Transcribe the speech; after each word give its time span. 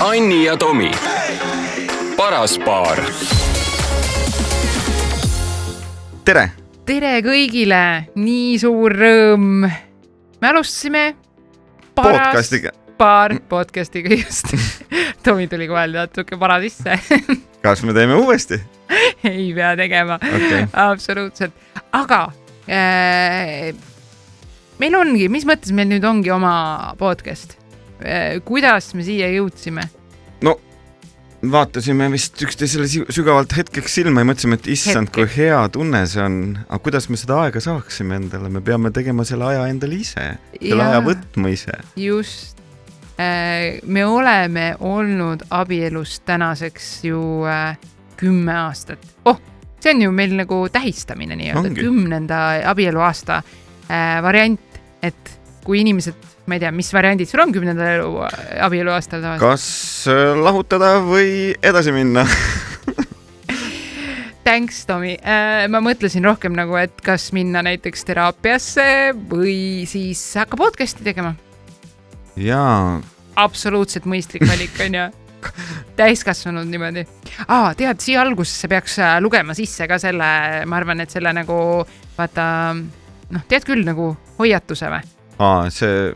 Anni 0.00 0.44
ja 0.44 0.56
Tomi, 0.56 0.90
paras 2.16 2.52
paar. 2.62 3.00
tere! 6.24 6.44
tere 6.86 7.10
kõigile, 7.26 7.80
nii 8.14 8.52
suur 8.62 8.94
rõõm. 8.94 9.66
me 10.38 10.50
alustasime 10.52 11.02
paras 11.98 12.28
Podcastiga. 12.30 12.70
paar 12.96 13.40
podcast'iga 13.50 14.14
just 14.14 14.54
Tomi 15.26 15.48
tuli 15.50 15.66
kohe 15.66 15.88
natuke 15.90 16.38
para 16.38 16.60
sisse 16.62 16.94
kas 17.66 17.82
me 17.82 17.90
teeme 17.92 18.14
uuesti? 18.22 18.62
ei 19.26 19.50
pea 19.54 19.74
tegema 19.76 20.20
Okei. 20.22 20.66
absoluutselt, 20.72 21.58
aga 21.90 22.28
äh, 22.70 23.74
meil 24.78 24.94
ongi, 25.02 25.26
mis 25.26 25.42
mõttes 25.48 25.74
meil 25.74 25.90
nüüd 25.90 26.06
ongi 26.06 26.30
oma 26.30 26.94
podcast? 27.02 27.58
Kuidas 28.44 28.92
me 28.94 29.02
siia 29.06 29.30
jõudsime? 29.32 29.88
no 30.46 30.58
vaatasime 31.42 32.08
vist 32.10 32.40
üksteisele 32.42 32.86
sügavalt 33.14 33.52
hetkeks 33.56 33.98
silma 34.00 34.22
ja 34.22 34.28
mõtlesime, 34.28 34.58
et 34.58 34.68
issand, 34.74 35.10
kui 35.14 35.26
hea 35.36 35.60
tunne 35.74 36.02
see 36.10 36.22
on. 36.24 36.38
aga 36.66 36.80
kuidas 36.82 37.08
me 37.12 37.18
seda 37.20 37.42
aega 37.44 37.62
saaksime 37.62 38.18
endale, 38.18 38.50
me 38.50 38.62
peame 38.64 38.90
tegema 38.94 39.26
selle 39.28 39.46
aja 39.52 39.66
endale 39.70 40.00
ise, 40.02 40.30
selle 40.58 40.82
Jaa. 40.82 40.94
aja 40.94 41.04
võtma 41.06 41.52
ise. 41.54 41.76
just 41.96 42.58
äh, 43.20 43.78
me 43.86 44.06
oleme 44.06 44.72
olnud 44.80 45.46
abielus 45.50 46.18
tänaseks 46.26 46.90
ju 47.06 47.22
äh, 47.46 47.78
kümme 48.18 48.56
aastat. 48.66 49.06
oh, 49.24 49.38
see 49.80 49.94
on 49.94 50.02
ju 50.08 50.14
meil 50.14 50.34
nagu 50.38 50.64
tähistamine 50.72 51.38
nii-öelda, 51.38 51.74
kümnenda 51.78 52.40
abieluaasta 52.72 53.42
äh, 53.42 54.18
variant, 54.22 54.82
et 55.02 55.38
kui 55.64 55.84
inimesed, 55.84 56.18
ma 56.48 56.56
ei 56.56 56.62
tea, 56.62 56.70
mis 56.72 56.88
variandid 56.94 57.28
sul 57.28 57.42
on 57.44 57.52
kümnendal 57.52 57.98
elu, 57.98 58.22
abieluaastal 58.64 59.20
tavaliselt? 59.20 59.44
kas 59.44 59.64
äh, 60.10 60.32
lahutada 60.40 60.96
või 61.04 61.52
edasi 61.62 61.92
minna? 61.94 62.24
Thanks, 64.48 64.86
Tomi 64.88 65.12
äh,. 65.20 65.66
ma 65.68 65.82
mõtlesin 65.84 66.24
rohkem 66.24 66.56
nagu, 66.56 66.72
et 66.80 67.02
kas 67.04 67.28
minna 67.36 67.60
näiteks 67.66 68.06
teraapiasse 68.08 68.86
või 69.28 69.84
siis 69.90 70.22
hakka 70.40 70.56
podcast'i 70.56 71.04
tegema. 71.04 71.34
jaa, 72.40 72.96
absoluutselt 73.36 74.08
mõistlik 74.08 74.46
valik 74.48 74.80
onju 74.86 75.04
täiskasvanud 76.00 76.64
niimoodi 76.70 77.04
ah,. 77.44 77.76
tead, 77.76 78.00
siia 78.00 78.24
algusesse 78.24 78.72
peaks 78.72 78.96
äh, 79.04 79.18
lugema 79.20 79.52
sisse 79.58 79.84
ka 79.90 80.00
selle, 80.00 80.30
ma 80.64 80.80
arvan, 80.80 81.04
et 81.04 81.12
selle 81.12 81.28
nagu 81.36 81.84
vaata 82.16 82.48
noh, 82.72 83.44
tead 83.52 83.68
küll 83.68 83.84
nagu 83.84 84.14
hoiatuse 84.40 84.88
või? 84.96 85.04
aa, 85.44 85.68
see 85.68 86.08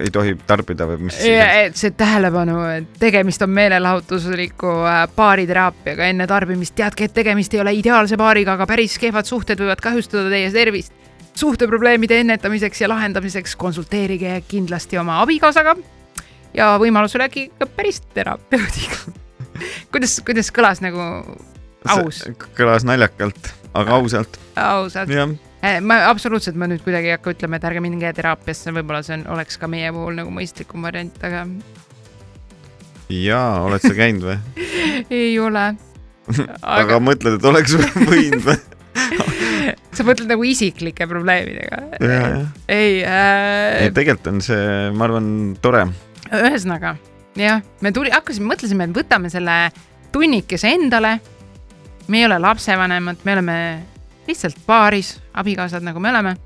ei 0.00 0.10
tohi 0.12 0.34
tarbida 0.46 0.86
või 0.88 1.08
mis 1.08 1.18
see 1.20 1.90
tähelepanu, 1.96 2.56
et 2.72 2.96
tegemist 3.00 3.42
on 3.44 3.52
meelelahutusliku 3.56 4.72
äh, 4.88 5.02
baariteraapiaga 5.16 6.08
enne 6.12 6.26
tarbimist, 6.30 6.74
teadke, 6.78 7.08
et 7.08 7.14
tegemist 7.16 7.54
ei 7.54 7.62
ole 7.62 7.74
ideaalse 7.78 8.18
baariga, 8.20 8.56
aga 8.56 8.66
päris 8.70 8.96
kehvad 9.00 9.28
suhted 9.28 9.60
võivad 9.60 9.82
kahjustada 9.84 10.30
teie 10.32 10.50
tervist. 10.54 10.96
suhteprobleemide 11.40 12.18
ennetamiseks 12.20 12.80
ja 12.80 12.88
lahendamiseks 12.88 13.54
konsulteerige 13.56 14.42
kindlasti 14.48 14.98
oma 14.98 15.20
abikaasaga 15.22 15.76
ja 16.54 16.74
võimalusel 16.82 17.24
äkki 17.24 17.50
ka 17.58 17.66
päris 17.66 18.00
terapeudiga. 18.14 19.14
kuidas, 19.92 20.18
kuidas 20.26 20.50
kõlas 20.54 20.82
nagu 20.84 21.00
aus, 21.88 22.24
kõlas 22.58 22.84
naljakalt, 22.88 23.54
aga 23.74 24.00
ausalt, 24.00 24.40
ausalt? 24.56 25.14
jah. 25.14 25.30
Ma 25.84 26.00
absoluutselt, 26.08 26.56
ma 26.56 26.68
nüüd 26.70 26.82
kuidagi 26.84 27.10
ei 27.10 27.16
hakka 27.16 27.34
ütlema, 27.34 27.58
et 27.58 27.68
ärge 27.68 27.82
minge 27.84 28.12
teraapiasse, 28.16 28.72
võib-olla 28.76 29.02
see 29.06 29.18
on, 29.18 29.26
oleks 29.34 29.60
ka 29.60 29.68
meie 29.70 29.92
puhul 29.94 30.16
nagu 30.20 30.32
mõistlikum 30.34 30.86
variant, 30.86 31.16
aga 31.26 31.44
jaa, 33.10 33.60
oled 33.66 33.84
sa 33.84 33.92
käinud 33.96 34.26
või? 34.30 34.66
ei 35.20 35.34
ole. 35.42 35.66
aga 36.78 37.00
mõtled, 37.02 37.40
et 37.40 37.50
oleks 37.52 37.76
võinud 38.06 38.46
või? 38.46 38.58
sa 39.96 40.06
mõtled 40.06 40.30
nagu 40.30 40.48
isiklike 40.48 41.06
probleemidega? 41.10 41.84
Ei 42.70 43.00
äh, 43.04 43.84
ei, 43.84 43.94
tegelikult 43.94 44.32
on 44.32 44.42
see, 44.44 44.90
ma 44.96 45.08
arvan, 45.10 45.30
tore. 45.62 45.86
ühesõnaga 46.30 46.96
jah, 47.38 47.62
me 47.80 47.92
tuli, 47.94 48.10
hakkasime, 48.14 48.48
mõtlesime, 48.50 48.88
et 48.88 48.96
võtame 48.96 49.30
selle 49.32 49.56
tunnikese 50.12 50.72
endale. 50.74 51.18
me 52.08 52.18
ei 52.18 52.26
ole 52.26 52.38
lapsevanemad, 52.42 53.20
me 53.24 53.32
oleme 53.32 53.56
lihtsalt 54.30 54.60
paaris, 54.66 55.16
abikaasad, 55.34 55.84
nagu 55.86 56.00
me 56.00 56.12
oleme. 56.12 56.36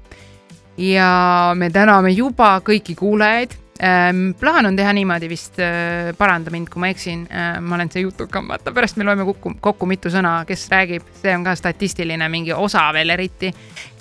ja 0.77 1.53
me 1.55 1.69
täname 1.71 2.11
juba 2.11 2.57
kõiki 2.67 2.97
kuulajaid 2.99 3.53
ähm,. 3.79 4.33
plaan 4.41 4.67
on 4.67 4.77
teha 4.77 4.93
niimoodi 4.93 5.29
vist 5.31 5.61
äh,, 5.63 6.11
paranda 6.19 6.51
mind, 6.51 6.69
kui 6.73 6.83
ma 6.83 6.91
eksin 6.91 7.27
äh,, 7.31 7.61
ma 7.63 7.77
olen 7.77 7.93
see 7.93 8.03
jutukam, 8.03 8.49
vaata 8.51 8.73
pärast 8.75 8.99
me 8.99 9.07
loeme 9.07 9.27
kokku, 9.29 9.55
kokku 9.61 9.87
mitu 9.87 10.11
sõna, 10.11 10.41
kes 10.49 10.67
räägib, 10.73 11.07
see 11.23 11.35
on 11.37 11.47
ka 11.47 11.55
statistiline 11.59 12.29
mingi 12.29 12.53
osa 12.53 12.89
veel 12.97 13.15
eriti. 13.15 13.53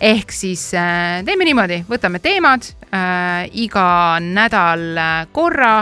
ehk 0.01 0.33
siis 0.33 0.71
äh, 0.73 1.21
teeme 1.25 1.45
niimoodi, 1.45 1.83
võtame 1.89 2.23
teemad 2.23 2.71
iga 3.57 3.85
nädal 4.21 4.83
korra 5.33 5.79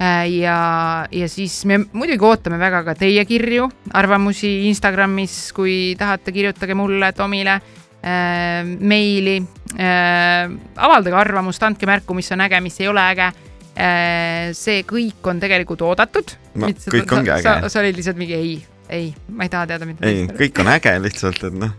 ja, 0.00 1.06
ja 1.12 1.28
siis 1.28 1.58
me 1.68 1.76
muidugi 1.92 2.24
ootame 2.24 2.56
väga 2.60 2.82
ka 2.86 2.94
teie 2.96 3.24
kirju, 3.28 3.66
arvamusi 3.96 4.68
Instagramis, 4.70 5.34
kui 5.56 5.94
tahate, 6.00 6.32
kirjutage 6.32 6.76
mulle, 6.78 7.12
Tomile 7.16 7.58
äh, 7.58 8.64
meili 8.64 9.38
äh,. 9.76 10.48
avaldage 10.76 11.16
arvamust, 11.20 11.62
andke 11.62 11.88
märku, 11.90 12.16
mis 12.16 12.32
on 12.32 12.46
äge, 12.46 12.62
mis 12.64 12.80
ei 12.80 12.88
ole 12.88 13.04
äge 13.12 13.28
äh,. 13.28 14.50
see 14.56 14.84
kõik 14.88 15.28
on 15.28 15.42
tegelikult 15.42 15.84
oodatud. 15.84 16.36
No, 16.54 16.72
kõik 16.72 17.16
ongi 17.18 17.36
äge. 17.36 17.44
sa, 17.44 17.58
sa 17.68 17.82
olid 17.84 18.00
lihtsalt 18.00 18.20
mingi 18.20 18.38
ei, 18.38 18.56
ei, 18.90 19.10
ma 19.28 19.46
ei 19.46 19.52
taha 19.52 19.68
teada, 19.70 19.86
mida. 19.88 20.06
ei, 20.06 20.24
kõik 20.26 20.60
on 20.62 20.70
äge 20.72 20.92
lihtsalt, 21.02 21.42
et 21.48 21.56
noh, 21.56 21.74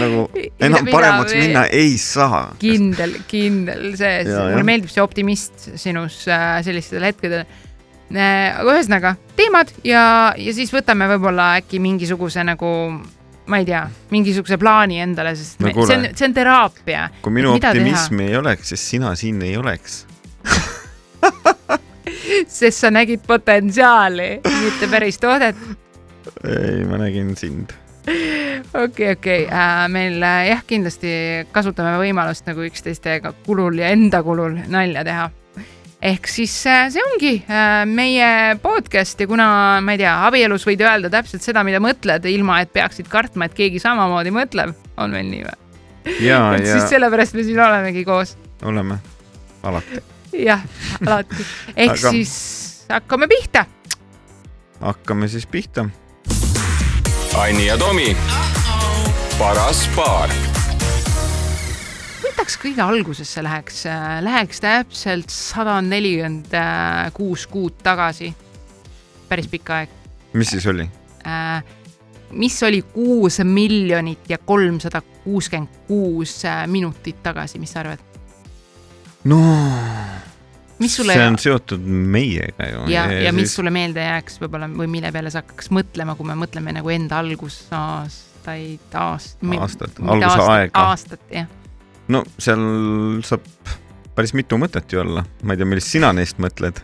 nagu 0.00 0.24
enam 0.66 0.84
mida 0.84 0.94
paremaks 0.94 1.34
veel? 1.34 1.46
minna 1.46 1.64
ei 1.74 1.94
saa. 2.02 2.42
kindel, 2.60 3.16
kindel 3.30 3.92
see, 3.98 4.24
mulle 4.26 4.64
meeldib 4.66 4.92
see 4.92 5.04
optimist 5.04 5.68
sinus 5.80 6.24
äh, 6.30 6.58
sellistel 6.66 7.06
hetkedel 7.08 7.44
äh,. 7.44 8.58
aga 8.58 8.74
ühesõnaga 8.74 9.14
teemad 9.38 9.72
ja, 9.86 10.02
ja 10.36 10.56
siis 10.56 10.72
võtame 10.74 11.08
võib-olla 11.14 11.54
äkki 11.60 11.80
mingisuguse 11.82 12.44
nagu, 12.46 12.72
ma 13.48 13.62
ei 13.62 13.68
tea, 13.68 13.84
mingisuguse 14.14 14.58
plaani 14.60 15.02
endale, 15.04 15.34
sest 15.38 15.62
No 15.62 15.70
me, 15.70 15.76
see 15.78 15.98
on, 15.98 16.10
see 16.14 16.30
on 16.30 16.36
teraapia. 16.36 17.08
kui 17.22 17.38
minu 17.38 17.54
optimismi 17.56 18.30
ei 18.32 18.38
oleks, 18.40 18.74
siis 18.74 18.90
sina 18.96 19.14
siin 19.18 19.42
ei 19.46 19.56
oleks. 19.60 20.02
sest 22.58 22.80
sa 22.80 22.90
nägid 22.90 23.20
potentsiaali, 23.26 24.30
mitte 24.44 24.88
päris 24.90 25.18
toodet. 25.20 25.56
ei, 26.44 26.84
ma 26.88 27.00
nägin 27.00 27.34
sind. 27.36 27.74
okei, 28.84 29.12
okei, 29.12 29.42
meil 29.92 30.22
äh, 30.22 30.44
jah, 30.52 30.62
kindlasti 30.66 31.10
kasutame 31.52 31.98
võimalust 32.00 32.46
nagu 32.48 32.64
üksteistega 32.64 33.34
kulul 33.46 33.82
ja 33.82 33.92
enda 33.92 34.22
kulul 34.24 34.56
nalja 34.72 35.04
teha 35.04 35.28
ehk 35.98 36.28
siis 36.30 36.54
äh, 36.70 36.86
see 36.92 37.02
ongi 37.02 37.32
äh, 37.50 37.82
meie 37.90 38.56
podcast 38.62 39.18
ja 39.20 39.26
kuna 39.30 39.46
ma 39.82 39.94
ei 39.94 40.02
tea, 40.02 40.14
abielus 40.28 40.66
võid 40.68 40.82
öelda 40.84 41.10
täpselt 41.12 41.42
seda, 41.42 41.64
mida 41.66 41.80
mõtled, 41.82 42.26
ilma 42.30 42.60
et 42.62 42.72
peaksid 42.74 43.10
kartma, 43.10 43.48
et 43.48 43.56
keegi 43.58 43.82
samamoodi 43.82 44.32
mõtleb, 44.34 44.76
on 44.98 45.14
meil 45.14 45.26
nii 45.30 45.42
või? 45.46 45.56
ja, 46.22 46.42
et 46.54 46.68
ja 46.68 46.76
siis 46.76 46.92
sellepärast 46.94 47.34
me 47.34 47.46
siin 47.46 47.58
olemegi 47.64 48.04
koos, 48.06 48.36
oleme 48.62 49.00
alati. 49.66 50.02
jah, 50.38 50.62
alati. 51.02 51.48
ehk 51.74 51.96
Aga... 51.96 52.12
siis 52.14 52.34
hakkame 52.92 53.28
pihta. 53.30 53.66
hakkame 54.80 55.28
siis 55.28 55.50
pihta. 55.50 55.88
Anni 57.38 57.68
ja 57.68 57.76
Tomi, 57.78 58.16
paras 59.38 59.84
paar. 59.94 60.32
võtaks 62.18 62.56
kõige 62.58 62.82
algusesse 62.82 63.44
läheks, 63.46 63.84
läheks 64.26 64.58
täpselt 64.64 65.30
sada 65.30 65.76
nelikümmend 65.86 66.56
kuus 67.14 67.46
kuud 67.46 67.78
tagasi. 67.82 68.32
päris 69.28 69.46
pikk 69.46 69.70
aeg. 69.70 69.94
mis 70.32 70.50
siis 70.50 70.66
oli? 70.66 70.88
mis 72.30 72.62
oli 72.62 72.82
kuus 72.82 73.38
miljonit 73.44 74.26
ja 74.28 74.38
kolmsada 74.38 75.00
kuuskümmend 75.24 75.86
kuus 75.86 76.42
minutit 76.66 77.22
tagasi, 77.22 77.62
mis 77.62 77.72
sa 77.72 77.80
arvad? 77.86 78.02
no 79.24 79.38
sulle 80.86 81.16
see 81.18 81.26
on 81.26 81.38
seotud 81.42 81.82
meiega 81.82 82.68
ju. 82.70 82.84
ja, 82.92 83.06
ja 83.26 83.32
mis 83.34 83.54
sulle 83.58 83.72
meelde 83.74 84.04
jääks 84.04 84.38
võib-olla 84.42 84.68
või 84.70 84.86
mille 84.92 85.10
peale 85.14 85.32
sa 85.34 85.42
hakkaks 85.42 85.72
mõtlema, 85.74 86.14
kui 86.18 86.28
me 86.28 86.38
mõtleme 86.38 86.74
nagu 86.76 86.92
enda 86.94 87.18
algusaastaid, 87.18 88.86
aast-. 88.94 89.42
Aastat, 89.58 89.98
algusaega. 89.98 90.86
aastat, 90.86 91.22
jah. 91.34 91.50
no 92.14 92.22
seal 92.38 92.62
saab 93.26 93.46
päris 94.18 94.34
mitu 94.34 94.58
mõtet 94.58 94.90
ju 94.90 95.02
olla, 95.02 95.24
ma 95.42 95.54
ei 95.54 95.60
tea, 95.60 95.68
millist 95.68 95.92
sina 95.94 96.10
neist 96.14 96.40
mõtled. 96.42 96.80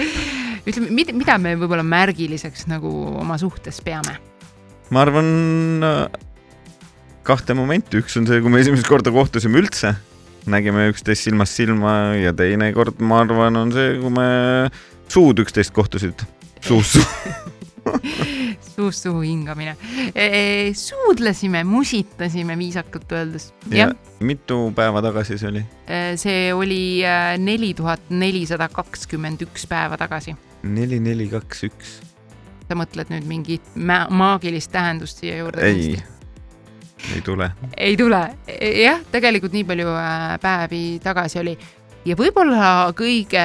ütleme, 0.68 0.90
mida, 0.90 1.14
mida 1.14 1.36
me 1.38 1.54
võib-olla 1.58 1.84
märgiliseks 1.86 2.68
nagu 2.70 2.90
oma 3.22 3.38
suhtes 3.40 3.82
peame? 3.84 4.18
ma 4.94 5.02
arvan 5.02 5.28
äh, 5.86 6.18
kahte 7.26 7.56
momenti, 7.56 7.98
üks 8.02 8.18
on 8.20 8.26
see, 8.28 8.42
kui 8.44 8.52
me 8.52 8.60
esimest 8.62 8.86
korda 8.88 9.12
kohtusime 9.14 9.58
üldse, 9.62 9.94
nägime 10.50 10.88
üksteist 10.92 11.28
silmast 11.28 11.56
silma 11.56 12.14
ja 12.18 12.34
teine 12.36 12.72
kord, 12.76 13.00
ma 13.00 13.22
arvan, 13.24 13.56
on 13.56 13.72
see, 13.74 13.98
kui 14.00 14.12
me 14.12 14.28
suud 15.08 15.44
üksteist 15.44 15.74
kohtusid. 15.76 16.26
suust 16.64 16.98
suust 18.74 19.02
suhu 19.02 19.20
hingamine. 19.20 19.76
suudlesime, 20.74 21.64
musitasime 21.64 22.58
viisakalt 22.58 23.12
öeldes. 23.12 23.52
ja 23.70 23.90
mitu 24.20 24.72
päeva 24.76 25.02
tagasi 25.02 25.38
see 25.38 25.48
oli? 25.48 25.64
see 26.16 26.54
oli 26.54 27.04
äh, 27.06 27.36
neli 27.38 27.74
tuhat 27.74 28.10
nelisada 28.10 28.68
kakskümmend 28.68 29.44
üks 29.46 29.68
päeva 29.68 29.98
tagasi. 30.00 30.36
neli, 30.62 31.00
neli, 31.00 31.28
kaks, 31.28 31.64
üks. 31.68 31.94
sa 32.68 32.78
mõtled 32.78 33.12
nüüd 33.12 33.28
mingit 33.28 33.76
maagilist 34.10 34.72
tähendust 34.72 35.22
siia 35.22 35.38
juurde? 35.42 35.64
ei, 35.68 35.94
ei 37.12 37.22
tule. 37.24 37.50
ei 37.76 37.96
tule, 37.96 38.20
jah, 38.80 39.00
tegelikult 39.12 39.54
nii 39.54 39.64
palju 39.68 39.94
äh, 39.98 40.28
päevi 40.42 40.84
tagasi 41.04 41.40
oli. 41.42 41.54
Ja 42.04 42.16
võib-olla 42.20 42.92
kõige, 42.96 43.42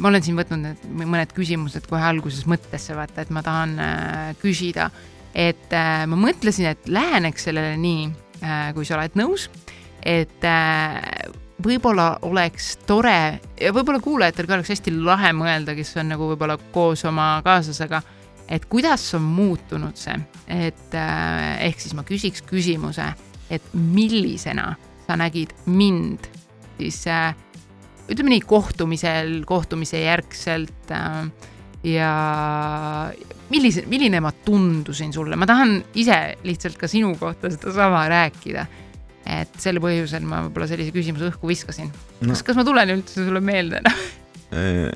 ma 0.00 0.10
olen 0.10 0.24
siin 0.24 0.36
võtnud 0.36 0.60
need 0.60 1.06
mõned 1.08 1.30
küsimused 1.36 1.86
kohe 1.88 2.04
alguses 2.04 2.44
mõttesse, 2.48 2.92
vaata, 2.96 3.24
et 3.24 3.32
ma 3.32 3.40
tahan 3.44 3.72
äh, 3.80 4.34
küsida, 4.42 4.90
et 5.32 5.72
äh, 5.72 6.04
ma 6.08 6.18
mõtlesin, 6.20 6.68
et 6.74 6.90
läheneks 6.92 7.48
sellele 7.48 7.76
nii, 7.80 8.12
kui 8.76 8.84
sa 8.84 8.98
oled 8.98 9.14
nõus, 9.16 9.46
et 10.04 10.44
võib-olla 11.64 12.18
oleks 12.28 12.74
tore 12.86 13.40
ja 13.56 13.72
võib-olla 13.72 14.02
kuulajatel 14.04 14.46
ka 14.46 14.58
oleks 14.58 14.74
hästi 14.74 14.92
lahe 14.92 15.32
mõelda, 15.32 15.72
kes 15.76 15.94
on 15.96 16.12
nagu 16.12 16.28
võib-olla 16.34 16.58
koos 16.74 17.06
oma 17.08 17.38
kaaslasega, 17.46 18.02
et 18.48 18.64
kuidas 18.70 19.04
on 19.18 19.22
muutunud 19.22 19.96
see, 19.98 20.16
et 20.46 20.94
ehk 20.96 21.80
siis 21.82 21.96
ma 21.98 22.04
küsiks 22.06 22.44
küsimuse, 22.46 23.08
et 23.50 23.74
millisena 23.74 24.72
sa 25.06 25.16
nägid 25.18 25.54
mind 25.66 26.26
siis 26.76 27.02
äh, 27.10 27.34
ütleme 28.10 28.34
nii, 28.34 28.42
kohtumisel, 28.46 29.38
kohtumise 29.48 30.00
järgselt 30.02 30.90
äh, 30.94 31.28
ja 31.86 32.10
millise, 33.52 33.86
milline 33.90 34.20
ma 34.24 34.32
tundusin 34.44 35.12
sulle, 35.14 35.38
ma 35.38 35.48
tahan 35.48 35.78
ise 35.98 36.18
lihtsalt 36.46 36.78
ka 36.80 36.90
sinu 36.90 37.14
kohta 37.20 37.50
sedasama 37.52 38.06
rääkida. 38.12 38.66
et 39.26 39.56
sel 39.58 39.80
põhjusel 39.82 40.22
ma 40.22 40.44
võib-olla 40.44 40.68
sellise 40.70 40.92
küsimuse 40.94 41.32
õhku 41.32 41.48
viskasin 41.50 41.88
no.. 41.90 42.28
kas, 42.30 42.44
kas 42.46 42.58
ma 42.58 42.62
tulen 42.66 42.92
üldse 42.94 43.24
sulle 43.26 43.40
meelde 43.42 43.80
no? 43.82 43.94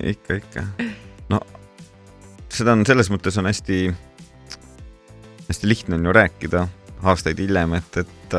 ikka, 0.06 0.37
ikka. 0.38 0.62
no 1.32 1.41
seda 2.55 2.75
on 2.76 2.85
selles 2.88 3.11
mõttes 3.12 3.38
on 3.41 3.49
hästi, 3.50 3.81
hästi 5.49 5.70
lihtne 5.70 5.99
on 5.99 6.11
ju 6.11 6.14
rääkida 6.17 6.67
aastaid 7.00 7.38
hiljem, 7.41 7.75
et, 7.79 8.02
et, 8.02 8.37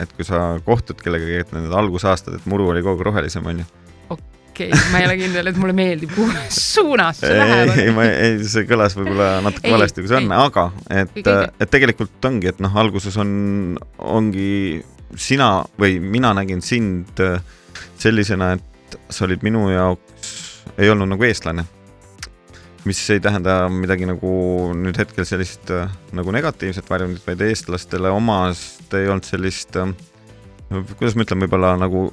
et 0.00 0.12
kui 0.16 0.24
sa 0.24 0.54
kohtud 0.64 1.02
kellegagi, 1.04 1.42
et 1.44 1.52
need 1.56 1.74
algusaastad, 1.76 2.38
et 2.38 2.48
muru 2.48 2.70
oli 2.72 2.82
kogu 2.84 3.00
aeg 3.00 3.10
rohelisem, 3.10 3.46
onju 3.52 3.66
okei 4.60 4.68
okay,, 4.68 4.92
ma 4.92 5.00
ei 5.00 5.08
ole 5.08 5.16
kindel, 5.20 5.50
et 5.50 5.58
mulle 5.60 5.74
meeldib, 5.76 6.12
kuhu 6.14 6.46
suunas 6.52 7.20
see 7.22 7.36
läheb. 7.36 7.74
ei, 7.78 7.92
ma 7.96 8.06
ei, 8.08 8.38
see 8.44 8.66
kõlas 8.68 8.96
võib-olla 8.98 9.28
natuke 9.44 9.68
ei, 9.68 9.74
valesti, 9.74 10.04
kui 10.04 10.12
see 10.12 10.20
on, 10.20 10.32
aga 10.36 10.66
et, 11.02 11.20
et 11.20 11.72
tegelikult 11.72 12.30
ongi, 12.30 12.50
et 12.52 12.62
noh, 12.64 12.76
alguses 12.82 13.16
on, 13.20 13.30
ongi 13.98 14.80
sina 15.18 15.52
või 15.80 15.98
mina 16.02 16.32
nägin 16.36 16.62
sind 16.64 17.20
sellisena, 18.00 18.54
et 18.56 18.98
sa 19.10 19.26
olid 19.26 19.44
minu 19.46 19.68
jaoks, 19.70 20.38
ei 20.78 20.90
olnud 20.90 21.10
nagu 21.10 21.26
eestlane. 21.26 21.66
Mis 22.88 23.02
ei 23.12 23.20
tähenda 23.20 23.62
midagi 23.72 24.08
nagu 24.08 24.30
nüüd 24.76 24.96
hetkel 25.00 25.26
sellist 25.28 25.68
nagu 26.16 26.32
negatiivset 26.32 26.88
varjundit, 26.88 27.26
vaid 27.26 27.44
eestlastele 27.44 28.12
omast 28.14 28.94
ei 28.96 29.10
olnud 29.10 29.28
sellist, 29.28 29.76
kuidas 30.96 31.16
ma 31.16 31.26
ütlen, 31.26 31.44
võib-olla 31.44 31.74
nagu 31.80 32.08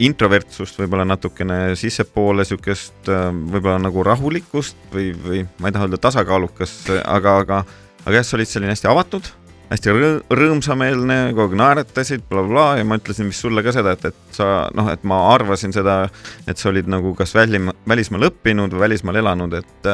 introvertsust 0.00 0.78
võib-olla 0.80 1.04
natukene 1.08 1.76
sissepoole, 1.78 2.44
sihukest 2.48 3.10
äh, 3.12 3.28
võib-olla 3.28 3.78
nagu 3.82 4.04
rahulikkust 4.06 4.78
või, 4.94 5.10
või 5.12 5.42
ma 5.60 5.68
ei 5.68 5.76
taha 5.76 5.88
öelda 5.88 6.00
tasakaalukas, 6.08 6.74
aga, 7.04 7.36
aga, 7.44 7.60
aga 8.06 8.16
jah, 8.16 8.26
sa 8.26 8.38
olid 8.38 8.50
selline 8.50 8.72
hästi 8.74 8.88
avatud, 8.90 9.28
hästi 9.70 9.92
rõõmsameelne, 10.34 11.18
kogu 11.30 11.52
aeg 11.52 11.58
naeratasid 11.60 12.24
bla,, 12.24 12.42
blablabla 12.42 12.80
ja 12.80 12.86
ma 12.88 12.98
ütlesin 12.98 13.30
vist 13.30 13.44
sulle 13.44 13.62
ka 13.62 13.74
seda, 13.74 13.94
et, 13.94 14.08
et 14.10 14.36
sa 14.36 14.68
noh, 14.76 14.88
et 14.90 15.04
ma 15.06 15.20
arvasin 15.34 15.74
seda, 15.74 16.02
et 16.50 16.58
sa 16.58 16.70
olid 16.72 16.90
nagu 16.90 17.14
kas 17.18 17.34
välim, 17.38 17.70
välismaal 17.88 18.30
õppinud 18.30 18.74
või 18.74 18.86
välismaal 18.88 19.20
elanud, 19.22 19.54
et, 19.60 19.90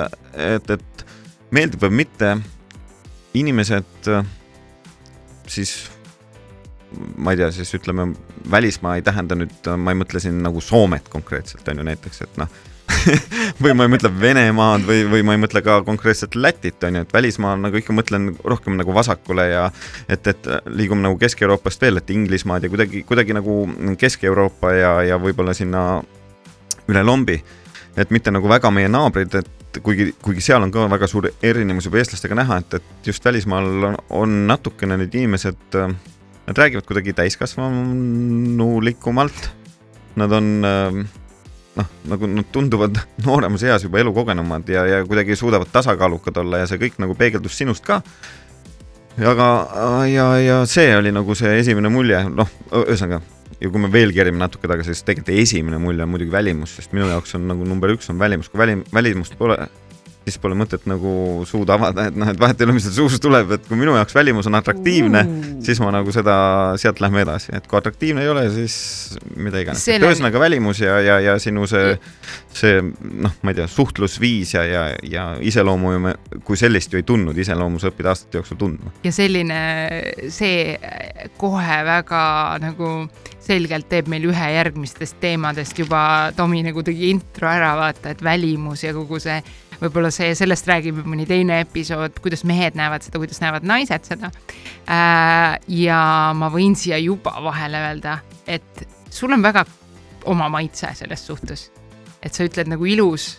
et, 0.46 0.72
et 0.78 1.04
meeldib 1.54 1.84
või 1.84 2.00
mitte, 2.04 2.32
inimesed 3.36 4.10
siis 5.46 5.76
ma 7.20 7.34
ei 7.34 7.42
tea, 7.42 7.50
siis 7.52 7.74
ütleme, 7.76 8.08
välismaa 8.50 8.96
ei 8.96 9.04
tähenda 9.04 9.36
nüüd, 9.36 9.58
ma 9.76 9.92
ei 9.92 10.00
mõtle 10.00 10.22
siin 10.22 10.40
nagu 10.44 10.62
Soomet 10.64 11.10
konkreetselt 11.12 11.68
on 11.68 11.82
ju 11.82 11.86
näiteks, 11.90 12.24
et 12.24 12.40
noh 12.40 12.64
või 13.62 13.74
ma 13.76 13.86
ei 13.86 13.92
mõtle 13.92 14.10
Venemaad 14.20 14.86
või, 14.86 15.04
või 15.10 15.24
ma 15.26 15.36
ei 15.36 15.42
mõtle 15.42 15.62
ka 15.64 15.80
konkreetselt 15.86 16.36
Lätit 16.38 16.82
on 16.86 16.98
ju, 16.98 17.04
et 17.06 17.14
välismaal 17.14 17.60
nagu 17.60 17.80
ikka 17.80 17.94
mõtlen 17.96 18.30
rohkem 18.44 18.78
nagu 18.78 18.94
vasakule 18.94 19.48
ja 19.50 19.66
et, 20.08 20.26
et 20.26 20.50
liigume 20.70 21.04
nagu 21.04 21.18
Kesk-Euroopast 21.20 21.82
veel, 21.82 22.00
et 22.00 22.10
Inglismaad 22.14 22.66
ja 22.66 22.72
kuidagi, 22.72 23.02
kuidagi 23.08 23.36
nagu 23.36 23.64
Kesk-Euroopa 23.98 24.72
ja, 24.76 24.94
ja 25.12 25.20
võib-olla 25.22 25.54
sinna 25.56 25.86
üle 26.86 27.02
lombi. 27.02 27.40
et 27.96 28.10
mitte 28.12 28.30
nagu 28.30 28.48
väga 28.48 28.70
meie 28.70 28.88
naabrid, 28.92 29.34
et 29.34 29.78
kuigi, 29.82 30.10
kuigi 30.22 30.42
seal 30.44 30.62
on 30.62 30.72
ka 30.72 30.84
väga 30.92 31.06
suur 31.08 31.30
erinevus 31.42 31.88
juba 31.88 32.02
eestlastega 32.02 32.36
näha, 32.36 32.58
et, 32.60 32.74
et 32.74 33.08
just 33.08 33.24
välismaal 33.24 33.88
on, 33.88 33.96
on 34.10 34.36
natukene 34.50 34.98
need 35.00 35.16
inimesed 35.16 35.80
Nad 36.46 36.58
räägivad 36.58 36.86
kuidagi 36.86 37.12
täiskasvanulikumalt. 37.12 39.50
Nad 40.16 40.32
on 40.32 40.64
ähm, 40.64 41.00
noh, 41.76 41.92
nagu 42.12 42.30
nad 42.30 42.48
tunduvad 42.52 42.98
nooremas 43.26 43.64
eas 43.66 43.86
juba 43.86 44.00
elukogenumad 44.02 44.68
ja, 44.72 44.86
ja 44.88 45.04
kuidagi 45.06 45.36
suudavad 45.36 45.70
tasakaalukad 45.72 46.42
olla 46.42 46.64
ja 46.64 46.70
see 46.70 46.80
kõik 46.82 47.00
nagu 47.02 47.16
peegeldus 47.18 47.56
sinust 47.58 47.84
ka. 47.86 48.02
aga, 49.16 49.48
ja, 50.10 50.28
ja 50.42 50.60
see 50.68 50.90
oli 50.96 51.14
nagu 51.14 51.34
see 51.38 51.58
esimene 51.60 51.92
mulje, 51.92 52.20
noh, 52.28 52.50
ühesõnaga 52.84 53.22
ja 53.60 53.70
kui 53.72 53.80
me 53.80 53.90
veel 53.92 54.12
kerime 54.12 54.40
natuke 54.40 54.68
tagasi, 54.68 54.92
siis 54.92 55.06
tegelikult 55.06 55.40
esimene 55.40 55.78
mulje 55.80 56.04
on 56.04 56.12
muidugi 56.12 56.32
välimus, 56.32 56.76
sest 56.76 56.92
minu 56.96 57.08
jaoks 57.08 57.36
on 57.38 57.46
nagu 57.48 57.64
number 57.68 57.92
üks 57.94 58.10
on 58.12 58.20
välimus, 58.20 58.50
kui 58.52 58.60
välim-, 58.60 58.84
välimust 58.92 59.36
pole, 59.38 59.56
siis 60.26 60.40
pole 60.42 60.56
mõtet 60.58 60.82
nagu 60.90 61.44
suud 61.46 61.70
avada, 61.70 62.08
et 62.10 62.16
noh, 62.18 62.26
et 62.32 62.40
vahet 62.40 62.58
ei 62.58 62.66
ole, 62.66 62.74
mis 62.74 62.86
sealt 62.86 62.96
suust 62.98 63.22
tuleb, 63.22 63.52
et 63.54 63.66
kui 63.68 63.78
minu 63.78 63.94
jaoks 63.94 64.14
välimus 64.16 64.48
on 64.50 64.58
atraktiivne 64.58 65.22
uh., 65.22 65.44
siis 65.66 65.78
ma 65.82 65.92
nagu 65.94 66.12
seda, 66.14 66.34
sealt 66.80 66.98
lähme 67.02 67.22
edasi, 67.22 67.52
et 67.56 67.66
kui 67.70 67.78
atraktiivne 67.78 68.24
ei 68.24 68.30
ole, 68.32 68.42
siis 68.54 68.76
mida 69.38 69.62
iganes. 69.62 69.84
ühesõnaga 69.94 70.42
välimus 70.42 70.82
ja, 70.82 70.98
ja, 71.02 71.18
ja 71.22 71.36
sinu 71.42 71.68
see, 71.70 71.94
see 72.54 72.80
noh, 72.82 73.36
ma 73.42 73.54
ei 73.54 73.60
tea, 73.60 73.68
suhtlusviis 73.70 74.56
ja, 74.56 74.64
ja, 74.66 74.82
ja 75.06 75.28
iseloomu 75.38 75.94
ju 75.94 76.02
me 76.08 76.16
kui 76.46 76.58
sellist 76.58 76.92
ju 76.92 77.00
ei 77.00 77.06
tundnud, 77.06 77.38
iseloomu 77.38 77.78
sa 77.82 77.92
õpid 77.92 78.10
aastate 78.10 78.40
jooksul 78.40 78.58
tundma. 78.60 78.94
ja 79.06 79.14
selline, 79.14 79.60
see 80.34 80.74
kohe 81.38 81.78
väga 81.86 82.24
nagu 82.62 82.90
selgelt 83.46 83.86
teeb 83.90 84.10
meil 84.10 84.26
ühe 84.26 84.48
järgmistest 84.56 85.20
teemadest 85.22 85.78
juba, 85.78 86.32
Tomi 86.36 86.64
nagu 86.66 86.82
tegi 86.86 87.12
intro 87.12 87.46
ära, 87.50 87.76
vaata, 87.78 88.10
et 88.10 88.24
välimus 88.26 88.82
ja 88.82 88.90
kogu 88.96 89.20
see 89.22 89.38
võib-olla 89.80 90.10
see, 90.14 90.34
sellest 90.38 90.68
räägib 90.70 91.02
mõni 91.06 91.26
teine 91.28 91.60
episood, 91.64 92.20
kuidas 92.24 92.44
mehed 92.48 92.78
näevad 92.78 93.04
seda, 93.06 93.20
kuidas 93.22 93.40
näevad 93.42 93.66
naised 93.68 94.08
seda. 94.08 94.30
Äh, 94.88 95.56
ja 95.82 96.00
ma 96.36 96.50
võin 96.52 96.76
siia 96.78 97.00
juba 97.02 97.36
vahele 97.44 97.82
öelda, 97.88 98.18
et 98.46 98.86
sul 99.10 99.34
on 99.36 99.44
väga 99.44 99.66
oma 100.26 100.48
maitse 100.52 100.92
selles 100.94 101.26
suhtes. 101.26 101.70
et 102.22 102.34
sa 102.34 102.42
ütled 102.42 102.66
nagu 102.66 102.86
ilus 102.88 103.36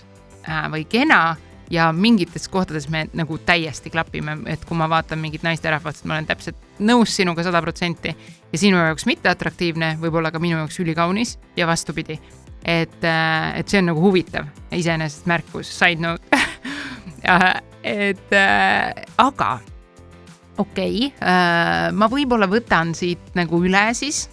äh, 0.48 0.68
või 0.72 0.86
kena 0.88 1.36
ja 1.70 1.92
mingites 1.92 2.48
kohtades 2.48 2.88
me 2.90 3.08
nagu 3.14 3.38
täiesti 3.38 3.90
klapime, 3.90 4.38
et 4.46 4.64
kui 4.66 4.78
ma 4.78 4.88
vaatan 4.90 5.20
mingit 5.20 5.44
naisterahvast, 5.44 6.06
ma 6.06 6.16
olen 6.16 6.28
täpselt 6.30 6.80
nõus 6.80 7.16
sinuga 7.16 7.44
sada 7.44 7.62
protsenti 7.62 8.14
ja 8.54 8.60
sinu 8.60 8.80
jaoks 8.80 9.06
mitte 9.10 9.30
atraktiivne, 9.30 9.98
võib-olla 10.02 10.32
ka 10.32 10.40
minu 10.40 10.62
jaoks 10.62 10.80
ülikaunis 10.80 11.38
ja 11.58 11.68
vastupidi 11.68 12.20
et, 12.68 13.00
äh, 13.04 13.60
et 13.60 13.72
see 13.72 13.80
on 13.80 13.92
nagu 13.94 14.04
huvitav, 14.04 14.50
iseenesest 14.76 15.28
märkus, 15.30 15.72
side 15.72 16.04
note 16.04 16.42
et 17.88 18.36
äh, 18.36 19.06
aga 19.24 19.52
okei 20.58 21.08
okay, 21.08 21.12
äh,, 21.22 21.88
ma 21.96 22.10
võib-olla 22.12 22.50
võtan 22.52 22.94
siit 22.98 23.36
nagu 23.38 23.62
üle 23.64 23.86
siis 23.98 24.26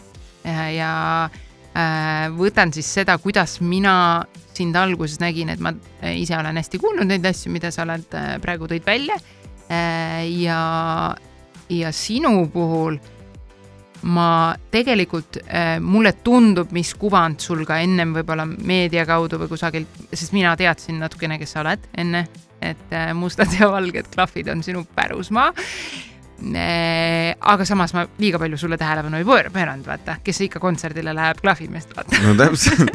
äh, 0.43 0.75
ja 0.81 0.93
äh, 1.29 2.27
võtan 2.35 2.75
siis 2.75 2.91
seda, 2.99 3.17
kuidas 3.23 3.61
mina 3.63 4.25
sind 4.55 4.77
alguses 4.79 5.19
nägin, 5.23 5.51
et 5.51 5.63
ma 5.63 5.73
ise 6.15 6.37
olen 6.39 6.59
hästi 6.61 6.79
kuulnud 6.83 7.09
neid 7.11 7.25
asju, 7.27 7.51
mida 7.55 7.73
sa 7.75 7.83
oled 7.87 8.13
äh, 8.15 8.37
praegu 8.43 8.71
tõid 8.71 8.87
välja. 8.87 9.19
Ja, 9.65 10.59
ja 11.73 11.91
sinu 11.97 12.43
puhul 12.53 12.99
ma 14.05 14.55
tegelikult 14.73 15.39
äh,, 15.45 15.77
mulle 15.81 16.15
tundub, 16.25 16.73
mis 16.77 16.93
kuvand 17.01 17.41
sul 17.41 17.65
ka 17.69 17.79
ennem 17.83 18.13
võib-olla 18.19 18.47
meedia 18.47 19.07
kaudu 19.09 19.39
või 19.41 19.49
kusagilt, 19.53 20.03
sest 20.13 20.35
mina 20.37 20.55
teadsin 20.61 21.01
natukene, 21.01 21.39
kes 21.41 21.57
sa 21.57 21.63
oled 21.65 21.89
enne, 21.97 22.27
et 22.61 22.93
äh, 22.93 23.13
mustad 23.17 23.53
ja 23.57 23.71
valged 23.73 24.11
klahvid 24.15 24.51
on 24.53 24.63
sinu 24.67 24.85
pärusmaa 24.97 25.49
äh,. 25.55 27.33
aga 27.41 27.65
samas 27.65 27.95
ma 27.97 28.07
liiga 28.21 28.41
palju 28.43 28.61
sulle 28.61 28.79
tähelepanu 28.81 29.23
ei 29.23 29.29
pööranud, 29.55 29.87
vaata, 29.89 30.19
kes 30.25 30.45
ikka 30.49 30.61
kontserdile 30.61 31.17
läheb 31.17 31.41
klahvimeest 31.41 31.97
vaatama. 31.97 32.25
no 32.29 32.39
täpselt 32.45 32.91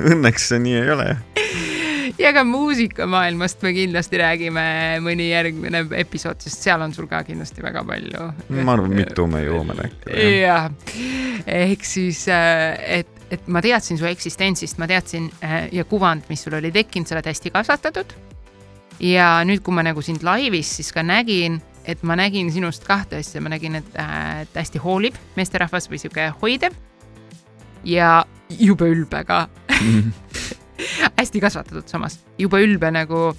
õnneks 0.00 0.50
see 0.52 0.64
nii 0.66 0.80
ei 0.82 0.96
ole 0.96 1.14
ja 2.24 2.32
ka 2.34 2.44
muusikamaailmast 2.44 3.62
me 3.62 3.72
kindlasti 3.76 4.20
räägime 4.20 4.64
mõni 5.04 5.30
järgmine 5.30 5.84
episood, 6.00 6.40
sest 6.42 6.66
seal 6.66 6.82
on 6.84 6.94
sul 6.96 7.08
ka 7.10 7.22
kindlasti 7.26 7.64
väga 7.64 7.84
palju. 7.86 8.26
ma 8.60 8.74
arvan, 8.76 8.96
mitu 8.96 9.26
me 9.30 9.44
jõuame 9.44 9.76
rääkida. 9.78 10.26
jah, 10.40 10.68
ehk 11.46 11.86
siis, 11.86 12.26
äh, 12.32 13.00
et, 13.00 13.24
et 13.30 13.48
ma 13.48 13.62
teadsin 13.64 14.00
su 14.00 14.08
eksistentsist, 14.10 14.78
ma 14.82 14.88
teadsin 14.90 15.30
äh, 15.44 15.62
ja 15.76 15.86
kuvand, 15.88 16.26
mis 16.32 16.44
sul 16.46 16.58
oli 16.58 16.72
tekkinud, 16.74 17.08
sa 17.08 17.18
oled 17.18 17.30
hästi 17.30 17.54
kasvatatud. 17.54 18.14
ja 19.00 19.32
nüüd, 19.48 19.64
kui 19.64 19.74
ma 19.74 19.86
nagu 19.86 20.02
sind 20.04 20.24
laivis 20.26 20.76
siis 20.80 20.92
ka 20.92 21.04
nägin, 21.06 21.60
et 21.88 22.02
ma 22.06 22.16
nägin 22.18 22.52
sinust 22.52 22.84
kahte 22.86 23.22
asja, 23.22 23.40
ma 23.40 23.52
nägin, 23.52 23.80
et, 23.80 23.96
äh, 23.98 24.42
et 24.44 24.62
hästi 24.62 24.82
hoolib 24.82 25.16
meesterahvas 25.36 25.90
või 25.90 26.02
sihuke 26.02 26.32
hoidev 26.42 26.76
ja 27.84 28.24
jube 28.50 28.90
ülbe 28.92 29.24
ka 29.24 29.46
hästi 31.20 31.42
kasvatatud 31.42 31.88
samas, 31.90 32.20
jube 32.38 32.60
ülbe 32.64 32.90
nagu 32.94 33.30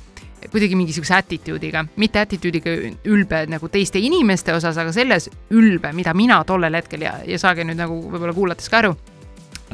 kuidagi 0.51 0.75
mingisuguse 0.75 1.13
attitude'iga, 1.15 1.83
mitte 2.01 2.21
attitude'iga 2.23 2.73
ülbe 3.11 3.43
nagu 3.51 3.69
teiste 3.69 4.01
inimeste 4.01 4.55
osas, 4.55 4.77
aga 4.81 4.93
selles 4.95 5.29
ülbe, 5.53 5.91
mida 5.93 6.15
mina 6.17 6.39
tollel 6.47 6.79
hetkel 6.79 7.05
ja, 7.05 7.19
ja 7.27 7.37
saage 7.41 7.65
nüüd 7.67 7.77
nagu 7.77 7.99
võib-olla 8.07 8.33
kuulates 8.33 8.71
ka 8.71 8.81
aru, 8.81 8.95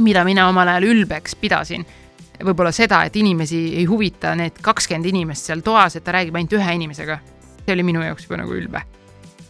mida 0.04 0.26
mina 0.28 0.50
omal 0.52 0.74
ajal 0.74 0.90
ülbeks 0.92 1.38
pidasin. 1.40 1.86
võib-olla 2.38 2.72
seda, 2.72 3.02
et 3.08 3.16
inimesi 3.16 3.58
ei 3.80 3.86
huvita 3.90 4.36
need 4.38 4.60
kakskümmend 4.62 5.08
inimest 5.10 5.48
seal 5.50 5.64
toas, 5.66 5.96
et 5.96 6.04
ta 6.04 6.14
räägib 6.14 6.36
ainult 6.36 6.54
ühe 6.54 6.76
inimesega. 6.76 7.20
see 7.66 7.74
oli 7.74 7.84
minu 7.84 8.04
jaoks 8.04 8.28
juba 8.28 8.44
nagu 8.44 8.54
ülbe 8.56 8.84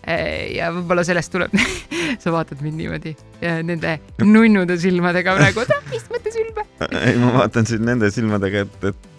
ja 0.08 0.70
võib-olla 0.76 1.04
sellest 1.08 1.34
tuleb 1.34 1.54
sa 2.24 2.32
vaatad 2.34 2.62
mind 2.64 2.80
niimoodi 2.80 3.14
ja 3.42 3.58
nende 3.66 3.98
nunnude 4.24 4.78
silmadega 4.80 5.36
praegu, 5.36 5.64
oota, 5.64 5.82
mis 5.92 6.08
mõttes 6.12 6.38
ülbe? 6.44 6.64
ei, 6.88 7.18
ma 7.20 7.34
vaatan 7.42 7.68
sind 7.70 7.86
nende 7.88 8.10
silmadega, 8.14 8.64
et, 8.66 8.90
et, 8.92 9.12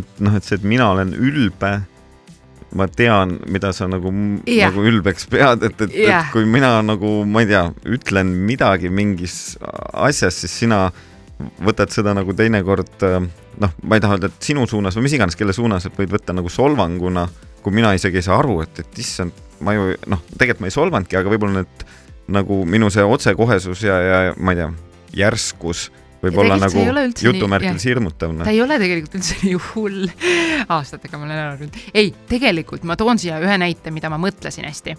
et 0.00 0.22
noh, 0.22 0.36
et 0.38 0.46
see, 0.46 0.58
et 0.60 0.66
mina 0.66 0.90
olen 0.92 1.14
ülbe, 1.16 1.72
ma 2.76 2.86
tean, 2.92 3.38
mida 3.50 3.72
sa 3.76 3.88
nagu 3.90 4.12
yeah., 4.46 4.68
nagu 4.68 4.84
ülbeks 4.86 5.26
pead, 5.32 5.66
et, 5.66 5.82
et 5.88 5.96
yeah., 5.96 6.26
et 6.26 6.34
kui 6.34 6.46
mina 6.48 6.76
nagu, 6.84 7.18
ma 7.26 7.42
ei 7.42 7.50
tea, 7.50 7.64
ütlen 7.96 8.30
midagi 8.46 8.92
mingis 8.92 9.56
asjas, 9.92 10.42
siis 10.44 10.54
sina 10.64 10.86
võtad 11.64 11.90
seda 11.92 12.14
nagu 12.16 12.32
teinekord 12.36 13.02
noh, 13.02 13.74
ma 13.82 13.96
ei 13.96 14.04
taha 14.04 14.16
öelda, 14.16 14.30
et 14.30 14.46
sinu 14.46 14.66
suunas 14.68 14.96
või 14.96 15.06
mis 15.08 15.16
iganes, 15.16 15.36
kelle 15.38 15.54
suunas, 15.56 15.88
et 15.88 15.98
võid 15.98 16.12
võtta 16.12 16.36
nagu 16.36 16.52
solvanguna, 16.52 17.26
kui 17.64 17.74
mina 17.74 17.92
isegi 17.96 18.20
ei 18.20 18.26
saa 18.26 18.38
aru, 18.40 18.60
et, 18.64 18.84
et 18.84 19.02
issand 19.02 19.45
ma 19.60 19.76
ju 19.76 19.92
noh, 20.10 20.24
tegelikult 20.34 20.64
ma 20.64 20.70
ei 20.70 20.74
solvanudki, 20.74 21.18
aga 21.20 21.32
võib-olla 21.32 21.62
need 21.62 21.86
nagu 22.36 22.64
minu 22.68 22.90
see 22.90 23.04
otsekohesus 23.06 23.84
ja, 23.86 24.00
ja 24.02 24.18
ma 24.36 24.54
ei 24.54 24.60
tea, 24.60 24.70
järskus 25.22 25.86
võib 26.26 26.40
olla 26.42 26.56
nagu 26.58 26.84
jutumärkides 27.22 27.84
hirmutav. 27.88 28.32
ta 28.42 28.52
ei 28.52 28.62
ole 28.64 28.78
tegelikult 28.80 29.18
üldse 29.18 29.36
nii 29.42 29.58
hull. 29.70 30.06
aastatega 30.76 31.18
ma 31.18 31.28
olen 31.28 31.36
ära 31.36 31.52
harjunud. 31.54 31.78
ei, 31.94 32.12
tegelikult 32.30 32.86
ma 32.88 32.96
toon 32.98 33.20
siia 33.20 33.40
ühe 33.42 33.58
näite, 33.60 33.92
mida 33.94 34.10
ma 34.12 34.18
mõtlesin 34.20 34.66
hästi. 34.68 34.96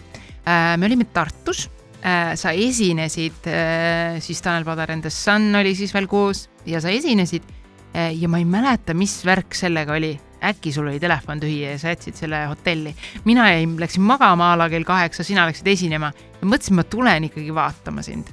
Äh, 0.48 0.76
me 0.80 0.88
olime 0.88 1.10
Tartus, 1.14 1.68
äh, 2.00 2.34
sa 2.40 2.54
esinesid, 2.56 3.50
äh, 3.50 4.22
siis 4.24 4.42
Tanel 4.46 4.68
Padar 4.68 4.94
and 4.94 5.08
the 5.08 5.14
Sun 5.14 5.50
oli 5.60 5.76
siis 5.76 5.94
veel 5.96 6.08
koos 6.12 6.48
ja 6.66 6.82
sa 6.84 6.94
esinesid 6.94 7.56
ja 7.98 8.28
ma 8.30 8.38
ei 8.38 8.46
mäleta, 8.46 8.94
mis 8.94 9.14
värk 9.26 9.56
sellega 9.58 9.96
oli 9.96 10.12
äkki 10.44 10.72
sul 10.72 10.88
oli 10.88 11.00
telefon 11.00 11.40
tühi 11.40 11.62
ja 11.64 11.78
sa 11.80 11.94
jätsid 11.94 12.16
selle 12.16 12.46
hotelli. 12.46 12.96
mina 13.26 13.50
jäin, 13.52 13.80
läksin 13.80 14.04
magama 14.04 14.54
a 14.54 14.58
la 14.58 14.70
kell 14.70 14.84
kaheksa, 14.84 15.24
sina 15.24 15.46
läksid 15.48 15.68
esinema 15.68 16.12
ja 16.42 16.48
mõtlesin, 16.48 16.76
ma 16.78 16.84
tulen 16.84 17.24
ikkagi 17.30 17.54
vaatama 17.54 18.02
sind. 18.02 18.28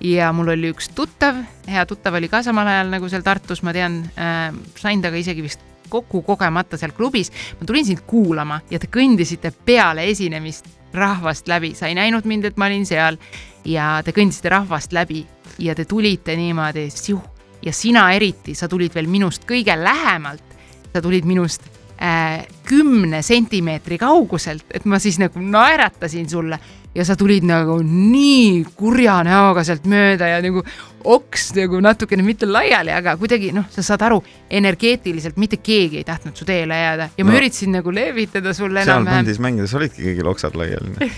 ja 0.00 0.32
mul 0.32 0.48
oli 0.48 0.72
üks 0.72 0.90
tuttav, 0.94 1.42
hea 1.68 1.86
tuttav 1.86 2.14
oli 2.14 2.28
ka 2.28 2.42
samal 2.42 2.66
ajal 2.66 2.90
nagu 2.90 3.08
seal 3.08 3.22
Tartus, 3.22 3.62
ma 3.62 3.72
tean 3.72 4.02
äh,, 4.18 4.50
sain 4.76 5.02
temaga 5.02 5.20
isegi 5.20 5.42
vist 5.42 5.60
kokku 5.88 6.22
kogemata 6.22 6.76
seal 6.76 6.92
klubis. 6.96 7.32
ma 7.60 7.66
tulin 7.66 7.86
sind 7.86 8.04
kuulama 8.06 8.60
ja 8.70 8.78
te 8.78 8.88
kõndisite 8.92 9.52
peale 9.64 10.08
esinemist 10.10 10.68
rahvast 10.92 11.48
läbi, 11.48 11.74
sa 11.74 11.88
ei 11.88 11.94
näinud 11.96 12.26
mind, 12.28 12.44
et 12.44 12.56
ma 12.60 12.68
olin 12.68 12.86
seal 12.86 13.16
ja 13.64 14.00
te 14.04 14.12
kõndisite 14.12 14.50
rahvast 14.52 14.92
läbi 14.92 15.24
ja 15.58 15.74
te 15.74 15.84
tulite 15.88 16.36
niimoodi 16.36 16.90
siuh 16.90 17.22
ja 17.62 17.72
sina 17.72 18.10
eriti, 18.12 18.54
sa 18.54 18.68
tulid 18.68 18.94
veel 18.94 19.08
minust 19.08 19.46
kõige 19.48 19.76
lähemalt 19.78 20.51
sa 20.92 21.02
tulid 21.02 21.26
minust 21.28 21.64
äh, 21.96 22.44
kümne 22.68 23.22
sentimeetri 23.22 23.98
kauguselt, 23.98 24.64
et 24.74 24.84
ma 24.84 25.00
siis 25.02 25.18
nagu 25.22 25.40
naeratasin 25.40 26.28
sulle 26.30 26.58
ja 26.94 27.04
sa 27.08 27.16
tulid 27.16 27.44
nagu 27.48 27.78
nii 27.84 28.64
kurja 28.76 29.20
näoga 29.26 29.64
sealt 29.64 29.86
mööda 29.88 30.28
ja 30.28 30.40
nagu 30.44 30.62
oks 31.08 31.48
nagu 31.56 31.80
natukene 31.82 32.22
mitte 32.22 32.46
laiali, 32.46 32.92
aga 32.94 33.14
kuidagi 33.18 33.50
noh, 33.56 33.64
sa 33.72 33.82
saad 33.86 34.04
aru, 34.06 34.20
energeetiliselt 34.52 35.38
mitte 35.40 35.58
keegi 35.64 36.02
ei 36.02 36.06
tahtnud 36.06 36.38
su 36.38 36.46
teele 36.48 36.78
jääda 36.78 37.08
ja 37.16 37.26
ma 37.26 37.34
no, 37.34 37.40
üritasin 37.40 37.74
nagu 37.78 37.94
leevitada 37.94 38.54
sulle 38.54 38.84
enam-vähem. 38.84 39.08
seal 39.08 39.24
bändis 39.24 39.42
mängides 39.42 39.74
olidki 39.78 40.06
kõigil 40.06 40.30
oksad 40.30 40.58
laiali 40.58 41.10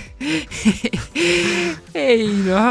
ei 2.07 2.28
noh 2.47 2.71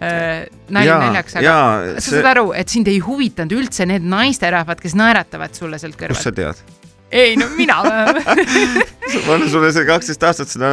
äh,, 0.00 0.46
nali 0.72 0.92
naljaks, 0.94 1.40
aga 1.40 1.46
ja, 1.46 1.60
sa 1.96 2.06
see... 2.06 2.16
saad 2.16 2.32
aru, 2.36 2.50
et 2.56 2.72
sind 2.72 2.88
ei 2.90 3.02
huvitanud 3.04 3.58
üldse 3.58 3.88
need 3.90 4.06
naisterahvad, 4.06 4.80
kes 4.80 4.96
naeratavad 4.98 5.56
sulle 5.58 5.82
sealt 5.82 5.98
kõrvalt. 5.98 6.16
kust 6.16 6.30
sa 6.30 6.36
tead? 6.36 6.79
Ei 7.10 7.36
no 7.36 7.48
mina 7.56 7.82
ma 9.26 9.34
olen 9.34 9.50
sulle 9.50 9.72
see 9.74 9.84
kaksteist 9.88 10.22
aastat 10.22 10.48
seda 10.52 10.72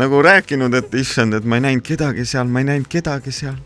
nagu 0.00 0.22
rääkinud, 0.24 0.74
et 0.74 0.94
issand, 1.00 1.36
et 1.36 1.44
ma 1.44 1.60
ei 1.60 1.68
näinud 1.68 1.86
kedagi 1.86 2.24
seal, 2.28 2.48
ma 2.48 2.64
ei 2.64 2.72
näinud 2.72 2.90
kedagi 2.90 3.32
seal 3.34 3.60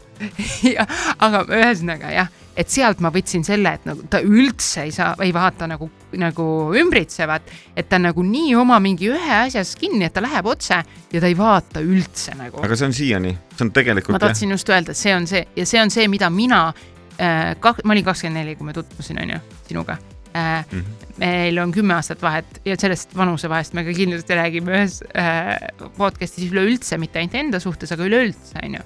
ja, 0.75 0.87
aga 1.23 1.45
ühesõnaga 1.47 2.11
jah, 2.13 2.31
et 2.59 2.71
sealt 2.73 3.03
ma 3.05 3.11
võtsin 3.15 3.45
selle, 3.47 3.73
et 3.79 3.87
nagu 3.89 4.05
ta 4.11 4.21
üldse 4.25 4.85
ei 4.89 4.93
saa, 4.95 5.13
ei 5.25 5.33
vaata 5.35 5.69
nagu, 5.71 5.89
nagu 6.19 6.47
ümbritsevat, 6.79 7.53
et 7.79 7.89
ta 7.91 8.01
nagu 8.03 8.25
nii 8.27 8.55
oma 8.59 8.81
mingi 8.83 9.11
ühe 9.13 9.41
asjas 9.45 9.75
kinni, 9.79 10.09
et 10.09 10.17
ta 10.17 10.25
läheb 10.25 10.49
otse 10.51 10.81
ja 10.83 11.23
ta 11.23 11.31
ei 11.31 11.39
vaata 11.39 11.83
üldse 11.85 12.35
nagu. 12.39 12.63
aga 12.65 12.79
see 12.79 12.91
on 12.91 12.97
siiani, 12.97 13.35
see 13.55 13.67
on 13.69 13.75
tegelikult. 13.77 14.17
ma 14.17 14.23
tahtsin 14.27 14.55
just 14.57 14.71
öelda, 14.73 14.95
et 14.95 15.01
see 15.01 15.15
on 15.15 15.29
see 15.31 15.45
ja 15.57 15.67
see 15.69 15.83
on 15.83 15.95
see, 15.95 16.09
mida 16.11 16.31
mina 16.35 16.67
äh,, 17.19 17.55
ma 17.85 17.95
olin 17.95 18.07
kakskümmend 18.11 18.43
neli, 18.43 18.57
kui 18.59 18.67
ma 18.67 18.77
tutvusin, 18.77 19.23
onju, 19.27 19.43
sinuga 19.69 19.99
äh,. 20.35 20.65
Mm 20.73 20.81
-hmm. 20.81 20.98
Meil 21.19 21.59
on 21.63 21.75
kümme 21.75 21.97
aastat 21.97 22.23
vahet 22.23 22.61
ja 22.67 22.77
sellest 22.79 23.15
vanusevahest 23.17 23.75
me 23.75 23.85
ka 23.87 23.95
kindlasti 23.97 24.39
räägime 24.39 24.75
ühes 24.77 25.01
äh, 25.13 25.55
podcast'is 25.99 26.51
üleüldse, 26.51 26.99
mitte 26.99 27.19
ainult 27.23 27.39
enda 27.39 27.63
suhtes, 27.63 27.93
aga 27.95 28.07
üleüldse, 28.07 28.59
onju 28.63 28.85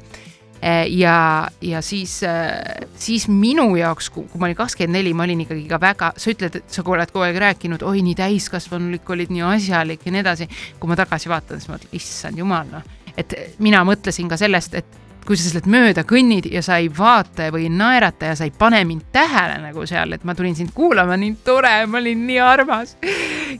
Eh, 0.63 0.87
ja, 0.95 1.49
ja 1.61 1.81
siis, 1.83 2.23
eh, 2.23 2.87
siis 2.95 3.25
minu 3.27 3.65
jaoks, 3.75 4.13
kui 4.15 4.29
ma 4.39 4.47
olin 4.47 4.55
kakskümmend 4.55 4.95
neli, 4.95 5.11
ma 5.11 5.25
olin 5.27 5.41
ikkagi 5.43 5.65
ka 5.67 5.81
väga, 5.83 6.13
sa 6.15 6.31
ütled, 6.31 6.61
et 6.61 6.71
sa 6.71 6.85
oled 6.87 7.11
kogu 7.11 7.25
aeg 7.27 7.41
rääkinud, 7.43 7.83
oi 7.83 8.05
nii 8.07 8.15
täiskasvanulik 8.21 9.11
olid, 9.11 9.33
nii 9.35 9.43
asjalik 9.57 10.07
ja 10.07 10.13
nii 10.15 10.23
edasi. 10.23 10.47
kui 10.79 10.93
ma 10.93 10.95
tagasi 11.01 11.33
vaatan, 11.33 11.59
siis 11.59 11.67
ma 11.67 11.75
mõtlen, 11.75 11.97
issand 11.99 12.39
jumal, 12.39 12.71
noh, 12.71 12.87
et 13.19 13.35
mina 13.59 13.83
mõtlesin 13.83 14.31
ka 14.31 14.39
sellest, 14.39 14.79
et 14.79 15.02
kui 15.27 15.39
sa 15.39 15.49
sealt 15.49 15.69
mööda 15.71 16.03
kõnnid 16.09 16.49
ja 16.51 16.63
sa 16.67 16.81
ei 16.83 16.89
vaata 16.93 17.51
või 17.55 17.69
ei 17.69 17.73
naerata 17.73 18.33
ja 18.33 18.39
sa 18.39 18.49
ei 18.49 18.55
pane 18.59 18.83
mind 18.89 19.09
tähele 19.15 19.61
nagu 19.63 19.87
seal, 19.87 20.17
et 20.17 20.25
ma 20.27 20.35
tulin 20.39 20.57
sind 20.59 20.75
kuulama, 20.75 21.19
nii 21.21 21.37
tore, 21.47 21.75
ma 21.87 22.01
olin 22.03 22.27
nii 22.27 22.41
armas. 22.43 22.97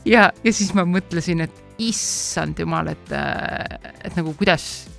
ja, 0.05 0.31
ja 0.43 0.53
siis 0.53 0.73
ma 0.77 0.85
mõtlesin, 0.87 1.45
et 1.47 1.61
issand 1.83 2.59
jumal, 2.59 2.91
et, 2.93 3.15
et 4.03 4.19
nagu 4.19 4.35
kuidas 4.37 4.93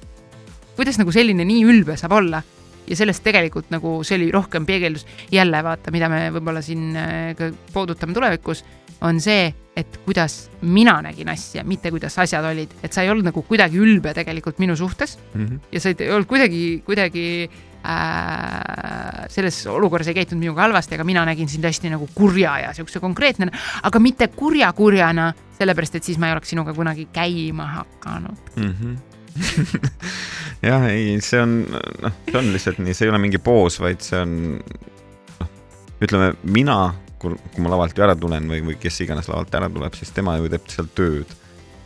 kuidas 0.77 0.99
nagu 0.99 1.15
selline 1.15 1.47
nii 1.47 1.65
ülbe 1.69 1.97
saab 2.01 2.19
olla. 2.19 2.43
Ja 2.85 2.97
sellest 2.99 3.23
tegelikult 3.25 3.71
nagu 3.73 3.97
see 4.05 4.19
oli 4.19 4.27
rohkem 4.35 4.67
peegeldus, 4.69 5.07
jälle 5.33 5.63
vaata, 5.65 5.93
mida 5.95 6.11
me 6.13 6.27
võib-olla 6.35 6.61
siin 6.65 6.91
äh, 7.01 7.31
ka 7.39 7.49
puudutame 7.73 8.13
tulevikus, 8.13 8.61
on 9.01 9.21
see, 9.21 9.53
et 9.77 9.99
kuidas 10.05 10.51
mina 10.63 11.01
nägin 11.03 11.29
asja, 11.33 11.65
mitte 11.67 11.91
kuidas 11.91 12.19
asjad 12.23 12.45
olid, 12.47 12.75
et 12.83 12.93
sa 12.95 13.03
ei 13.03 13.11
olnud 13.11 13.27
nagu 13.27 13.43
kuidagi 13.43 13.79
ülbe 13.81 14.15
tegelikult 14.15 14.61
minu 14.63 14.77
suhtes 14.77 15.19
mm 15.35 15.47
-hmm. 15.47 15.61
ja 15.73 15.81
sa 15.81 15.89
ei 15.91 16.11
olnud 16.11 16.29
kuidagi, 16.31 16.83
kuidagi 16.87 17.51
äh, 17.85 19.27
selles 19.29 19.67
olukorras 19.67 20.09
ei 20.09 20.15
käitunud 20.15 20.41
minuga 20.41 20.63
halvasti, 20.63 20.95
aga 20.95 21.05
mina 21.05 21.25
nägin 21.25 21.49
sind 21.49 21.65
hästi 21.65 21.91
nagu 21.91 22.09
kurja 22.15 22.59
ja 22.59 22.75
siukse 22.75 23.01
konkreetne, 23.01 23.51
aga 23.83 23.99
mitte 23.99 24.29
kurja-kurjana, 24.29 25.33
sellepärast 25.59 25.95
et 25.95 26.05
siis 26.05 26.19
ma 26.19 26.27
ei 26.27 26.33
oleks 26.33 26.51
sinuga 26.51 26.75
kunagi 26.75 27.09
käima 27.13 27.67
hakanud 27.67 28.39
mm. 28.57 28.75
-hmm 28.81 29.15
jah, 30.69 30.85
ei, 30.91 31.19
see 31.25 31.41
on, 31.43 31.65
noh, 32.03 32.13
see 32.29 32.39
on 32.39 32.51
lihtsalt 32.55 32.79
nii, 32.83 32.95
see 32.95 33.09
ei 33.09 33.13
ole 33.13 33.21
mingi 33.23 33.41
poos, 33.43 33.81
vaid 33.83 34.05
see 34.05 34.21
on, 34.21 34.37
noh, 35.41 35.51
ütleme 36.05 36.33
mina, 36.43 36.79
kui, 37.25 37.39
kui 37.55 37.65
ma 37.65 37.73
lavalt 37.73 37.97
ju 37.97 38.05
ära 38.07 38.17
tulen 38.19 38.47
või, 38.51 38.61
või 38.69 38.77
kes 38.81 39.01
iganes 39.05 39.31
lavalt 39.31 39.55
ära 39.57 39.71
tuleb, 39.73 39.97
siis 39.99 40.13
tema 40.15 40.37
ju 40.39 40.51
teeb 40.53 40.71
seal 40.73 40.89
tööd. 40.97 41.37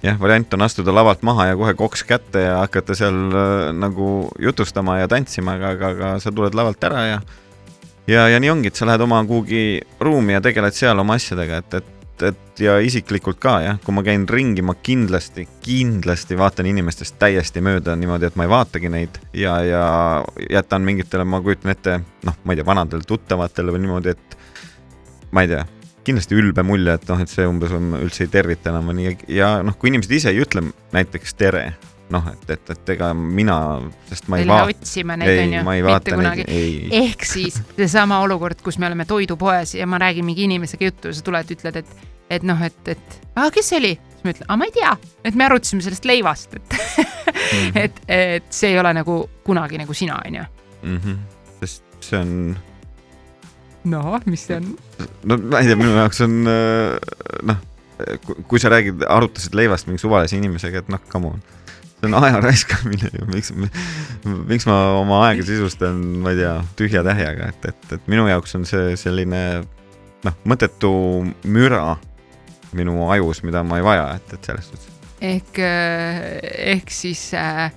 jah, 0.03 0.19
variant 0.21 0.55
on 0.55 0.67
astuda 0.67 0.95
lavalt 0.95 1.25
maha 1.27 1.49
ja 1.51 1.59
kohe 1.59 1.75
koks 1.79 2.05
kätte 2.07 2.45
ja 2.45 2.61
hakata 2.61 2.95
seal 2.99 3.19
äh, 3.33 3.69
nagu 3.75 4.29
jutustama 4.39 5.01
ja 5.01 5.11
tantsima, 5.11 5.59
aga, 5.59 5.75
aga, 5.75 5.93
aga 5.95 6.17
sa 6.23 6.35
tuled 6.35 6.55
lavalt 6.55 6.85
ära 6.91 7.05
ja 7.07 7.21
ja, 8.09 8.29
ja 8.29 8.41
nii 8.41 8.51
ongi, 8.51 8.73
et 8.73 8.79
sa 8.79 8.89
lähed 8.89 9.05
oma 9.05 9.21
kuhugi 9.27 9.81
ruumi 10.01 10.37
ja 10.37 10.43
tegeled 10.45 10.77
seal 10.77 10.99
oma 10.99 11.19
asjadega, 11.19 11.63
et, 11.63 11.81
et 11.81 11.95
et, 12.23 12.61
ja 12.63 12.79
isiklikult 12.83 13.39
ka 13.43 13.59
jah, 13.63 13.77
kui 13.85 13.95
ma 13.95 14.03
käin 14.07 14.25
ringi, 14.31 14.63
ma 14.67 14.75
kindlasti, 14.75 15.47
kindlasti 15.65 16.39
vaatan 16.39 16.69
inimestest 16.71 17.19
täiesti 17.21 17.63
mööda 17.65 17.95
niimoodi, 17.99 18.29
et 18.29 18.39
ma 18.39 18.47
ei 18.47 18.53
vaatagi 18.53 18.91
neid 18.93 19.21
ja, 19.37 19.59
ja 19.63 19.85
jätan 20.49 20.87
mingitele, 20.87 21.27
ma 21.29 21.41
kujutan 21.45 21.75
ette, 21.75 21.99
noh, 22.27 22.39
ma 22.45 22.55
ei 22.55 22.61
tea, 22.61 22.67
vanadele 22.69 23.07
tuttavatele 23.07 23.75
või 23.75 23.85
niimoodi, 23.85 24.17
et 24.17 24.39
ma 25.35 25.45
ei 25.45 25.51
tea, 25.53 25.65
kindlasti 26.07 26.39
ülbe 26.39 26.65
mulje, 26.65 26.95
et 26.97 27.07
noh, 27.11 27.21
et 27.21 27.33
see 27.33 27.47
umbes 27.49 27.75
on, 27.77 27.93
üldse 28.01 28.25
ei 28.25 28.33
tervita 28.33 28.73
enam 28.73 28.91
nii 28.97 29.15
ja 29.37 29.59
noh, 29.67 29.77
kui 29.79 29.93
inimesed 29.93 30.15
ise 30.17 30.33
ei 30.33 30.41
ütle 30.43 30.65
näiteks 30.97 31.37
tere, 31.39 31.65
noh, 32.15 32.25
et, 32.33 32.45
et, 32.55 32.73
et 32.75 32.93
ega 32.97 33.13
mina, 33.15 33.59
sest 34.09 34.31
ma 34.33 34.41
ei, 34.41 34.49
vaata, 34.49 34.73
otsima 34.73 35.19
neid, 35.21 35.33
ei, 35.35 35.45
onju, 35.47 35.63
mitte 35.69 35.87
vaata 35.91 36.17
kunagi 36.17 36.49
ehk 37.03 37.29
siis 37.29 37.61
seesama 37.77 38.23
olukord, 38.25 38.63
kus 38.65 38.81
me 38.81 38.89
oleme 38.89 39.05
toidupoes 39.09 39.77
ja 39.77 39.87
ma 39.87 40.01
räägin 40.01 40.25
mingi 40.29 40.49
inimesega 40.49 40.89
juttu 40.91 41.13
ja 41.13 41.19
sa 41.19 41.27
tuled, 41.27 41.57
ütled, 41.59 41.83
et, 41.83 42.11
et 42.39 42.47
noh, 42.49 42.61
et, 42.65 42.81
et 42.97 43.21
aa, 43.37 43.51
kes 43.53 43.75
see 43.75 43.83
oli? 43.83 43.95
siis 44.19 44.25
ma 44.25 44.33
ütlen, 44.35 44.49
aa, 44.49 44.57
ma 44.59 44.67
ei 44.67 44.75
tea, 44.75 44.97
et 45.29 45.37
me 45.37 45.45
arutasime 45.47 45.85
sellest 45.85 46.09
leivast, 46.09 46.57
et 46.57 46.79
Mhm. 47.49 47.77
et, 47.85 48.01
et 48.09 48.49
see 48.53 48.73
ei 48.73 48.79
ole 48.81 48.93
nagu 48.97 49.19
kunagi 49.47 49.81
nagu 49.81 49.95
sina, 49.97 50.21
onju. 50.27 50.45
Mhm. 50.83 51.19
sest 51.61 51.83
see 52.01 52.19
on 52.21 52.57
noh, 53.91 54.19
mis 54.29 54.47
see 54.49 54.59
on? 54.59 54.73
no 55.29 55.39
ma 55.49 55.63
ei 55.63 55.71
tea, 55.71 55.79
minu 55.79 55.95
jaoks 55.97 56.23
on 56.27 56.41
äh, 56.51 56.97
noh, 57.49 57.63
kui 58.51 58.61
sa 58.63 58.71
räägid, 58.73 59.05
arutasid 59.11 59.57
leivast 59.59 59.89
mingi 59.89 60.03
suvalise 60.03 60.39
inimesega, 60.39 60.85
et 60.85 60.93
noh, 60.93 61.03
come 61.13 61.33
on. 61.35 61.41
see 61.99 62.07
on 62.11 62.19
aja 62.21 62.43
raiskamine 62.45 63.11
ju, 63.15 63.27
miks, 63.33 63.53
miks 64.49 64.69
ma 64.71 64.79
oma 65.01 65.25
aega 65.29 65.47
sisustan, 65.47 65.99
ma 66.23 66.35
ei 66.35 66.43
tea, 66.43 66.55
tühja 66.79 67.03
tähjaga, 67.07 67.51
et, 67.55 67.73
et, 67.73 67.97
et 67.99 68.07
minu 68.11 68.29
jaoks 68.31 68.55
on 68.59 68.69
see 68.69 68.95
selline 69.01 69.43
noh, 70.27 70.39
mõttetu 70.49 70.93
müra 71.49 71.97
minu 72.77 73.09
ajus, 73.11 73.43
mida 73.49 73.65
ma 73.67 73.81
ei 73.81 73.87
vaja, 73.87 74.09
et, 74.19 74.33
et 74.37 74.51
selles 74.51 74.71
suhtes. 74.71 74.95
ehk, 75.25 75.61
ehk 76.77 76.93
siis 76.95 77.31
äh, 77.35 77.69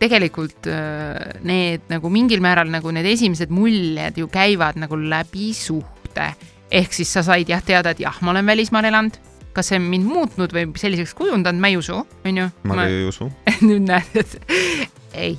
tegelikult 0.00 0.68
äh, 0.70 1.38
need 1.46 1.86
nagu 1.92 2.10
mingil 2.12 2.42
määral 2.44 2.68
nagu 2.72 2.92
need 2.94 3.08
esimesed 3.08 3.52
muljed 3.54 4.18
ju 4.20 4.28
käivad 4.32 4.78
nagu 4.80 4.98
läbi 5.00 5.52
suhte. 5.56 6.34
ehk 6.70 6.92
siis 6.92 7.12
sa 7.12 7.22
said 7.22 7.48
jah 7.48 7.62
teada, 7.62 7.92
et 7.94 8.00
jah, 8.02 8.16
ma 8.26 8.32
olen 8.32 8.46
välismaal 8.46 8.88
elanud, 8.88 9.14
kas 9.54 9.70
see 9.70 9.78
on 9.78 9.86
mind 9.86 10.08
muutnud 10.10 10.52
või 10.52 10.66
selliseks 10.76 11.14
kujundanud, 11.14 11.60
ma 11.62 11.70
ei 11.70 11.78
usu, 11.78 12.00
onju. 12.26 12.46
ma 12.66 12.78
ka 12.80 12.86
ei 12.90 13.04
usu. 13.06 13.28
nüüd 13.68 13.86
näed, 13.86 14.18
et 14.18 14.32
ei. 15.26 15.38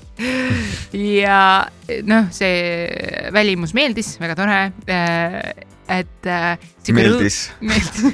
ja 1.19 1.67
noh, 2.07 2.31
see 2.33 2.87
välimus 3.35 3.75
meeldis, 3.77 4.15
väga 4.23 4.39
tore. 4.39 4.61
et. 5.91 6.31
meeldis. 6.95 7.41
meeldis 7.59 8.05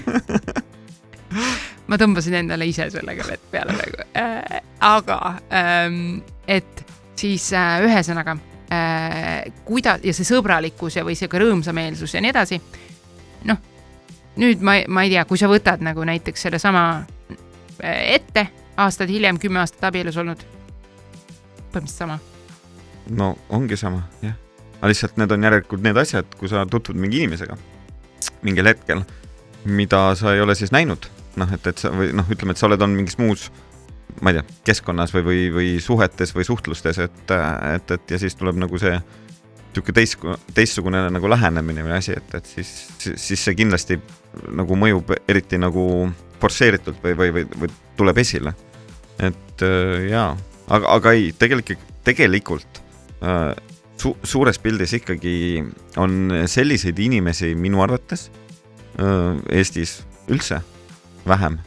ma 1.90 2.00
tõmbasin 2.00 2.38
endale 2.44 2.68
ise 2.70 2.88
sellega 2.94 3.26
vett 3.28 3.50
peale 3.52 3.76
praegu 3.78 4.06
äh,. 4.18 4.62
aga 4.84 5.20
ähm, 5.54 6.22
et 6.48 6.86
siis 7.20 7.50
äh, 7.54 7.78
ühesõnaga 7.86 8.36
äh, 8.74 9.54
kuidas 9.66 10.04
ja 10.04 10.14
see 10.16 10.28
sõbralikkus 10.28 10.98
ja, 10.98 11.06
või 11.08 11.16
sihuke 11.18 11.42
rõõmsameelsus 11.42 12.16
ja 12.16 12.24
nii 12.24 12.34
edasi. 12.34 12.60
noh, 13.50 13.62
nüüd 14.42 14.64
ma, 14.66 14.80
ma 14.88 15.06
ei 15.06 15.14
tea, 15.14 15.26
kui 15.30 15.40
sa 15.40 15.50
võtad 15.52 15.84
nagu 15.86 16.06
näiteks 16.08 16.48
sellesama 16.48 16.84
äh, 17.84 18.20
ette, 18.20 18.48
aastaid 18.78 19.14
hiljem, 19.14 19.40
kümme 19.40 19.64
aastat 19.64 19.90
abielus 19.92 20.18
olnud. 20.18 20.46
põhimõtteliselt 21.72 21.98
sama. 21.98 22.20
no 23.10 23.36
ongi 23.50 23.78
sama, 23.78 24.08
jah. 24.22 24.38
aga 24.80 24.94
lihtsalt 24.94 25.18
need 25.18 25.32
on 25.32 25.50
järelikult 25.50 25.84
need 25.84 25.98
asjad, 25.98 26.38
kui 26.40 26.50
sa 26.52 26.66
tutvud 26.66 27.00
mingi 27.00 27.24
inimesega 27.24 27.58
mingil 28.44 28.68
hetkel, 28.68 29.04
mida 29.64 30.10
sa 30.20 30.34
ei 30.36 30.42
ole 30.44 30.56
siis 30.56 30.72
näinud 30.76 31.08
noh, 31.40 31.54
et, 31.54 31.68
et 31.68 31.82
sa 31.82 31.92
või 31.94 32.12
noh, 32.16 32.28
ütleme, 32.32 32.54
et 32.54 32.62
sa 32.62 32.68
oled 32.68 32.82
olnud 32.82 33.02
mingis 33.02 33.18
muus, 33.22 33.48
ma 34.22 34.32
ei 34.32 34.40
tea, 34.40 34.58
keskkonnas 34.70 35.14
või, 35.16 35.24
või, 35.26 35.44
või 35.54 35.70
suhetes 35.84 36.34
või 36.36 36.46
suhtlustes, 36.48 37.00
et, 37.06 37.36
et, 37.76 37.94
et 37.98 38.16
ja 38.16 38.20
siis 38.22 38.36
tuleb 38.40 38.60
nagu 38.62 38.80
see 38.82 38.96
niisugune 39.74 39.96
teist, 39.98 40.26
teistsugune 40.54 41.08
nagu 41.10 41.30
lähenemine 41.30 41.86
või 41.86 41.96
asi, 41.98 42.14
et, 42.18 42.36
et 42.38 42.46
siis, 42.46 42.72
siis 43.00 43.42
see 43.42 43.56
kindlasti 43.58 43.98
nagu 44.54 44.78
mõjub 44.78 45.16
eriti 45.28 45.58
nagu 45.58 46.12
forsseeritult 46.42 47.02
või, 47.04 47.18
või, 47.18 47.34
või, 47.34 47.46
või 47.64 47.74
tuleb 47.98 48.18
esile. 48.22 48.54
et 49.20 49.62
äh, 49.62 50.10
jaa, 50.10 50.36
aga, 50.70 50.88
aga 50.98 51.14
ei, 51.14 51.32
tegelikult, 51.38 51.80
tegelikult 52.04 52.82
äh, 53.24 53.54
su, 53.98 54.16
suures 54.24 54.60
pildis 54.60 54.94
ikkagi 55.00 55.64
on 55.98 56.44
selliseid 56.48 57.00
inimesi 57.00 57.54
minu 57.56 57.82
arvates 57.84 58.30
äh, 59.00 59.40
Eestis 59.50 60.02
üldse 60.28 60.62
vähem. 61.28 61.60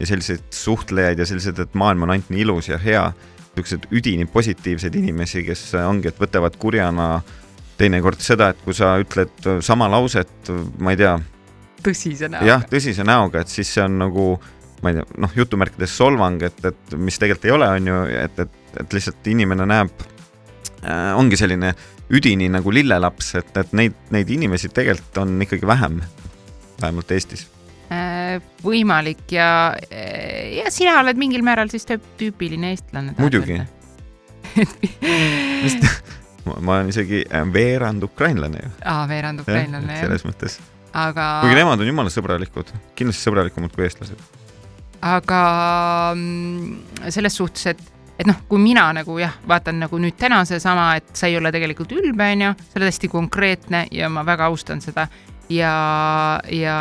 Ja 0.00 0.06
selliseid 0.06 0.48
suhtlejaid 0.50 1.18
ja 1.18 1.26
sellised, 1.26 1.58
et 1.62 1.74
maailm 1.78 2.06
on 2.06 2.14
ainult 2.14 2.30
nii 2.32 2.42
ilus 2.46 2.68
ja 2.72 2.78
hea, 2.80 3.04
niisuguseid 3.52 3.86
üdini 3.92 4.26
positiivseid 4.26 4.94
inimesi, 4.96 5.44
kes 5.46 5.66
ongi, 5.84 6.08
et 6.08 6.20
võtavad 6.20 6.56
kurjana 6.60 7.08
teinekord 7.78 8.22
seda, 8.22 8.52
et 8.52 8.64
kui 8.64 8.74
sa 8.76 8.94
ütled 9.02 9.48
sama 9.64 9.88
lauset, 9.92 10.50
ma 10.80 10.94
ei 10.94 11.00
tea. 11.00 11.14
tõsise 11.84 12.30
näoga. 12.30 12.48
jah, 12.48 12.66
tõsise 12.70 13.06
näoga, 13.06 13.42
et 13.42 13.52
siis 13.52 13.70
see 13.74 13.84
on 13.84 13.98
nagu, 14.06 14.26
ma 14.82 14.92
ei 14.92 14.98
tea, 15.00 15.06
noh, 15.24 15.36
jutumärkides 15.36 15.96
solvang, 16.00 16.42
et, 16.48 16.64
et 16.64 16.96
mis 16.96 17.18
tegelikult 17.18 17.48
ei 17.48 17.56
ole, 17.58 17.70
on 17.78 17.92
ju, 17.92 18.02
et, 18.24 18.44
et, 18.46 18.60
et 18.84 18.98
lihtsalt 18.98 19.32
inimene 19.34 19.68
näeb 19.68 20.06
äh,, 20.06 21.12
ongi 21.18 21.38
selline 21.40 21.74
üdini 22.12 22.48
nagu 22.52 22.72
lillelaps, 22.72 23.34
et, 23.40 23.56
et 23.56 23.72
neid, 23.76 23.96
neid 24.14 24.30
inimesi 24.30 24.72
tegelikult 24.72 25.24
on 25.24 25.36
ikkagi 25.44 25.68
vähem, 25.68 26.00
vähemalt 26.80 27.12
Eestis 27.12 27.48
võimalik 28.64 29.32
ja, 29.36 29.48
äh, 29.90 30.58
ja 30.58 30.70
sina 30.74 30.98
oled 31.02 31.18
mingil 31.20 31.44
määral 31.46 31.70
siis 31.72 31.86
tüüpiline 31.88 32.72
eestlane. 32.74 33.14
muidugi 33.18 33.60
ma, 36.46 36.56
ma 36.60 36.76
olen 36.76 36.92
isegi 36.92 37.24
äh, 37.24 37.46
veerand 37.52 38.02
ukrainlane 38.02 38.58
ju. 38.64 38.70
aa, 38.84 39.08
veerand 39.08 39.40
ukrainlane 39.44 39.92
jah. 39.96 40.04
selles 40.06 40.26
mõttes. 40.26 40.58
aga. 40.92 41.28
kuigi 41.44 41.58
nemad 41.58 41.80
on 41.80 41.90
jumala 41.90 42.12
sõbralikud, 42.12 42.72
kindlasti 42.98 43.28
sõbralikumad 43.28 43.74
kui 43.74 43.86
eestlased. 43.86 44.20
aga 45.00 45.42
mm, 46.14 47.08
selles 47.14 47.36
suhtes, 47.38 47.66
et, 47.74 47.82
et 48.18 48.28
noh, 48.28 48.38
kui 48.48 48.62
mina 48.62 48.88
nagu 48.96 49.18
jah, 49.20 49.34
vaatan 49.48 49.82
nagu 49.86 50.00
nüüd 50.02 50.16
täna 50.20 50.42
seesama, 50.48 50.92
et 51.00 51.12
sa 51.18 51.30
ei 51.30 51.38
ole 51.40 51.52
tegelikult 51.54 51.94
ülbe, 51.98 52.32
onju, 52.36 52.54
sa 52.68 52.80
oled 52.80 52.90
hästi 52.92 53.12
konkreetne 53.12 53.86
ja 53.94 54.10
ma 54.12 54.26
väga 54.26 54.50
austan 54.50 54.82
seda 54.84 55.08
ja, 55.52 55.74
ja 56.50 56.78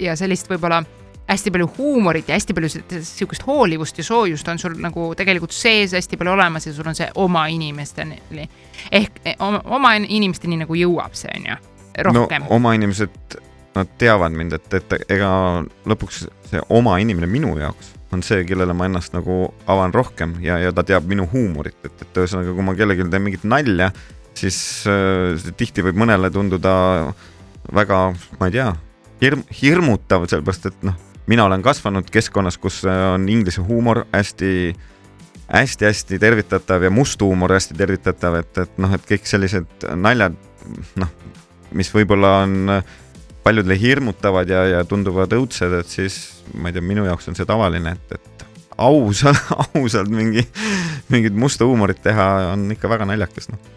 ja 0.00 0.16
sellist 0.16 0.50
võib-olla 0.50 0.82
hästi 1.28 1.50
palju 1.52 1.68
huumorit 1.78 2.28
ja 2.28 2.36
hästi 2.38 2.54
palju 2.56 2.70
sihukest 2.72 3.44
hoolivust 3.46 3.98
ja 3.98 4.04
soojust 4.04 4.48
on 4.48 4.58
sul 4.58 4.78
nagu 4.80 5.10
tegelikult 5.16 5.52
sees 5.52 5.92
hästi 5.96 6.16
palju 6.16 6.32
olemas 6.32 6.66
ja 6.66 6.72
sul 6.72 6.88
on 6.88 6.96
see 6.96 7.08
oma 7.20 7.46
inimesteni 7.52 8.20
ehk 8.92 9.20
eh, 9.24 9.36
oma, 9.38 9.60
oma 9.64 9.92
inimesteni 9.98 10.56
nagu 10.62 10.78
jõuab 10.78 11.18
see 11.18 11.34
on 11.36 11.50
ju 11.50 11.58
rohkem 12.08 12.46
no,. 12.46 12.50
oma 12.56 12.72
inimesed, 12.78 13.38
nad 13.76 13.92
teavad 14.00 14.32
mind, 14.32 14.56
et, 14.56 14.74
et 14.80 15.12
ega 15.18 15.30
lõpuks 15.88 16.24
see 16.48 16.64
oma 16.72 16.96
inimene 17.02 17.28
minu 17.30 17.52
jaoks 17.60 17.92
on 18.14 18.24
see, 18.24 18.40
kellele 18.48 18.72
ma 18.72 18.88
ennast 18.88 19.12
nagu 19.12 19.50
avan 19.68 19.92
rohkem 19.92 20.38
ja, 20.40 20.56
ja 20.62 20.72
ta 20.72 20.84
teab 20.86 21.04
minu 21.10 21.28
huumorit, 21.28 21.76
et, 21.84 21.92
et 22.06 22.22
ühesõnaga, 22.22 22.54
kui 22.56 22.64
ma 22.64 22.72
kellelegi 22.78 23.04
teen 23.04 23.24
mingit 23.26 23.44
nalja, 23.44 23.90
siis 24.38 24.58
äh, 24.88 25.50
tihti 25.60 25.84
võib 25.84 26.00
mõnele 26.00 26.32
tunduda 26.32 26.72
väga, 27.76 27.98
ma 28.40 28.48
ei 28.48 28.56
tea 28.56 28.70
hirm, 29.22 29.42
hirmutav, 29.62 30.26
sellepärast 30.30 30.70
et 30.70 30.86
noh, 30.86 30.96
mina 31.28 31.44
olen 31.48 31.62
kasvanud 31.64 32.08
keskkonnas, 32.12 32.58
kus 32.60 32.82
on 32.88 33.28
inglise 33.28 33.64
huumor 33.64 34.04
hästi 34.12 34.52
hästi-hästi 35.48 36.18
tervitatav 36.20 36.82
ja 36.84 36.90
must 36.92 37.22
huumor 37.24 37.54
hästi 37.56 37.76
tervitatav, 37.76 38.36
et, 38.42 38.58
et 38.64 38.80
noh, 38.80 38.92
et 38.92 39.04
kõik 39.08 39.28
sellised 39.28 39.86
naljad, 39.96 40.36
noh, 41.00 41.12
mis 41.72 41.88
võib-olla 41.92 42.34
on 42.44 42.74
paljudele 43.44 43.78
hirmutavad 43.80 44.50
ja, 44.52 44.66
ja 44.68 44.82
tunduvad 44.84 45.32
õudsed, 45.32 45.72
et 45.80 45.88
siis 45.88 46.18
ma 46.52 46.68
ei 46.68 46.76
tea, 46.76 46.84
minu 46.84 47.06
jaoks 47.08 47.30
on 47.32 47.38
see 47.38 47.48
tavaline, 47.48 47.94
et, 47.96 48.18
et 48.18 48.46
ausalt, 48.76 49.40
ausalt 49.80 50.12
mingi, 50.12 50.44
mingit 51.08 51.36
musta 51.36 51.64
huumorit 51.68 52.04
teha 52.04 52.28
on 52.52 52.68
ikka 52.76 52.92
väga 52.92 53.08
naljakas, 53.08 53.48
noh 53.54 53.76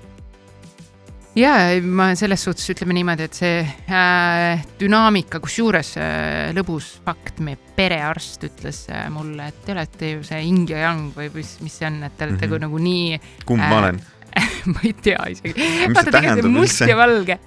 ja 1.38 1.54
ma 1.86 2.12
selles 2.20 2.44
suhtes 2.46 2.68
ütleme 2.74 2.96
niimoodi, 2.98 3.28
et 3.28 3.38
see 3.38 3.60
äh, 3.64 4.64
dünaamika, 4.80 5.42
kusjuures 5.44 5.94
äh, 6.02 6.52
lõbus 6.56 6.94
fakt, 7.06 7.40
meie 7.44 7.60
perearst 7.78 8.44
ütles 8.48 8.84
äh, 8.92 9.08
mulle, 9.14 9.52
et 9.52 9.62
te 9.66 9.76
olete 9.76 10.14
ju 10.16 10.24
see 10.28 10.42
yin 10.44 10.66
ja 10.70 10.88
yang 10.88 11.12
või 11.16 11.30
mis, 11.36 11.58
mis 11.64 11.78
see 11.80 11.88
on, 11.88 12.02
et 12.08 12.18
te 12.18 12.28
olete 12.28 12.48
mm 12.48 12.54
-hmm. 12.54 12.66
nagu 12.66 12.82
nii. 12.88 13.22
kumb 13.46 13.64
äh, 13.64 13.70
ma 13.70 13.80
olen 13.84 14.02
ma 14.72 14.80
ei 14.88 14.94
tea 14.94 15.20
isegi. 15.32 15.68
vaata 15.96 16.12
tegelikult 16.12 16.54
must 16.54 16.82
üldse? 16.82 16.90
ja 16.90 16.98
valge. 16.98 17.38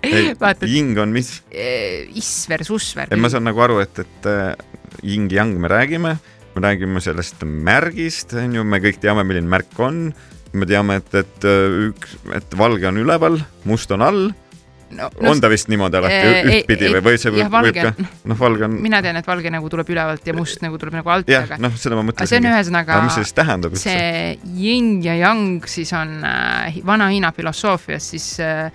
Ying 0.69 0.99
on 0.99 1.13
mis? 1.13 1.43
Äh, 1.53 2.09
isver, 2.17 2.65
susver. 2.65 3.09
ma 3.17 3.29
saan 3.29 3.45
nagu 3.45 3.61
aru, 3.61 3.81
et, 3.85 3.99
et 3.99 4.29
äh, 4.29 4.55
yin 5.03 5.29
ja 5.31 5.43
yang 5.43 5.59
me 5.61 5.69
räägime, 5.69 6.17
me 6.55 6.61
räägime 6.61 7.01
sellest 7.01 7.45
märgist, 7.45 8.33
on 8.35 8.55
ju, 8.55 8.65
me 8.65 8.81
kõik 8.81 9.01
teame, 9.03 9.25
milline 9.25 9.49
märk 9.49 9.79
on 9.79 10.15
me 10.55 10.69
teame, 10.71 11.01
et, 11.03 11.21
et 11.21 11.47
äh, 11.49 11.77
üks, 11.91 12.17
et 12.37 12.57
valge 12.59 12.89
on 12.91 12.99
üleval, 13.03 13.39
must 13.69 13.93
on 13.95 14.05
all 14.05 14.23
no,. 14.29 15.09
No, 15.19 15.33
on 15.33 15.41
ta 15.43 15.51
vist 15.51 15.71
niimoodi 15.73 15.99
alati 15.99 16.15
e, 16.15 16.43
ühtpidi 16.61 16.91
või, 16.93 17.03
või 17.09 17.19
see 17.19 17.33
võib, 17.35 17.51
võib 17.51 17.79
ka, 17.81 17.93
noh, 18.31 18.39
valge 18.39 18.67
on. 18.69 18.77
mina 18.85 19.01
tean, 19.05 19.19
et 19.19 19.27
valge 19.27 19.51
nagu 19.51 19.71
tuleb 19.73 19.91
ülevalt 19.91 20.29
ja 20.29 20.37
must 20.37 20.63
nagu 20.65 20.79
tuleb 20.81 20.99
nagu 21.01 21.13
alt. 21.15 21.31
jah, 21.31 21.57
noh, 21.63 21.75
seda 21.81 21.99
ma 21.99 22.07
mõtlesin. 22.07 22.31
see 22.31 22.43
on 22.43 22.49
ühesõnaga. 22.53 23.01
mis 23.07 23.19
see 23.19 23.27
siis 23.27 23.39
tähendab 23.41 23.75
üldse? 23.75 23.91
see 23.91 24.57
yin 24.61 24.97
ja 25.05 25.19
yang 25.19 25.67
siis 25.71 25.93
on 25.99 26.17
äh, 26.29 26.81
vana 26.87 27.11
Hiina 27.11 27.33
filosoofias 27.35 28.11
siis 28.15 28.31
äh, 28.45 28.69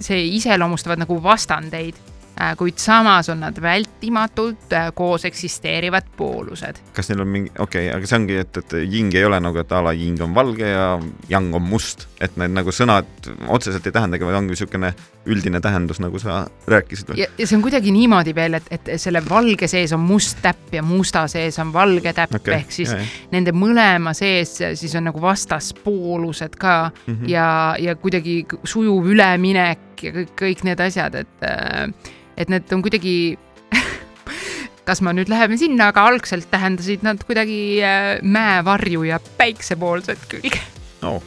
see 0.00 0.22
iseloomustavad 0.36 1.00
nagu 1.00 1.20
vastandeid 1.24 1.96
äh, 1.96 2.09
kuid 2.56 2.78
samas 2.80 3.28
on 3.28 3.40
nad 3.44 3.56
vältimatult 3.62 4.72
äh, 4.72 4.90
koos 4.94 5.24
eksisteerivad 5.24 6.08
poolused. 6.16 6.80
kas 6.96 7.10
neil 7.10 7.20
on 7.24 7.28
mingi, 7.28 7.52
okei 7.58 7.88
okay,, 7.88 7.96
aga 7.96 8.08
see 8.08 8.18
ongi, 8.20 8.38
et, 8.40 8.60
et 8.62 8.76
ying 8.80 9.14
ei 9.14 9.24
ole 9.28 9.40
nagu, 9.42 9.60
et 9.60 9.72
a 9.72 9.82
la 9.84 9.92
ying 9.96 10.20
on 10.24 10.34
valge 10.34 10.68
ja 10.68 10.86
yang 11.28 11.54
on 11.54 11.62
must, 11.62 12.06
et 12.20 12.36
need 12.40 12.54
nagu 12.56 12.72
sõnad 12.74 13.08
otseselt 13.48 13.86
ei 13.86 13.96
tähendagi, 13.96 14.24
vaid 14.24 14.38
ongi 14.40 14.54
niisugune 14.54 14.92
üldine 15.30 15.60
tähendus, 15.60 16.00
nagu 16.00 16.18
sa 16.22 16.42
rääkisid 16.70 17.12
ja, 17.18 17.28
ja 17.38 17.46
see 17.46 17.58
on 17.58 17.64
kuidagi 17.64 17.92
niimoodi 17.92 18.34
veel, 18.36 18.56
et, 18.60 18.72
et 18.72 18.92
selle 19.00 19.22
valge 19.28 19.68
sees 19.68 19.92
on 19.96 20.04
must 20.04 20.40
täpp 20.42 20.72
ja 20.74 20.84
musta 20.86 21.26
sees 21.30 21.58
on 21.60 21.74
valge 21.74 22.14
täpp 22.16 22.38
okay, 22.40 22.60
ehk 22.60 22.72
siis 22.72 22.94
jah, 22.94 23.04
jah. 23.04 23.18
nende 23.34 23.52
mõlema 23.56 24.14
sees 24.16 24.56
siis 24.80 24.96
on 24.96 25.10
nagu 25.10 25.20
vastaspoolused 25.20 26.56
ka 26.60 26.78
mm 26.88 27.14
-hmm. 27.14 27.28
ja, 27.28 27.76
ja 27.78 27.96
kuidagi 28.00 28.46
sujuv 28.64 29.12
üleminek 29.12 29.89
ja 30.06 30.14
kõik, 30.14 30.34
kõik 30.38 30.64
need 30.68 30.82
asjad, 30.82 31.20
et 31.22 31.46
äh, 31.46 31.88
et 32.40 32.52
need 32.52 32.72
on 32.72 32.84
kuidagi 32.84 33.16
kas 34.88 35.02
ma 35.04 35.14
nüüd 35.16 35.32
läheme 35.32 35.58
sinna, 35.60 35.90
aga 35.92 36.06
algselt 36.10 36.50
tähendasid 36.52 37.04
nad 37.06 37.22
kuidagi 37.26 37.60
äh, 37.84 38.14
mäevarju 38.22 39.04
ja 39.10 39.20
päiksepoolset 39.40 40.24
külge 40.30 40.62
oh 41.06 41.22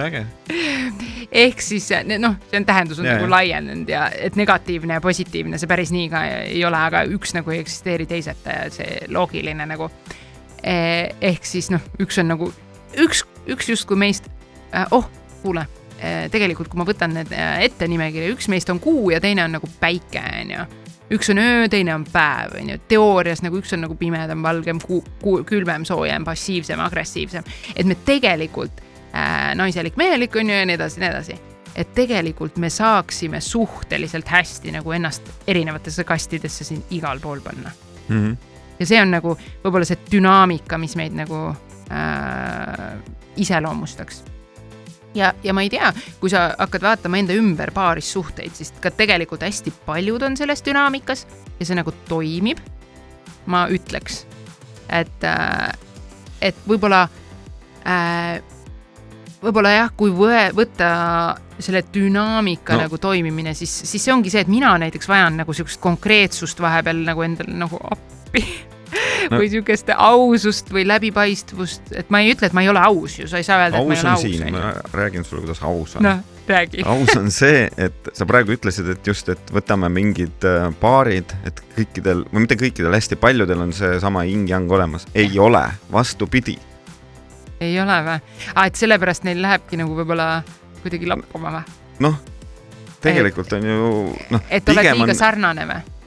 äge. 0.00 0.26
ehk 1.32 1.60
siis 1.62 1.88
noh, 2.18 2.36
see 2.50 2.60
on 2.60 2.66
tähendus 2.66 3.00
on 3.00 3.08
ja, 3.08 3.16
nagu 3.18 3.30
laienenud 3.30 3.88
ja 3.90 4.06
et 4.14 4.36
negatiivne 4.38 4.96
ja 4.96 5.04
positiivne 5.04 5.58
see 5.60 5.70
päris 5.70 5.92
nii 5.94 6.08
ka 6.12 6.24
ei 6.46 6.64
ole, 6.64 6.78
aga 6.78 7.04
üks 7.10 7.34
nagu 7.36 7.52
ei 7.52 7.60
eksisteeri 7.64 8.06
teiseta 8.10 8.56
ja 8.62 8.70
see 8.74 9.04
loogiline 9.12 9.66
nagu. 9.68 9.90
Eh, 10.60 11.08
ehk 11.24 11.46
siis 11.48 11.70
noh, 11.72 11.84
üks 12.02 12.20
on 12.20 12.28
nagu 12.34 12.50
üks, 13.00 13.24
üks 13.48 13.70
justkui 13.72 13.96
meist, 14.00 14.28
äh, 14.74 14.86
oh, 14.92 15.08
kuule 15.42 15.66
tegelikult, 16.32 16.70
kui 16.70 16.80
ma 16.80 16.86
võtan 16.88 17.14
need 17.16 17.32
eh, 17.36 17.64
ette 17.66 17.88
nimekirja, 17.90 18.30
üks 18.34 18.48
meist 18.52 18.70
on 18.72 18.80
kuu 18.80 19.10
ja 19.14 19.20
teine 19.20 19.44
on 19.44 19.58
nagu 19.58 19.68
päike, 19.80 20.22
onju. 20.42 20.66
üks 21.16 21.32
on 21.32 21.42
öö, 21.42 21.68
teine 21.68 21.94
on 21.94 22.06
päev, 22.08 22.56
onju. 22.60 22.78
teoorias 22.88 23.42
nagu 23.44 23.60
üks 23.60 23.74
on 23.76 23.84
nagu 23.84 23.96
pimedam, 23.98 24.42
valgem, 24.42 24.80
külmem, 25.46 25.84
soojem, 25.84 26.24
passiivsem, 26.24 26.80
agressiivsem. 26.80 27.44
et 27.76 27.86
me 27.86 27.96
tegelikult 28.04 28.82
äh,, 29.12 29.54
naiselik, 29.54 29.96
mehelik 30.00 30.36
onju 30.36 30.60
ja 30.60 30.66
nii 30.66 30.78
edasi, 30.80 31.00
nii 31.00 31.10
edasi 31.10 31.40
et 31.76 31.92
tegelikult 31.94 32.56
me 32.58 32.70
saaksime 32.70 33.40
suhteliselt 33.40 34.28
hästi 34.28 34.74
nagu 34.74 34.92
ennast 34.92 35.28
erinevatesse 35.46 36.04
kastidesse 36.04 36.64
siin 36.66 36.82
igal 36.90 37.20
pool 37.20 37.40
panna 37.40 37.70
mm. 38.08 38.16
-hmm. 38.16 38.36
ja 38.80 38.86
see 38.86 39.02
on 39.02 39.10
nagu 39.10 39.36
võib-olla 39.64 39.86
see 39.86 39.98
dünaamika, 40.12 40.78
mis 40.78 40.96
meid 40.96 41.14
nagu 41.14 41.48
äh, 41.92 42.98
iseloomustaks 43.36 44.24
ja, 45.14 45.32
ja 45.44 45.54
ma 45.54 45.64
ei 45.64 45.70
tea, 45.72 45.92
kui 46.20 46.30
sa 46.32 46.50
hakkad 46.58 46.84
vaatama 46.84 47.20
enda 47.20 47.36
ümber 47.38 47.72
paarissuhteid, 47.74 48.54
siis 48.56 48.72
ka 48.82 48.92
tegelikult 48.94 49.42
hästi 49.46 49.72
paljud 49.86 50.22
on 50.26 50.36
selles 50.38 50.62
dünaamikas 50.66 51.26
ja 51.58 51.66
see 51.66 51.78
nagu 51.78 51.94
toimib. 52.08 52.60
ma 53.50 53.64
ütleks, 53.72 54.26
et, 54.92 55.24
äh, 55.24 55.70
et 56.44 56.56
võib-olla, 56.68 57.06
äh, 57.88 58.42
võib-olla 59.42 59.72
jah, 59.72 59.88
kui 59.96 60.12
võe, 60.14 60.50
võtta 60.54 60.90
selle 61.58 61.80
dünaamika 61.94 62.76
no. 62.76 62.84
nagu 62.84 62.98
toimimine, 63.00 63.54
siis, 63.56 63.72
siis 63.88 64.04
see 64.04 64.12
ongi 64.14 64.30
see, 64.30 64.44
et 64.44 64.52
mina 64.52 64.74
näiteks 64.78 65.08
vajan 65.08 65.40
nagu 65.40 65.56
sihukest 65.56 65.80
konkreetsust 65.82 66.60
vahepeal 66.62 67.00
nagu 67.08 67.24
endale 67.26 67.56
nagu 67.64 67.80
appi 67.90 68.44
no. 69.30 69.38
või 69.38 69.48
sihukest 69.52 69.92
ausust 69.96 70.70
või 70.74 70.86
läbipaistvust, 70.88 71.92
et 71.96 72.10
ma 72.12 72.22
ei 72.24 72.34
ütle, 72.34 72.50
et 72.50 72.56
ma 72.56 72.64
ei 72.64 72.70
ole 72.72 72.82
aus 72.82 73.18
ju, 73.20 73.28
sa 73.30 73.40
ei 73.40 73.46
saa 73.46 73.64
öelda, 73.64 73.80
et 73.80 73.88
ma 73.88 73.96
ei 73.96 74.04
ole 74.04 74.12
aus. 74.14 74.24
siin, 74.24 74.54
ma 74.54 74.72
räägin 74.96 75.26
sulle, 75.26 75.44
kuidas 75.44 75.62
aus 75.66 75.96
on. 75.96 76.06
noh, 76.06 76.22
räägi. 76.50 76.84
aus 76.84 77.14
on 77.18 77.30
see, 77.34 77.66
et 77.76 78.10
sa 78.16 78.26
praegu 78.28 78.54
ütlesid, 78.56 78.88
et 78.94 79.12
just, 79.12 79.28
et 79.32 79.52
võtame 79.54 79.90
mingid 79.92 80.48
äh, 80.48 80.70
paarid, 80.80 81.34
et 81.48 81.62
kõikidel 81.76 82.24
või 82.30 82.46
mitte 82.46 82.58
kõikidel, 82.60 82.94
hästi 82.96 83.20
paljudel 83.20 83.66
on 83.66 83.76
seesama 83.76 84.24
yin-yang 84.28 84.70
olemas. 84.72 85.06
ei 85.14 85.38
ole, 85.38 85.64
vastupidi. 85.92 86.58
ei 87.60 87.78
ole 87.80 88.00
või? 88.08 88.18
aa, 88.54 88.66
et 88.66 88.80
sellepärast 88.80 89.28
neil 89.28 89.42
lähebki 89.42 89.80
nagu 89.80 89.96
võib-olla 89.98 90.32
kuidagi 90.82 91.08
lappama 91.10 91.58
või? 91.58 91.78
noh, 92.06 92.20
tegelikult 93.04 93.52
on 93.56 93.72
ju 93.72 93.88
noh. 94.34 94.44
et 94.50 94.68
oled 94.68 94.92
liiga 94.92 95.10
on... 95.12 95.18
sarnane 95.18 95.66
või? 95.70 95.98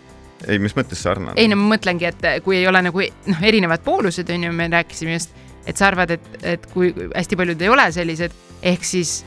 Ei, 0.48 0.62
mis 0.64 0.76
mõttes 0.78 1.04
sarnane? 1.04 1.36
ei 1.40 1.50
no 1.52 1.58
ma 1.60 1.76
mõtlengi, 1.76 2.10
et 2.10 2.30
kui 2.46 2.60
ei 2.62 2.70
ole 2.70 2.84
nagu 2.86 3.04
noh, 3.04 3.44
erinevad 3.44 3.84
poolused 3.86 4.30
on 4.34 4.48
ju, 4.48 4.56
me 4.56 4.70
rääkisime 4.74 5.18
just, 5.20 5.36
et 5.68 5.78
sa 5.80 5.90
arvad, 5.92 6.18
et, 6.18 6.34
et 6.56 6.66
kui 6.74 6.94
hästi 7.14 7.40
paljud 7.40 7.62
ei 7.62 7.72
ole 7.72 7.92
sellised, 7.96 8.36
ehk 8.74 8.88
siis 8.88 9.22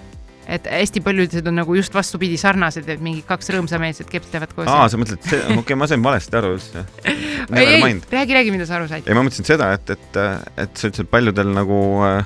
et 0.46 0.66
hästi 0.70 1.02
paljudel 1.02 1.48
on 1.50 1.57
nagu 1.59 1.74
just 1.74 1.94
vastupidi 1.94 2.37
sarnased, 2.38 2.87
et 2.87 3.00
mingid 3.02 3.26
kaks 3.26 3.50
rõõmsameelset 3.50 4.11
kepslevad 4.11 4.52
koos. 4.55 4.70
aa, 4.70 4.87
sa 4.92 5.00
mõtled, 5.00 5.18
okei 5.26 5.59
okay,, 5.59 5.79
ma 5.79 5.88
sain 5.90 6.05
valesti 6.05 6.38
aru 6.38 6.52
üldse. 6.55 6.85
ei, 7.11 7.66
ei, 7.66 7.96
räägi, 8.12 8.37
räägi, 8.38 8.55
mida 8.55 8.68
sa 8.68 8.79
aru 8.79 8.87
said. 8.90 9.09
ei, 9.09 9.16
ma 9.18 9.24
mõtlesin 9.26 9.48
seda, 9.48 9.72
et, 9.74 9.90
et, 9.96 10.20
et 10.55 10.79
sa 10.79 10.92
ütlesid 10.92 11.11
paljudel 11.11 11.50
nagu 11.57 11.81
Äh, 12.07 12.24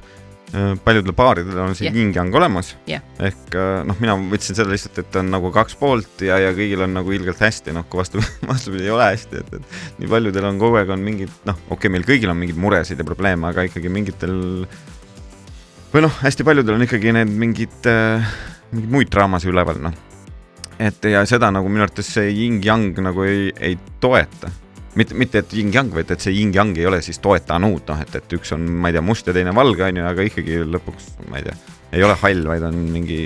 paljudel 0.84 1.14
paaridel 1.14 1.58
on 1.62 1.76
see 1.78 1.86
yeah. 1.86 1.96
yin-yang 1.96 2.34
olemas 2.34 2.72
yeah.. 2.88 3.04
ehk 3.22 3.54
äh, 3.54 3.82
noh, 3.86 3.98
mina 4.02 4.16
võtsin 4.32 4.58
seda 4.58 4.72
lihtsalt, 4.72 4.98
et 5.02 5.18
on 5.20 5.30
nagu 5.30 5.52
kaks 5.54 5.76
poolt 5.78 6.24
ja, 6.26 6.40
ja 6.42 6.50
kõigil 6.56 6.82
on 6.86 6.94
nagu 6.96 7.14
ilgelt 7.14 7.38
hästi, 7.42 7.74
noh, 7.76 7.86
kui 7.90 8.00
vastu, 8.00 8.22
vastupidi 8.50 8.88
ei 8.88 8.94
ole 8.94 9.10
hästi, 9.12 9.42
et, 9.44 9.60
et 9.60 10.00
nii 10.02 10.10
paljudel 10.10 10.48
on 10.50 10.58
kogu 10.62 10.80
aeg 10.80 10.90
on 10.94 11.04
mingid, 11.06 11.32
noh, 11.46 11.58
okei 11.68 11.76
okay,, 11.76 11.94
meil 11.94 12.06
kõigil 12.08 12.32
on 12.32 12.40
mingeid 12.40 12.58
muresid 12.60 12.98
ja 12.98 13.06
probleeme, 13.06 13.50
aga 13.50 13.66
ikkagi 13.68 13.92
mingitel 13.92 14.34
või 15.92 16.06
noh, 16.06 16.16
hästi 16.24 16.46
paljudel 16.46 16.78
on 16.78 16.86
ikkagi 16.88 17.14
need 17.14 17.36
mingid 17.44 17.90
äh,, 17.90 18.32
mingeid 18.74 18.96
muid 18.96 19.12
draamasid 19.14 19.54
üleval, 19.54 19.78
noh. 19.86 19.94
et 20.82 21.10
ja 21.12 21.22
seda 21.30 21.52
nagu 21.54 21.70
minu 21.70 21.86
arvates 21.86 22.10
see 22.16 22.32
yin-yang 22.32 22.90
nagu 23.06 23.28
ei, 23.28 23.52
ei 23.54 23.78
toeta 24.02 24.50
mitte, 24.98 25.14
mitte 25.14 25.42
et 25.42 25.52
yin-yang, 25.54 25.92
vaid 25.94 26.10
et 26.10 26.22
see 26.22 26.34
yin-yang 26.34 26.74
ei 26.78 26.86
ole 26.90 27.00
siis 27.04 27.20
toetanud, 27.22 27.82
noh, 27.86 28.02
et, 28.02 28.14
et 28.18 28.36
üks 28.36 28.54
on, 28.56 28.64
ma 28.82 28.90
ei 28.90 28.96
tea, 28.96 29.04
must 29.04 29.28
ja 29.28 29.34
teine 29.36 29.54
valge, 29.56 29.84
on 29.86 30.00
ju, 30.00 30.06
aga 30.10 30.26
ikkagi 30.26 30.62
lõpuks, 30.66 31.10
ma 31.30 31.40
ei 31.40 31.46
tea, 31.46 31.56
ei 31.98 32.06
ole 32.06 32.16
hall, 32.22 32.46
vaid 32.50 32.66
on 32.70 32.80
mingi 32.94 33.20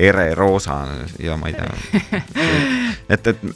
ere 0.00 0.30
roosa 0.38 0.82
ja 1.22 1.36
ma 1.40 1.50
ei 1.50 1.58
tea. 1.58 2.02
et, 3.16 3.32
et, 3.32 3.46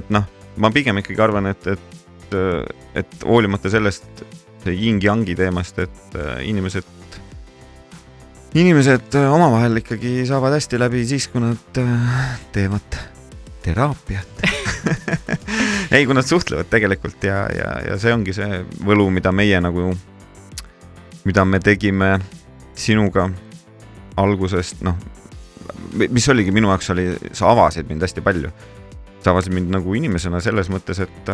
et 0.00 0.10
noh, 0.14 0.26
ma 0.58 0.72
pigem 0.74 0.98
ikkagi 1.02 1.22
arvan, 1.22 1.52
et, 1.52 1.70
et, 1.76 2.38
et 2.98 3.24
hoolimata 3.26 3.70
sellest 3.72 4.26
yin-yangi 4.64 5.36
teemast, 5.38 5.78
et 5.84 6.18
äh, 6.18 6.38
inimesed 6.48 6.92
inimesed 8.54 9.16
omavahel 9.18 9.80
ikkagi 9.82 10.22
saavad 10.28 10.54
hästi 10.54 10.78
läbi 10.78 11.02
siis, 11.08 11.26
kui 11.28 11.42
nad 11.42 11.80
äh, 11.82 12.38
teevad 12.54 13.00
teraapiat 13.64 14.44
ei, 15.94 16.04
kui 16.06 16.14
nad 16.16 16.26
suhtlevad 16.26 16.68
tegelikult 16.72 17.24
ja, 17.24 17.44
ja, 17.54 17.70
ja 17.88 17.98
see 18.00 18.12
ongi 18.14 18.34
see 18.36 18.62
võlu, 18.84 19.08
mida 19.14 19.32
meie 19.32 19.60
nagu, 19.62 19.92
mida 21.24 21.44
me 21.48 21.60
tegime 21.64 22.16
sinuga 22.78 23.28
algusest, 24.20 24.82
noh, 24.86 24.98
mis 25.94 26.28
oligi 26.30 26.54
minu 26.54 26.70
jaoks 26.72 26.90
oli, 26.94 27.08
sa 27.32 27.50
avasid 27.52 27.90
mind 27.90 28.04
hästi 28.04 28.24
palju. 28.24 28.52
sa 29.24 29.32
avasid 29.32 29.54
mind 29.56 29.70
nagu 29.72 29.94
inimesena 29.96 30.40
selles 30.44 30.68
mõttes, 30.68 30.98
et, 31.00 31.30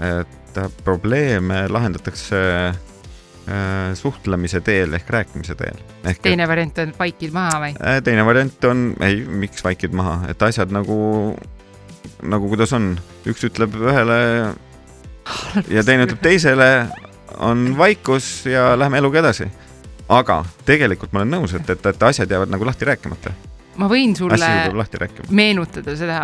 et 0.00 0.60
probleeme 0.84 1.66
lahendatakse 1.68 2.38
äh, 2.72 3.90
suhtlemise 3.94 4.62
teel 4.64 4.96
ehk 4.96 5.10
rääkimise 5.10 5.54
teel. 5.54 5.76
teine 6.22 6.48
variant 6.48 6.78
on 6.78 6.94
vaikid 6.98 7.34
maha 7.36 7.60
või? 7.60 7.76
Äh, 7.76 8.00
teine 8.04 8.24
variant 8.26 8.64
on, 8.64 8.88
ei, 9.04 9.20
miks 9.26 9.64
vaikid 9.64 9.92
maha, 9.96 10.22
et 10.32 10.42
asjad 10.42 10.72
nagu 10.72 10.96
nagu 12.22 12.48
kuidas 12.48 12.72
on, 12.76 12.94
üks 13.28 13.44
ütleb 13.48 13.74
ühele 13.80 14.18
ja 15.76 15.84
teine 15.84 16.06
ütleb 16.06 16.22
teisele, 16.22 16.70
on 17.42 17.72
vaikus 17.78 18.46
ja 18.48 18.72
lähme 18.78 18.98
eluga 19.02 19.20
edasi. 19.20 19.48
aga 20.08 20.44
tegelikult 20.64 21.12
ma 21.12 21.24
olen 21.24 21.34
nõus, 21.34 21.54
et, 21.58 21.70
et, 21.70 21.86
et 21.86 22.02
asjad 22.08 22.30
jäävad 22.30 22.52
nagu 22.52 22.66
lahti 22.66 22.86
rääkimata. 22.88 23.32
ma 23.76 23.88
võin 23.90 24.14
sulle 24.16 24.48
meenutada 25.30 25.96
seda, 25.96 26.20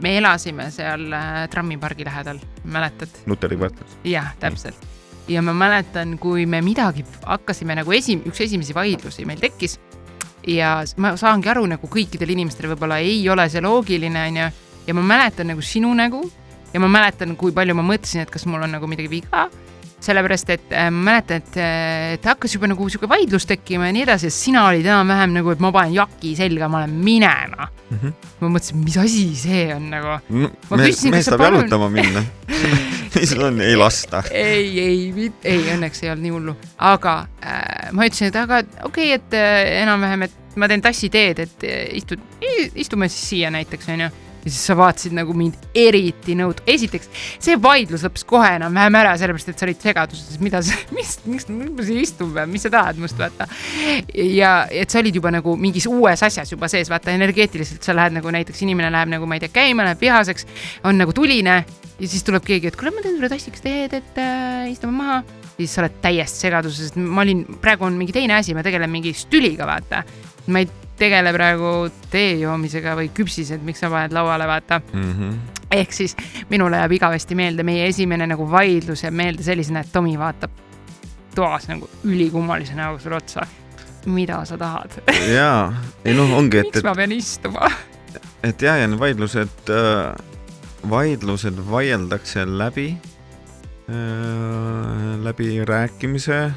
me 0.00 0.16
elasime 0.18 0.70
seal 0.74 1.06
äh, 1.12 1.44
trammipargi 1.50 2.04
lähedal, 2.04 2.40
mäletad? 2.64 3.22
Nuteri 3.26 3.60
kvartalis. 3.60 3.98
jah, 4.04 4.34
täpselt. 4.40 4.88
ja 5.28 5.42
ma 5.42 5.54
mäletan, 5.54 6.18
kui 6.18 6.46
me 6.46 6.62
midagi 6.62 7.04
hakkasime 7.22 7.76
nagu 7.78 7.92
esim-, 7.92 8.24
üks 8.26 8.40
esimesi 8.48 8.74
vaidlusi 8.74 9.28
meil 9.28 9.42
tekkis 9.42 9.78
ja 10.46 10.82
ma 11.00 11.14
saangi 11.16 11.48
aru 11.48 11.64
nagu 11.68 11.88
kõikidel 11.88 12.34
inimestel 12.34 12.68
võib-olla 12.72 12.98
ei 13.04 13.22
ole 13.30 13.46
see 13.52 13.62
loogiline, 13.64 14.28
onju 14.28 14.50
ja 14.86 14.94
ma 14.94 15.02
mäletan 15.02 15.52
nagu 15.52 15.62
sinu 15.64 15.92
nägu 15.94 16.24
ja 16.74 16.80
ma 16.82 16.90
mäletan, 16.90 17.36
kui 17.38 17.54
palju 17.54 17.76
ma 17.78 17.84
mõtlesin, 17.86 18.24
et 18.24 18.32
kas 18.32 18.48
mul 18.50 18.64
on 18.66 18.76
nagu 18.76 18.90
midagi 18.90 19.10
viga. 19.12 19.48
sellepärast, 20.04 20.50
et 20.52 20.72
äh, 20.76 20.90
ma 20.92 21.06
mäletan, 21.06 21.40
et, 21.40 21.54
äh, 21.56 22.10
et 22.18 22.26
hakkas 22.28 22.52
juba 22.52 22.68
nagu 22.68 22.84
sihuke 22.92 23.08
vaidlus 23.08 23.46
tekkima 23.48 23.86
ja 23.88 23.94
nii 23.96 24.02
edasi, 24.04 24.28
sest 24.28 24.50
sina 24.50 24.66
olid 24.68 24.84
enam-vähem 24.84 25.32
nagu, 25.32 25.54
et 25.54 25.62
ma 25.64 25.70
panen 25.72 25.94
jaki 25.96 26.34
selga, 26.36 26.68
ma 26.68 26.82
lähen 26.82 26.98
minema 27.06 27.70
mm. 27.70 27.96
-hmm. 28.02 28.12
ma 28.42 28.50
mõtlesin, 28.52 28.82
mis 28.84 28.98
asi 29.00 29.22
see 29.38 29.62
on 29.72 29.86
nagu 29.94 30.18
no,. 30.28 30.50
mees, 30.76 31.00
mees 31.08 31.30
tahab 31.30 31.40
palun... 31.46 31.62
jalutama 31.62 31.88
minna 31.88 32.24
mis 33.14 33.30
sul 33.30 33.46
on, 33.48 33.62
ei 33.64 33.78
lasta 33.80 34.20
ei, 34.28 34.68
ei, 34.82 35.32
ei, 35.44 35.62
õnneks 35.72 36.04
ei 36.04 36.10
olnud 36.12 36.26
nii 36.26 36.34
hullu, 36.36 36.56
aga 36.90 37.14
äh, 37.40 37.88
ma 37.96 38.04
ütlesin, 38.04 38.28
et 38.28 38.36
aga 38.42 38.60
okei 38.84 39.14
okay,, 39.14 39.22
et 39.22 39.38
äh, 39.40 39.80
enam-vähem, 39.86 40.28
et 40.28 40.60
ma 40.60 40.68
teen 40.68 40.84
tassiteed, 40.84 41.40
et 41.46 41.64
äh, 41.64 41.80
istud, 41.96 42.20
istume 42.74 43.08
siis 43.08 43.30
siia 43.30 43.54
näiteks 43.56 43.88
onju 43.96 44.12
ja 44.44 44.50
siis 44.52 44.60
sa 44.68 44.76
vaatasid 44.78 45.14
nagu 45.16 45.34
mind 45.36 45.56
eriti 45.74 46.36
nõud-, 46.38 46.60
esiteks 46.68 47.08
see 47.42 47.56
vaidlus 47.60 48.04
lõppes 48.04 48.26
kohe 48.28 48.50
enam-vähem 48.58 48.98
ära, 49.00 49.14
sellepärast 49.20 49.52
et 49.52 49.60
sa 49.60 49.66
olid 49.68 49.86
segaduses, 49.86 50.40
mida 50.44 50.60
sa, 50.64 50.76
mis, 50.96 51.16
miks, 51.24 51.48
miks 51.48 51.72
ma 51.78 51.86
siin 51.86 52.02
istun 52.02 52.34
või 52.34 52.46
mis 52.52 52.66
sa 52.66 52.72
tahad 52.74 53.00
must 53.00 53.18
vaata. 53.20 53.48
ja 54.14 54.56
et 54.70 54.92
sa 54.92 55.00
olid 55.00 55.16
juba 55.20 55.32
nagu 55.34 55.56
mingis 55.60 55.88
uues 55.90 56.24
asjas 56.26 56.52
juba 56.52 56.68
sees, 56.72 56.92
vaata 56.92 57.14
energeetiliselt 57.14 57.86
sa 57.86 57.96
lähed 57.96 58.18
nagu 58.18 58.34
näiteks 58.34 58.64
inimene 58.66 58.92
läheb 58.92 59.14
nagu 59.16 59.28
ma 59.28 59.38
ei 59.38 59.46
tea 59.46 59.54
käima, 59.54 59.88
läheb 59.88 60.04
vihaseks, 60.04 60.48
on 60.84 61.00
nagu 61.00 61.16
tuline 61.16 61.62
ja 61.98 62.10
siis 62.10 62.24
tuleb 62.26 62.44
keegi, 62.46 62.70
et 62.70 62.78
kuule, 62.78 62.92
ma 62.94 63.04
teen 63.04 63.16
sulle 63.16 63.30
tassiks 63.32 63.64
teed, 63.64 63.96
et 63.96 64.20
äh, 64.20 64.68
istume 64.72 64.96
maha. 64.98 65.22
siis 65.54 65.74
sa 65.74 65.84
oled 65.84 66.00
täiesti 66.02 66.48
segaduses, 66.48 66.92
et 66.92 66.96
ma 66.98 67.22
olin, 67.22 67.44
praegu 67.62 67.86
on 67.86 67.94
mingi 67.98 68.12
teine 68.12 68.34
asi, 68.40 68.56
ma 68.56 68.64
tegelen 68.66 68.90
mingi 68.90 69.14
stüliga, 69.16 69.68
vaata. 69.68 70.02
ma 70.50 70.62
ei 70.62 70.68
tegele 70.98 71.32
praegu 71.34 71.70
tee 72.10 72.36
joomisega 72.40 72.94
või 72.98 73.10
küpsised, 73.14 73.62
miks 73.66 73.82
sa 73.82 73.90
paned 73.92 74.14
lauale, 74.14 74.46
vaata 74.46 74.80
mm. 74.92 75.12
-hmm. 75.12 75.64
ehk 75.70 75.92
siis 75.92 76.16
minule 76.50 76.76
jääb 76.82 76.92
igavesti 76.98 77.34
meelde 77.34 77.62
meie 77.62 77.88
esimene 77.88 78.26
nagu 78.30 78.50
vaidlus 78.50 79.02
jääb 79.02 79.14
meelde 79.14 79.42
sellisena, 79.42 79.80
et 79.80 79.92
Tomi 79.92 80.18
vaatab 80.18 80.50
toas 81.34 81.68
nagu 81.68 81.88
ülikummalise 82.04 82.74
näoga 82.74 82.98
sulle 83.02 83.16
otsa. 83.16 83.46
mida 84.06 84.44
sa 84.44 84.58
tahad? 84.58 84.90
jaa, 85.34 85.74
ei 86.04 86.14
noh, 86.14 86.38
ongi, 86.38 86.58
et, 86.58 86.64
miks 86.74 86.84
ma 86.84 86.94
pean 86.94 87.12
istuma? 87.12 87.70
et 88.42 88.62
ja, 88.62 88.76
ja 88.76 88.86
need 88.86 89.00
vaidlused 89.00 89.70
äh,, 89.70 90.14
vaidlused 90.90 91.58
vaieldakse 91.70 92.44
läbi 92.46 92.96
äh,, 93.88 95.24
läbi 95.24 95.64
rääkimise 95.64 96.50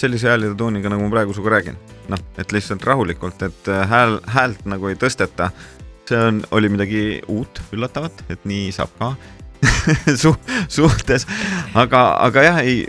sellise 0.00 0.30
hääl 0.30 0.48
ja 0.48 0.54
tooniga, 0.56 0.92
nagu 0.92 1.04
ma 1.04 1.12
praegu 1.12 1.36
sinuga 1.36 1.58
räägin 1.58 1.78
noh, 2.10 2.22
et 2.40 2.54
lihtsalt 2.54 2.84
rahulikult, 2.86 3.42
et 3.46 3.68
äh, 3.70 3.84
hääl, 3.90 4.18
häält 4.34 4.64
nagu 4.68 4.90
ei 4.90 4.98
tõsteta. 4.98 5.50
see 6.10 6.18
on, 6.18 6.40
oli 6.50 6.68
midagi 6.68 7.02
uut, 7.30 7.60
üllatavat, 7.70 8.24
et 8.34 8.42
nii 8.48 8.72
saab 8.74 8.90
ka 8.98 9.12
Su, 10.22 10.32
suhtes, 10.72 11.26
aga, 11.76 12.00
aga 12.24 12.42
jah, 12.42 12.58
ei, 12.64 12.86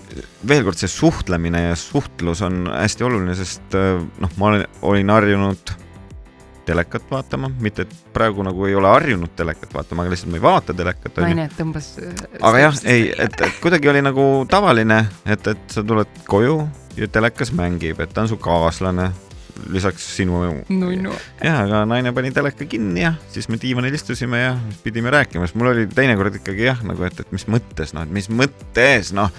veel 0.48 0.64
kord 0.64 0.80
see 0.80 0.90
suhtlemine 0.90 1.66
ja 1.66 1.76
suhtlus 1.78 2.42
on 2.48 2.64
hästi 2.72 3.06
oluline, 3.06 3.36
sest 3.38 3.76
äh, 3.78 4.00
noh, 4.24 4.36
ma 4.40 4.52
olen, 4.54 4.66
olin 4.90 5.14
harjunud 5.14 5.76
telekat 6.66 7.06
vaatama, 7.12 7.50
mitte 7.60 7.84
et 7.84 7.94
praegu 8.16 8.46
nagu 8.46 8.66
ei 8.70 8.76
ole 8.78 8.88
harjunud 8.88 9.34
telekat 9.36 9.74
vaatama, 9.76 10.06
aga 10.06 10.14
lihtsalt 10.14 10.32
ma 10.32 10.40
ei 10.40 10.46
vaata 10.46 10.76
telekat. 10.78 11.22
naine 11.26 11.50
tõmbas. 11.58 11.92
aga 12.40 12.66
jah, 12.66 12.84
ei, 12.90 13.10
et, 13.12 13.36
et 13.36 13.60
kuidagi 13.62 13.92
oli 13.92 14.06
nagu 14.06 14.28
tavaline, 14.50 15.04
et, 15.26 15.52
et 15.52 15.76
sa 15.76 15.84
tuled 15.86 16.24
koju 16.32 16.62
ja 16.98 17.08
telekas 17.08 17.52
mängib, 17.56 18.00
et 18.00 18.14
ta 18.14 18.26
on 18.26 18.32
su 18.32 18.38
kaaslane 18.42 19.12
lisaks 19.70 20.06
sinu. 20.16 20.42
nunnu. 20.70 21.14
jah, 21.44 21.62
aga 21.66 21.84
naine 21.86 22.14
pani 22.16 22.32
teleka 22.32 22.66
kinni 22.66 23.04
ja 23.04 23.14
siis 23.32 23.50
me 23.50 23.60
diivanil 23.62 23.94
istusime 23.94 24.42
ja 24.42 24.54
pidime 24.84 25.12
rääkima, 25.14 25.48
sest 25.48 25.60
mul 25.60 25.72
oli 25.74 25.88
teinekord 25.92 26.40
ikkagi 26.42 26.66
jah, 26.70 26.82
nagu 26.88 27.06
et, 27.08 27.20
et 27.20 27.36
mis 27.36 27.48
mõttes 27.52 27.94
noh, 27.96 28.08
et 28.08 28.16
mis 28.16 28.30
mõttes 28.32 29.12
noh. 29.18 29.32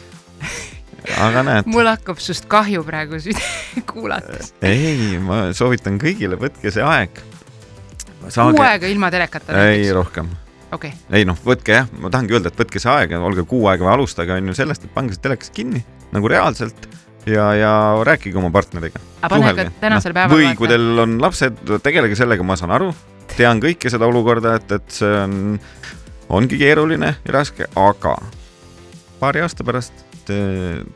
aga 1.18 1.42
näed. 1.46 1.70
mul 1.70 1.88
hakkab 1.90 2.20
sinust 2.22 2.46
kahju 2.50 2.84
praegu 2.86 3.20
kuulates. 3.92 4.54
ei, 4.62 5.18
ma 5.22 5.44
soovitan 5.56 5.98
kõigile, 6.02 6.38
võtke 6.40 6.72
see 6.74 6.84
aeg. 6.86 7.22
kuu 8.28 8.62
aega 8.62 8.90
ilma 8.92 9.10
telekata. 9.10 9.66
ei, 9.68 9.90
rohkem 9.92 10.30
okay.. 10.72 10.94
ei 11.10 11.26
noh, 11.28 11.38
võtke 11.44 11.80
jah, 11.80 11.90
ma 11.98 12.12
tahangi 12.12 12.38
öelda, 12.38 12.52
et 12.52 12.64
võtke 12.64 12.82
see 12.82 12.92
aeg, 12.92 13.16
olge 13.18 13.46
kuu 13.48 13.66
aega 13.70 13.86
või 13.86 13.96
alustage 13.96 14.38
on 14.38 14.52
ju 14.52 14.60
sellest, 14.62 14.86
et 14.86 14.94
pange 14.94 15.16
see 15.16 15.24
telekas 15.24 15.52
kinni 15.54 15.84
nagu 16.12 16.28
reaalselt 16.28 16.88
ja, 17.26 17.54
ja 17.54 17.72
rääkige 18.04 18.38
oma 18.38 18.50
partneriga. 18.50 19.00
päeval. 20.16 20.36
või 20.36 20.52
kui 20.58 20.70
teil 20.70 21.02
on 21.04 21.18
lapsed, 21.22 21.64
tegelege 21.82 22.18
sellega, 22.18 22.44
ma 22.46 22.56
saan 22.58 22.74
aru, 22.74 22.92
tean 23.36 23.62
kõike 23.62 23.90
seda 23.92 24.08
olukorda, 24.10 24.56
et, 24.60 24.78
et 24.78 24.96
see 25.00 25.18
on, 25.24 25.58
ongi 26.32 26.58
keeruline 26.60 27.14
ja 27.14 27.36
raske, 27.38 27.68
aga 27.78 28.16
paari 29.20 29.44
aasta 29.44 29.64
pärast 29.66 30.08
te 30.26 30.36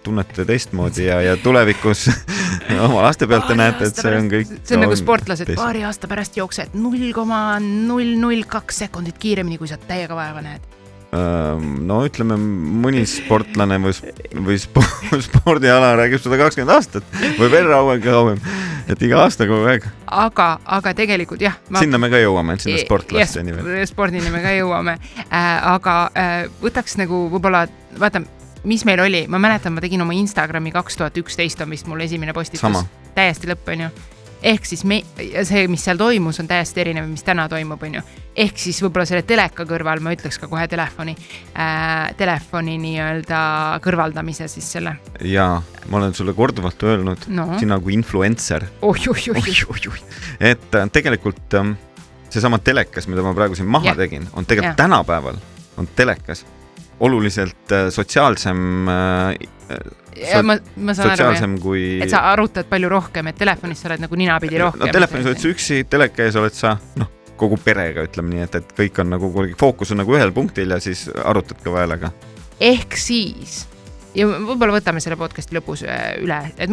tunnete 0.06 0.44
teistmoodi 0.46 1.08
ja, 1.08 1.18
ja 1.22 1.34
tulevikus 1.42 2.06
oma 2.86 3.02
laste 3.08 3.26
pealt 3.26 3.48
te 3.50 3.56
näete, 3.58 3.90
et 3.90 3.98
see 3.98 4.14
on 4.14 4.30
kõik. 4.30 4.52
see 4.62 4.78
on 4.78 4.86
nagu 4.86 4.98
sportlased, 4.98 5.50
paari 5.58 5.82
aasta 5.86 6.10
pärast 6.10 6.38
jooksed 6.38 6.78
null 6.78 7.10
koma 7.14 7.58
null 7.62 8.16
null 8.22 8.46
kaks 8.50 8.84
sekundit 8.86 9.18
kiiremini, 9.22 9.58
kui 9.58 9.70
sa 9.70 9.78
täiega 9.82 10.18
vaeva 10.18 10.44
näed 10.46 10.86
no 11.87 11.98
ütleme, 12.07 12.37
mõni 12.37 13.02
sportlane 13.09 13.79
või, 13.83 13.92
või 14.46 14.59
spordiala 15.29 15.94
räägib 16.00 16.22
sada 16.22 16.38
kakskümmend 16.40 16.74
aastat 16.76 17.18
või 17.38 17.50
veel 17.52 17.68
kauem, 17.70 18.00
kauem, 18.05 18.40
et 18.90 19.05
iga 19.07 19.22
aasta 19.24 19.48
kogu 19.48 19.68
aeg. 19.72 19.87
aga, 20.07 20.48
aga 20.79 20.94
tegelikult 20.98 21.44
jah 21.44 21.59
ma.... 21.68 21.83
sinna 21.83 22.00
me 22.02 22.11
ka 22.12 22.20
jõuame, 22.22 22.59
sinna 22.62 22.81
sportlasteni 22.83 23.55
veel. 23.57 23.85
spordini 23.88 24.33
me 24.35 24.42
ka 24.44 24.57
jõuame 24.57 24.98
äh,, 25.26 25.52
aga 25.76 26.00
äh, 26.14 26.35
võtaks 26.62 26.98
nagu 27.02 27.26
võib-olla, 27.33 27.66
vaata, 28.00 28.24
mis 28.66 28.85
meil 28.88 29.05
oli, 29.07 29.24
ma 29.31 29.40
mäletan, 29.42 29.76
ma 29.76 29.85
tegin 29.85 30.05
oma 30.05 30.16
Instagrami 30.16 30.74
kaks 30.74 31.00
tuhat 31.00 31.22
üksteist 31.22 31.62
on 31.64 31.72
vist 31.72 31.88
mul 31.90 32.05
esimene 32.07 32.37
postitus. 32.37 32.85
täiesti 33.16 33.52
lõpp, 33.52 33.74
onju 33.76 33.94
ehk 34.42 34.68
siis 34.68 34.85
me, 34.85 35.00
see, 35.16 35.66
mis 35.70 35.85
seal 35.87 35.98
toimus, 36.00 36.40
on 36.42 36.48
täiesti 36.50 36.83
erinev, 36.85 37.09
mis 37.11 37.24
täna 37.26 37.48
toimub, 37.50 37.83
on 37.83 37.98
ju. 37.98 38.07
Ehk 38.37 38.61
siis 38.61 38.79
võib-olla 38.85 39.07
selle 39.09 39.25
teleka 39.27 39.64
kõrval 39.68 40.03
ma 40.05 40.12
ütleks 40.16 40.38
ka 40.40 40.49
kohe 40.51 40.66
telefoni 40.70 41.16
äh,, 41.16 42.12
telefoni 42.18 42.77
nii-öelda 42.83 43.40
kõrvaldamise 43.85 44.49
siis 44.53 44.68
selle. 44.77 44.96
ja 45.25 45.49
ma 45.90 46.01
olen 46.01 46.14
sulle 46.16 46.37
korduvalt 46.37 46.87
öelnud 46.87 47.29
no., 47.33 47.49
sina 47.61 47.81
kui 47.81 47.96
influencer 47.96 48.68
oh,. 48.83 48.96
et 50.40 50.79
äh, 50.81 50.88
tegelikult 50.92 51.59
ähm, 51.59 51.77
seesama 52.31 52.61
telekas, 52.61 53.09
mida 53.09 53.25
ma 53.25 53.35
praegu 53.37 53.57
siin 53.59 53.70
maha 53.70 53.92
ja. 53.92 53.99
tegin, 53.99 54.29
on 54.35 54.49
tegelikult 54.49 54.75
ja. 54.75 54.83
tänapäeval 54.85 55.40
on 55.81 55.88
telekas 55.96 56.44
oluliselt 57.01 57.72
äh, 57.72 57.88
sotsiaalsem 57.92 58.88
äh, 58.92 59.81
ja 60.16 60.42
ma, 60.44 60.57
ma 60.77 60.94
saan 60.96 61.12
aru, 61.12 61.51
kui. 61.62 61.83
et 62.05 62.12
sa 62.12 62.27
arutad 62.33 62.68
palju 62.68 62.90
rohkem, 62.92 63.33
et 63.33 63.38
telefonis 63.40 63.83
sa 63.83 63.90
oled 63.90 64.07
nagu 64.07 64.18
ninapidi 64.18 64.61
rohkem. 64.61 64.85
no 64.85 64.92
telefonis 64.92 65.33
oled 65.33 65.42
sa 65.42 65.53
üksi, 65.53 65.85
teleka 65.90 66.25
ees 66.27 66.38
oled 66.40 66.57
sa 66.57 66.77
noh, 67.01 67.15
kogu 67.38 67.59
perega, 67.62 68.05
ütleme 68.07 68.35
nii, 68.35 68.44
et, 68.46 68.61
et 68.61 68.77
kõik 68.81 69.01
on 69.03 69.11
nagu, 69.14 69.31
fookus 69.59 69.92
on 69.94 70.03
nagu 70.03 70.16
ühel 70.16 70.33
punktil 70.37 70.75
ja 70.75 70.81
siis 70.83 71.07
arutad 71.25 71.61
kõva 71.64 71.85
häälega. 71.85 72.12
ehk 72.61 72.96
siis 72.96 73.64
ja 74.16 74.29
võib-olla 74.29 74.79
võtame 74.79 75.03
selle 75.05 75.18
podcast'i 75.20 75.57
lõpus 75.59 75.85
äh, 75.87 76.14
üle, 76.25 76.38
et 76.57 76.72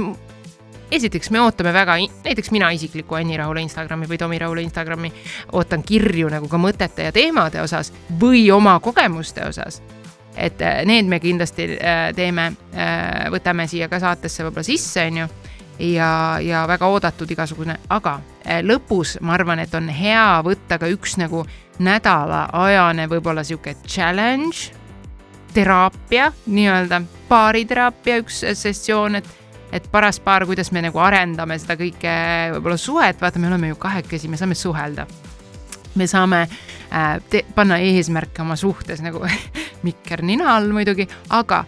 esiteks 0.93 1.31
me 1.33 1.41
ootame 1.41 1.73
väga, 1.73 1.97
näiteks 2.25 2.51
mina 2.55 2.69
isikliku 2.75 3.17
Anni 3.19 3.37
Rahula 3.37 3.63
Instagrami 3.63 4.07
või 4.09 4.19
Tomi 4.21 4.39
Rahula 4.39 4.63
Instagrami 4.63 5.11
ootan 5.51 5.83
kirju 5.83 6.29
nagu 6.31 6.47
ka 6.51 6.61
mõtete 6.61 7.09
ja 7.09 7.15
teemade 7.15 7.61
osas 7.63 7.91
või 8.19 8.45
oma 8.53 8.79
kogemuste 8.79 9.47
osas 9.47 9.81
et 10.37 10.61
äh, 10.61 10.83
need 10.89 11.09
me 11.09 11.19
kindlasti 11.21 11.73
äh, 11.77 12.07
teeme, 12.15 12.51
võtame 13.31 13.67
siia 13.69 13.89
ka 13.89 13.99
saatesse 14.01 14.45
võib-olla 14.47 14.65
sisse, 14.65 15.07
on 15.11 15.23
ju 15.23 15.27
ja, 15.79 16.39
ja 16.41 16.67
väga 16.67 16.87
oodatud 16.87 17.31
igasugune, 17.31 17.77
aga 17.89 18.19
lõpus 18.63 19.17
ma 19.21 19.37
arvan, 19.37 19.61
et 19.63 19.73
on 19.75 19.87
hea 19.89 20.41
võtta 20.45 20.79
ka 20.81 20.89
üks 20.91 21.17
nagu 21.21 21.45
nädalaajane 21.83 23.07
võib-olla 23.11 23.43
sihuke 23.45 23.75
challenge, 23.87 24.73
teraapia, 25.53 26.31
nii-öelda 26.45 27.01
baariteraapia 27.29 28.19
üks 28.23 28.43
sessioon, 28.59 29.19
et, 29.21 29.29
et 29.71 29.85
paras 29.91 30.19
paar, 30.23 30.45
kuidas 30.49 30.71
me 30.73 30.83
nagu 30.85 30.99
arendame 31.01 31.57
seda 31.61 31.77
kõike 31.79 32.15
võib-olla 32.55 32.79
suhet, 32.81 33.21
vaata, 33.21 33.41
me 33.41 33.51
oleme 33.51 33.73
ju 33.73 33.79
kahekesi, 33.81 34.31
me 34.31 34.39
saame 34.39 34.57
suhelda. 34.57 35.07
Me 35.93 36.07
saame 36.09 36.39
äh, 36.41 37.43
panna 37.53 37.77
eesmärke 37.77 38.41
oma 38.41 38.55
suhtes 38.57 39.03
nagu 39.05 39.21
mikker 39.85 40.23
nina 40.25 40.55
all 40.55 40.71
muidugi, 40.73 41.05
aga 41.29 41.63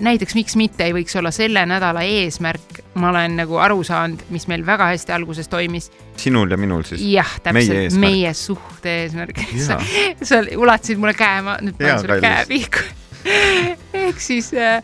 näiteks 0.00 0.34
miks 0.38 0.56
mitte 0.58 0.86
ei 0.86 0.94
võiks 0.96 1.16
olla 1.18 1.30
selle 1.34 1.64
nädala 1.68 2.02
eesmärk, 2.06 2.82
ma 3.00 3.10
olen 3.12 3.38
nagu 3.40 3.58
aru 3.62 3.82
saanud, 3.86 4.22
mis 4.34 4.48
meil 4.50 4.66
väga 4.66 4.90
hästi 4.92 5.14
alguses 5.16 5.48
toimis. 5.48 5.90
sinul 6.16 6.50
ja 6.50 6.56
minul 6.60 6.84
siis? 6.88 7.02
jah, 7.12 7.34
täpselt, 7.42 7.98
meie 8.00 8.34
suhte 8.34 8.94
eesmärk. 9.04 9.42
sa, 9.66 9.80
sa 10.22 10.42
ulatasid 10.56 11.00
mulle 11.00 11.16
käe, 11.18 11.42
ma 11.42 11.58
nüüd 11.62 11.78
panen 11.78 12.02
sulle 12.04 12.20
käe 12.24 12.46
pihku 12.50 12.86
ehk 14.08 14.20
siis 14.22 14.52
äh, 14.54 14.78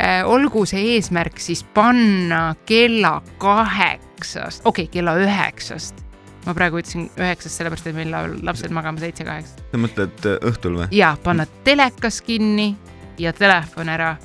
äh, 0.00 0.26
olgu 0.26 0.66
see 0.68 0.96
eesmärk 0.96 1.38
siis 1.40 1.62
panna 1.74 2.56
kella 2.66 3.20
kaheksast, 3.38 4.66
okei 4.66 4.88
okay,, 4.88 4.92
kella 4.98 5.16
üheksast 5.22 6.02
ma 6.46 6.54
praegu 6.54 6.78
ütlesin 6.80 7.08
üheksast, 7.18 7.58
sellepärast 7.58 7.88
et 7.90 7.96
meil 7.96 8.12
lapsed 8.46 8.74
magama 8.74 9.02
seitse-kaheksa. 9.02 9.66
sa 9.72 9.80
mõtled 9.82 10.28
äh, 10.30 10.38
õhtul 10.50 10.80
või? 10.80 10.88
ja, 10.94 11.14
panna 11.22 11.46
telekas 11.66 12.20
kinni 12.26 12.74
ja 13.18 13.32
telefon 13.36 13.90
ära. 13.92 14.16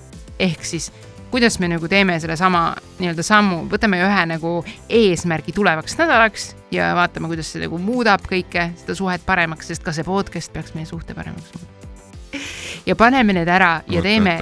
Ehk 0.42 0.66
siis, 0.66 0.90
kuidas 1.32 1.60
me 1.60 1.70
nagu 1.72 1.88
teeme 1.92 2.18
sellesama 2.20 2.64
nii-öelda 3.00 3.26
sammu, 3.26 3.64
võtame 3.72 4.02
ühe 4.04 4.24
nagu 4.34 4.54
eesmärgi 4.90 5.54
tulevaks 5.56 5.98
nädalaks 6.00 6.48
ja 6.74 6.92
vaatame, 6.98 7.30
kuidas 7.32 7.54
see 7.54 7.64
nagu 7.64 7.80
muudab 7.82 8.26
kõike, 8.30 8.72
seda 8.82 8.98
suhet 8.98 9.24
paremaks, 9.28 9.72
sest 9.72 9.86
ka 9.86 9.94
see 9.96 10.08
podcast 10.08 10.54
peaks 10.54 10.76
meie 10.78 10.90
suhte 10.90 11.16
paremaks 11.18 11.54
muutma. 11.56 12.42
ja 12.86 12.98
paneme 13.00 13.38
need 13.38 13.52
ära 13.52 13.78
ja 13.88 14.02
oot, 14.02 14.10
teeme. 14.10 14.38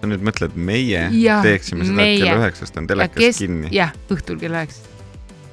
sa 0.00 0.10
nüüd 0.10 0.24
mõtled, 0.24 0.56
meie 0.56 1.08
ja, 1.18 1.42
teeksime 1.44 1.88
seda, 1.88 2.06
et 2.06 2.24
kella 2.24 2.40
üheksast 2.46 2.80
on 2.80 2.88
telekas 2.90 3.42
kinni? 3.44 3.74
jah, 3.74 3.94
õhtul 4.12 4.40
kella 4.40 4.64
üheksast 4.64 4.91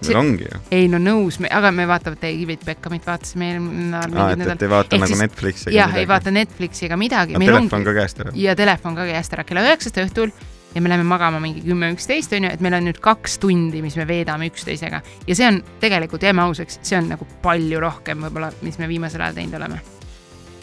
meil 0.07 0.17
ongi 0.19 0.43
ju. 0.47 0.59
ei 0.71 0.87
no 0.91 0.97
nõus, 1.01 1.39
aga 1.49 1.71
me 1.71 1.85
vaatame 1.89 2.17
David 2.21 2.63
Beckhamit, 2.65 3.05
vaatasime 3.07 3.49
eelmine 3.53 3.89
nädal 3.91 4.31
et, 4.35 4.47
et 4.55 4.61
ei 4.63 4.69
vaata 4.71 4.95
Ehk 4.95 5.01
nagu 5.03 5.11
siis- 5.13 5.21
Netflixi. 5.25 5.73
jah, 5.75 5.95
ei 5.95 6.07
vaata 6.07 6.31
Netflixi 6.31 6.85
ega 6.85 6.97
midagi. 6.97 7.33
telefon 7.39 7.83
ka 7.83 7.93
käest 7.93 8.19
ära. 8.23 8.31
ja 8.35 8.55
telefon 8.55 8.95
ka 8.95 9.05
käest 9.05 9.33
ära 9.33 9.43
kella 9.43 9.61
üheksast 9.67 9.97
õhtul 10.05 10.31
ja 10.75 10.81
me 10.81 10.89
läheme 10.89 11.03
magama 11.03 11.39
mingi 11.41 11.61
kümme, 11.65 11.91
üksteist 11.95 12.31
onju, 12.37 12.51
et 12.53 12.61
meil 12.61 12.73
on 12.77 12.83
nüüd 12.85 12.99
kaks 13.01 13.39
tundi, 13.41 13.81
mis 13.81 13.95
me 13.97 14.05
veedame 14.07 14.47
üksteisega 14.51 15.01
ja 15.27 15.35
see 15.35 15.47
on 15.47 15.63
tegelikult, 15.81 16.21
jääme 16.23 16.41
ausaks, 16.45 16.79
see 16.83 16.97
on 16.97 17.09
nagu 17.09 17.25
palju 17.41 17.79
rohkem 17.81 18.21
võib-olla, 18.27 18.51
mis 18.61 18.77
me 18.79 18.87
viimasel 18.87 19.21
ajal 19.21 19.33
teinud 19.41 19.53
oleme. 19.61 19.81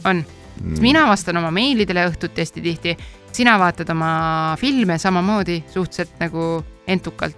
on, 0.04 0.24
Mm. 0.56 0.78
mina 0.80 1.02
vastan 1.06 1.36
oma 1.36 1.50
meilidele 1.52 2.06
õhtuti 2.08 2.40
hästi 2.40 2.62
tihti, 2.64 2.96
sina 3.32 3.58
vaatad 3.60 3.90
oma 3.92 4.56
filme 4.58 4.96
samamoodi 4.98 5.58
suhteliselt 5.68 6.14
nagu 6.18 6.64
entukalt. 6.88 7.36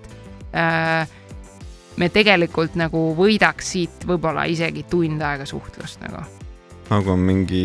Me 1.98 2.08
tegelikult 2.12 2.76
nagu 2.78 3.08
võidaks 3.18 3.72
siit 3.74 4.04
võib-olla 4.08 4.46
isegi 4.50 4.84
tund 4.90 5.22
aega 5.24 5.46
suhtlust 5.48 6.02
nagu, 6.04 6.22
aga 6.88 7.00
kui 7.02 7.14
on 7.14 7.24
mingi 7.24 7.64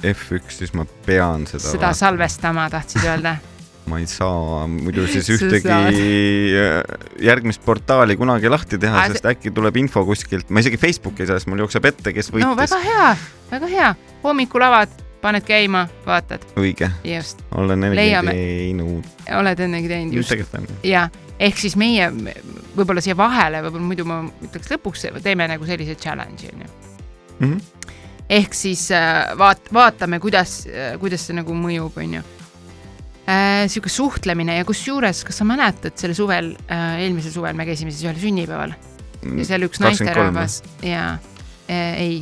F1, 0.00 0.48
siis 0.60 0.72
ma 0.76 0.86
pean 1.06 1.46
seda, 1.50 1.68
seda 1.68 1.92
salvestama 1.96 2.70
tahtsid 2.72 3.06
öelda? 3.06 3.36
Ma 3.86 4.00
ei 4.02 4.08
saa 4.10 4.64
muidu 4.66 5.04
siis 5.12 5.28
ühtegi 5.30 5.70
äh, 5.70 6.80
järgmist 7.22 7.62
portaali 7.62 8.16
kunagi 8.18 8.50
lahti 8.50 8.80
teha, 8.82 9.04
sest 9.12 9.28
äkki 9.30 9.52
tuleb 9.54 9.78
info 9.78 10.02
kuskilt, 10.08 10.50
ma 10.50 10.58
isegi 10.58 10.80
Facebooki 10.82 11.22
ei 11.22 11.30
saa, 11.30 11.38
sest 11.38 11.46
mul 11.52 11.62
jookseb 11.62 11.86
ette, 11.92 12.10
kes 12.16 12.32
no 12.34 12.56
võitis 12.58 12.74
väga 12.74 12.80
hea, 12.82 13.12
väga 13.52 13.70
hea, 13.70 13.92
hommikul 14.24 14.66
avad, 14.66 14.96
paned 15.22 15.46
käima, 15.46 15.84
vaatad, 16.02 16.42
õige, 16.58 16.90
just, 17.06 17.46
olen 17.54 17.86
ennegi 17.92 18.32
teinud, 18.32 19.06
oled 19.38 19.62
ennegi 19.68 19.92
teinud 19.94 20.18
just. 20.18 20.34
tegelikult 20.34 20.74
on. 20.74 20.82
ja 20.82 21.06
ehk 21.38 21.58
siis 21.60 21.76
meie 21.76 22.08
võib-olla 22.76 23.02
siia 23.04 23.16
vahele, 23.18 23.62
võib-olla 23.66 23.90
muidu 23.90 24.06
ma 24.08 24.22
ütleks 24.46 24.72
lõpuks 24.72 25.06
teeme 25.24 25.48
nagu 25.50 25.68
sellise 25.68 25.98
challenge'i 26.00 26.52
onju. 26.54 26.70
Mhm. 27.36 27.58
ehk 28.32 28.54
siis 28.56 28.88
äh, 28.96 29.34
vaat-, 29.38 29.68
vaatame, 29.72 30.20
kuidas, 30.22 30.64
kuidas 31.00 31.26
see 31.28 31.36
nagu 31.36 31.54
mõjub, 31.54 31.98
onju. 32.00 32.24
sihuke 33.66 33.90
suhtlemine 33.90 34.54
ja 34.54 34.64
kusjuures, 34.64 35.24
kas 35.26 35.40
sa 35.40 35.44
mäletad 35.44 35.96
sel 35.98 36.14
suvel, 36.14 36.52
eelmisel 36.70 37.32
suvel 37.34 37.56
me 37.58 37.66
käisime 37.66 37.90
siis 37.90 38.06
ühel 38.06 38.20
sünnipäeval 38.22 38.76
ja 39.34 39.46
seal 39.48 39.66
üks 39.66 39.80
23 39.82 39.88
naisterahvas 39.88 40.60
ja 40.86 41.06
äh, 41.70 41.98
ei, 42.00 42.20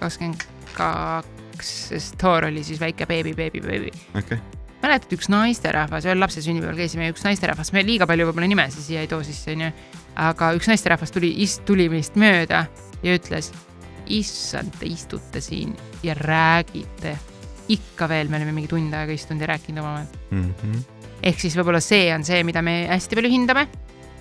kakskümmend 0.00 0.46
kaks, 0.76 1.72
sest 1.90 2.16
Thor 2.20 2.48
oli 2.48 2.64
siis 2.64 2.80
väike 2.80 3.06
beebi, 3.10 3.34
beebi, 3.36 3.62
beebi. 3.64 3.92
okei, 4.16 4.38
mäletad, 4.82 5.12
üks 5.16 5.28
naisterahvas, 5.32 6.06
ühel 6.08 6.20
lapse 6.20 6.42
sünnipäeval 6.44 6.78
käisime 6.78 7.10
üks 7.12 7.24
naisterahvas, 7.26 7.72
me 7.76 7.84
liiga 7.86 8.08
palju 8.08 8.28
võib-olla 8.28 8.48
nimesid 8.50 8.84
siia 8.84 9.04
ei 9.04 9.10
too 9.10 9.22
sisse, 9.26 9.54
onju. 9.54 9.72
aga 10.28 10.52
üks 10.56 10.70
naisterahvas 10.70 11.12
tuli, 11.14 11.34
tuli 11.68 11.88
meist 11.92 12.16
mööda 12.20 12.64
ja 13.04 13.16
ütles, 13.16 13.50
issand, 14.10 14.74
te 14.80 14.88
istute 14.90 15.42
siin 15.44 15.76
ja 16.02 16.14
räägite. 16.18 17.16
ikka 17.70 18.08
veel, 18.10 18.28
me 18.28 18.40
oleme 18.40 18.52
mingi 18.52 18.68
tund 18.68 18.94
aega 18.98 19.14
istunud 19.14 19.44
ja 19.44 19.52
rääkinud 19.52 19.78
omavahel. 19.78 20.06
Mhm. 20.30 20.80
ehk 21.22 21.40
siis 21.40 21.54
võib-olla 21.56 21.80
see 21.84 22.08
on 22.14 22.24
see, 22.24 22.42
mida 22.44 22.62
me 22.62 22.86
hästi 22.88 23.16
palju 23.18 23.30
hindame 23.30 23.68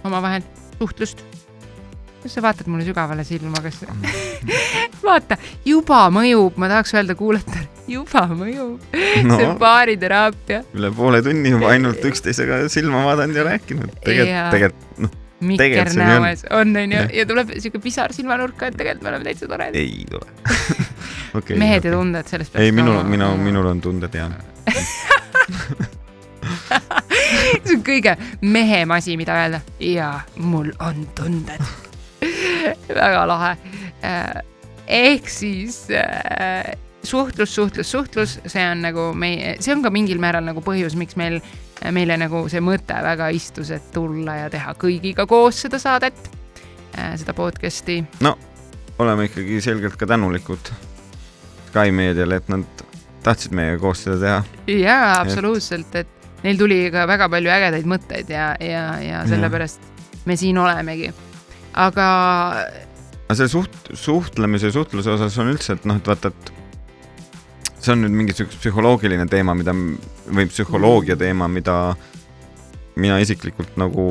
omavahel, 0.04 0.44
suhtlust. 0.78 1.24
kas 2.22 2.36
sa 2.36 2.44
vaatad 2.44 2.68
mulle 2.68 2.86
sügavale 2.86 3.24
silma, 3.24 3.62
kas? 3.64 3.82
vaata, 5.08 5.38
juba 5.66 6.06
mõjub, 6.14 6.60
ma 6.60 6.70
tahaks 6.70 6.94
öelda 6.94 7.16
kuulajatele, 7.16 7.59
juba 7.90 8.26
mõjub 8.32 8.94
no., 9.26 9.38
see 9.38 9.48
on 9.48 9.58
baariteraapia. 9.62 10.62
üle 10.78 10.92
poole 10.96 11.24
tunni 11.26 11.56
juba 11.56 11.74
ainult 11.76 12.06
üksteisega 12.12 12.62
silma 12.72 13.06
vaadanud 13.08 13.40
ja 13.40 13.48
rääkinud, 13.50 13.98
tegelikult 14.06 14.54
tegelikult 14.56 15.06
noh, 15.06 15.18
mikker 15.50 15.94
nii 15.96 16.34
on. 16.52 16.76
onju 16.84 17.04
ja 17.16 17.26
tuleb 17.30 17.54
siuke 17.64 17.80
pisar 17.84 18.14
silmanurka, 18.16 18.70
et 18.70 18.80
tegelikult 18.80 19.06
me 19.06 19.14
oleme 19.14 19.30
täitsa 19.30 19.48
toredad. 19.48 19.80
ei 19.80 20.06
tule 20.10 20.28
okay, 21.38 21.60
mehed 21.60 21.88
ja 21.88 21.94
tunded, 21.96 22.28
sellest 22.32 22.60
ei, 22.60 22.74
minul, 22.76 23.04
minu, 23.08 23.32
minul 23.40 23.72
on 23.72 23.82
tunded 23.84 24.14
ja 24.20 24.30
see 27.64 27.76
on 27.76 27.84
kõige 27.86 28.16
mehem 28.42 28.92
asi, 28.96 29.16
mida 29.20 29.38
öelda 29.44 29.62
ja 29.84 30.12
mul 30.36 30.72
on 30.84 31.08
tunded. 31.18 31.64
väga 33.02 33.26
lahe. 33.30 33.52
ehk 34.88 35.30
siis 35.30 35.86
äh, 35.94 36.74
suhtlus, 37.04 37.56
suhtlus, 37.56 37.92
suhtlus, 37.92 38.40
see 38.46 38.66
on 38.68 38.84
nagu 38.84 39.10
meie, 39.18 39.56
see 39.64 39.74
on 39.76 39.84
ka 39.86 39.92
mingil 39.94 40.20
määral 40.22 40.46
nagu 40.46 40.64
põhjus, 40.66 40.98
miks 41.00 41.18
meil, 41.20 41.40
meile 41.96 42.18
nagu 42.20 42.44
see 42.52 42.62
mõte 42.64 42.98
väga 43.06 43.32
istus, 43.36 43.72
et 43.76 43.92
tulla 43.96 44.36
ja 44.44 44.52
teha 44.52 44.76
kõigiga 44.80 45.28
koos 45.30 45.64
seda 45.66 45.80
saadet, 45.82 46.20
seda 46.92 47.36
podcast'i 47.38 48.02
oleme 49.00 49.30
ikkagi 49.30 49.62
selgelt 49.62 49.96
ka 49.96 50.08
tänulikud 50.08 50.72
Sky 51.70 51.92
meediale, 51.94 52.40
et 52.42 52.48
nad 52.50 52.84
tahtsid 53.24 53.54
meiega 53.56 53.78
koos 53.82 54.04
seda 54.04 54.18
teha. 54.20 54.40
jaa, 54.74 55.20
absoluutselt, 55.22 55.96
et 55.96 56.44
neil 56.44 56.58
tuli 56.60 56.82
ka 56.92 57.06
väga 57.08 57.30
palju 57.32 57.52
ägedaid 57.54 57.88
mõtteid 57.90 58.32
ja, 58.34 58.52
ja, 58.64 58.84
ja 59.04 59.24
sellepärast 59.30 60.26
me 60.26 60.36
siin 60.40 60.58
olemegi. 60.58 61.12
aga 61.74 62.08
aga 63.30 63.38
selle 63.38 63.52
suht-, 63.54 63.92
suhtlemise 63.94 64.72
ja 64.72 64.76
suhtluse 64.80 65.14
osas 65.14 65.38
on 65.40 65.54
üldse, 65.54 65.78
et 65.78 65.86
noh, 65.86 66.02
et 66.02 66.10
vaata, 66.10 66.34
et 66.34 66.54
see 67.80 67.94
on 67.96 68.04
nüüd 68.04 68.16
mingi 68.16 68.36
siukene 68.36 68.60
psühholoogiline 68.60 69.28
teema, 69.32 69.56
mida 69.58 69.74
või 69.74 70.48
psühholoogia 70.52 71.18
teema, 71.20 71.48
mida 71.52 71.78
mina 73.00 73.20
isiklikult 73.24 73.78
nagu 73.80 74.10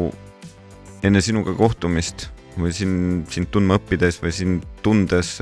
enne 1.07 1.23
sinuga 1.23 1.55
kohtumist 1.57 2.29
või 2.59 2.73
sind, 2.75 3.29
sind 3.31 3.53
tundma 3.55 3.79
õppides 3.79 4.19
või 4.23 4.33
sind 4.35 4.65
tundes 4.83 5.37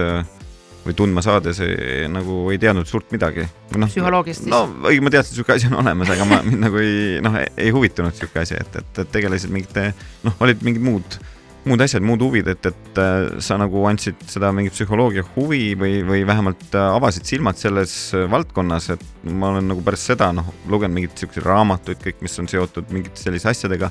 või 0.87 0.95
tundma 0.95 1.23
saades 1.25 1.59
ei, 1.65 2.07
nagu 2.11 2.45
ei 2.53 2.59
teadnud 2.63 2.87
suurt 2.89 3.11
midagi. 3.15 3.47
noh, 3.75 3.91
psühholoogiast 3.91 4.45
siis 4.45 4.53
no 4.53 4.65
õige, 4.87 5.03
ma 5.03 5.13
teadsin, 5.15 5.35
et 5.35 5.41
siuke 5.41 5.57
asi 5.57 5.71
on 5.71 5.79
olemas, 5.83 6.11
aga 6.15 6.27
ma 6.29 6.43
mind 6.47 6.63
nagu 6.67 6.83
ei, 6.83 7.23
noh, 7.25 7.39
ei 7.57 7.73
huvitanud 7.75 8.15
siuke 8.19 8.43
asi, 8.43 8.59
et, 8.61 8.83
et, 8.83 9.01
et 9.03 9.11
tegelesid 9.15 9.55
mingite, 9.55 9.89
noh, 10.27 10.37
olid 10.45 10.63
mingid 10.67 10.85
muud, 10.87 11.19
muud 11.67 11.83
asjad, 11.83 12.05
muud 12.07 12.23
huvid, 12.23 12.49
et, 12.53 12.69
et 12.71 12.99
äh, 13.03 13.39
sa 13.43 13.59
nagu 13.59 13.83
andsid 13.89 14.21
seda 14.31 14.53
mingit 14.55 14.75
psühholoogia 14.77 15.25
huvi 15.35 15.75
või, 15.79 15.99
või 16.07 16.23
vähemalt 16.29 16.75
äh, 16.75 16.91
avasid 16.95 17.27
silmad 17.29 17.59
selles 17.61 17.95
äh, 18.15 18.27
valdkonnas, 18.31 18.91
et 18.95 19.07
ma 19.27 19.51
olen 19.55 19.67
nagu 19.73 19.83
pärast 19.87 20.13
seda, 20.13 20.31
noh, 20.37 20.53
lugenud 20.71 20.95
mingeid 20.97 21.17
siukseid 21.19 21.47
raamatuid, 21.47 21.99
kõik, 22.05 22.23
mis 22.27 22.39
on 22.43 22.51
seotud 22.51 22.93
mingite 22.95 23.19
selliste 23.23 23.51
asjadega. 23.51 23.91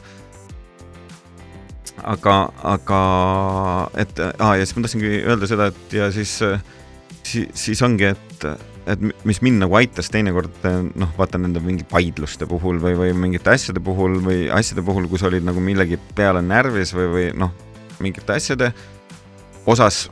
aga, 2.05 2.37
aga, 2.75 3.01
et 3.97 4.19
aa, 4.23 4.55
ja 4.59 4.65
siis 4.65 4.75
ma 4.77 4.85
tahtsingi 4.85 5.11
öelda 5.25 5.47
seda, 5.49 5.69
et 5.71 5.93
ja 5.95 6.09
siis 6.13 6.37
siis, 7.25 7.47
siis 7.57 7.81
ongi, 7.85 8.11
et, 8.11 8.47
et 8.91 9.05
mis 9.25 9.41
mind 9.41 9.63
nagu 9.63 9.77
aitas 9.79 10.11
teinekord 10.13 10.67
noh, 10.95 11.11
vaata 11.17 11.39
nende 11.41 11.63
mingi 11.63 11.87
vaidluste 11.91 12.47
puhul 12.49 12.79
või, 12.83 12.95
või 12.99 13.15
mingite 13.25 13.55
asjade 13.55 13.83
puhul 13.83 14.19
või 14.25 14.45
asjade 14.53 14.85
puhul, 14.85 15.09
kus 15.11 15.25
olid 15.27 15.47
nagu 15.47 15.63
millegi 15.63 15.99
peale 16.15 16.43
närvis 16.45 16.93
või, 16.95 17.07
või 17.15 17.29
noh, 17.41 17.55
mingite 17.99 18.35
asjade 18.35 18.71
osas 19.65 20.05